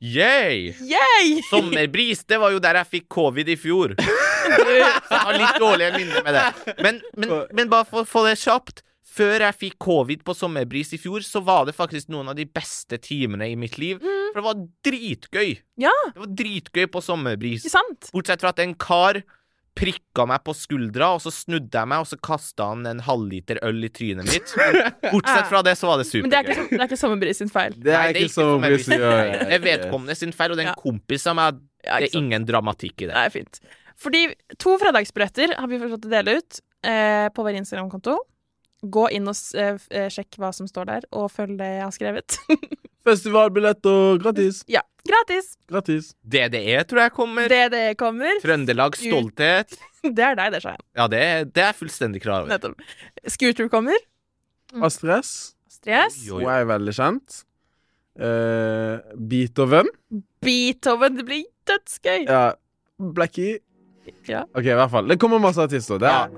Yay! 0.00 0.74
Yay! 0.84 1.40
Sommerbris, 1.48 2.22
det 2.28 2.38
var 2.38 2.52
jo 2.54 2.60
der 2.62 2.74
jeg 2.84 2.86
fikk 2.92 3.08
covid 3.08 3.48
i 3.48 3.56
fjor. 3.56 3.96
Jeg 4.48 5.22
har 5.24 5.38
litt 5.38 5.58
dårlige 5.62 5.92
minner 5.98 6.24
med 6.26 6.34
det. 6.38 6.74
Men, 6.84 7.00
men, 7.16 7.32
men 7.54 7.72
bare 7.72 7.86
for 7.88 8.04
å 8.04 8.08
få 8.08 8.26
det 8.28 8.36
kjapt. 8.42 8.82
Før 9.18 9.40
jeg 9.42 9.54
fikk 9.58 9.78
covid 9.82 10.20
på 10.22 10.34
sommerbris 10.36 10.92
i 10.94 10.98
fjor, 11.00 11.24
så 11.26 11.40
var 11.42 11.64
det 11.66 11.72
faktisk 11.74 12.10
noen 12.12 12.28
av 12.30 12.36
de 12.38 12.44
beste 12.44 13.00
timene 13.02 13.48
i 13.50 13.56
mitt 13.58 13.74
liv. 13.80 13.98
For 14.04 14.36
det 14.38 14.44
var 14.44 14.60
dritgøy. 14.86 15.56
Ja. 15.82 15.94
Det 16.12 16.20
var 16.22 16.30
dritgøy 16.38 16.86
på 16.92 17.02
sommerbris. 17.02 17.64
Ikke 17.66 17.72
sant? 17.72 18.10
Bortsett 18.14 18.44
fra 18.44 18.52
at 18.54 18.62
en 18.62 18.76
kar 18.78 19.18
prikka 19.78 20.24
meg 20.26 20.42
på 20.46 20.52
skuldra, 20.58 21.12
og 21.16 21.20
så 21.22 21.30
snudde 21.34 21.70
jeg 21.80 21.86
meg, 21.90 22.02
og 22.04 22.08
så 22.10 22.18
kasta 22.28 22.68
han 22.72 22.86
en 22.90 23.02
halvliter 23.06 23.60
øl 23.66 23.84
i 23.86 23.90
trynet 23.94 24.26
mitt. 24.30 24.54
Bortsett 25.12 25.50
fra 25.50 25.64
det, 25.66 25.74
så 25.78 25.90
var 25.90 26.00
det 26.02 26.08
Men 26.18 26.30
det 26.32 26.38
er 26.40 26.48
supergøy. 26.48 26.54
ikke, 26.54 26.70
det 26.76 26.80
er 26.82 26.88
ikke 26.90 27.00
Sommerbris 27.02 27.42
sin 27.42 27.52
feil. 27.54 27.76
Det 27.78 27.94
er 27.94 27.98
Nei, 28.12 28.22
ikke 28.24 28.32
så 28.34 28.46
sommerbris. 28.52 28.86
obvious 28.86 28.88
å 28.90 29.02
gjøre. 29.02 29.36
Det 29.50 29.58
er 29.58 29.66
vedkommende 29.66 30.18
sin 30.18 30.34
feil, 30.34 30.54
og 30.54 30.58
det 30.60 30.64
er 30.66 30.70
en 30.70 30.74
Ja. 30.74 30.80
kompis 30.82 31.26
av 31.30 31.38
meg. 31.38 31.60
Det 31.88 31.94
er 32.10 32.18
ingen 32.18 32.46
dramatikk 32.48 33.06
i 33.06 33.06
det. 33.10 33.14
Det 33.14 33.24
er 33.24 33.34
fint. 33.34 33.60
Fordi 33.98 34.24
to 34.62 34.76
fredagsbilletter 34.78 35.56
har 35.58 35.70
vi 35.70 35.78
til 35.82 35.94
å 35.96 36.00
dele 36.04 36.36
ut 36.38 36.60
eh, 36.86 37.26
på 37.34 37.44
vår 37.46 37.58
Instagram-konto. 37.62 38.18
Gå 38.86 39.08
inn 39.16 39.26
og 39.26 39.38
eh, 39.58 39.74
eh, 39.90 40.06
sjekk 40.14 40.38
hva 40.38 40.52
som 40.54 40.68
står 40.70 40.86
der, 40.92 41.06
og 41.18 41.32
følg 41.34 41.56
det 41.58 41.66
jeg 41.72 41.82
har 41.82 41.94
skrevet. 41.96 42.36
Festivalbilletter 43.08 44.20
gratis. 44.22 44.60
ja, 44.70 44.82
gratis! 45.08 45.54
Gratis. 45.70 46.12
DDE 46.22 46.76
tror 46.86 47.02
jeg 47.06 47.14
kommer. 47.16 47.50
DDE 47.50 47.94
kommer. 47.98 48.38
Trøndelag 48.44 48.98
stolthet. 49.00 49.74
Det 49.98 50.22
er 50.22 50.36
deg, 50.38 50.52
det, 50.54 50.60
Shayan. 50.62 50.82
Ja, 50.94 51.08
det, 51.10 51.18
er- 51.18 51.46
det 51.50 51.58
er 51.58 51.72
jeg 51.72 51.76
fullstendig 51.80 52.20
klar 52.22 52.44
over. 52.44 52.52
Nettopp. 52.52 52.78
Scooter 53.34 53.66
kommer. 53.72 53.98
Astrid 54.86 55.10
S. 55.16 55.32
Stress. 55.74 56.20
Hun 56.28 56.46
er 56.46 56.68
veldig 56.70 56.94
kjent. 56.94 57.40
Uh, 58.14 59.02
Beethoven. 59.30 59.90
Beethoven. 60.44 61.18
Det 61.18 61.26
blir 61.26 61.42
dødsgøy. 61.66 62.28
Ja. 62.30 62.44
Blackie. 62.98 63.58
Ja. 64.28 64.44
OK, 64.54 64.64
i 64.66 64.76
hvert 64.76 64.92
fall. 64.92 65.08
Det 65.08 65.18
kommer 65.20 65.40
masse 65.42 65.62
artister. 65.62 66.00
Det 66.02 66.10
er, 66.10 66.28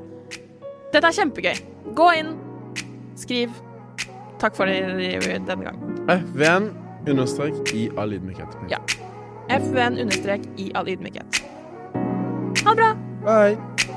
Dette 0.94 1.06
er 1.06 1.16
kjempegøy. 1.16 1.60
Gå 1.98 2.08
inn, 2.18 2.32
skriv. 3.18 3.54
Takk 4.40 4.56
for 4.56 4.70
det 4.70 4.80
denne 5.46 5.64
gang. 5.66 5.78
FVN 6.08 6.70
understrek 7.10 7.74
i 7.76 7.88
all 8.00 8.16
ydmykhet. 8.16 8.56
Ja. 8.72 8.80
FVN 9.50 10.00
understrek 10.06 10.46
i 10.58 10.70
all 10.74 10.88
ydmykhet. 10.88 11.42
Ha 12.64 12.74
det 12.74 12.76
bra! 12.80 12.92
Bye. 13.24 13.89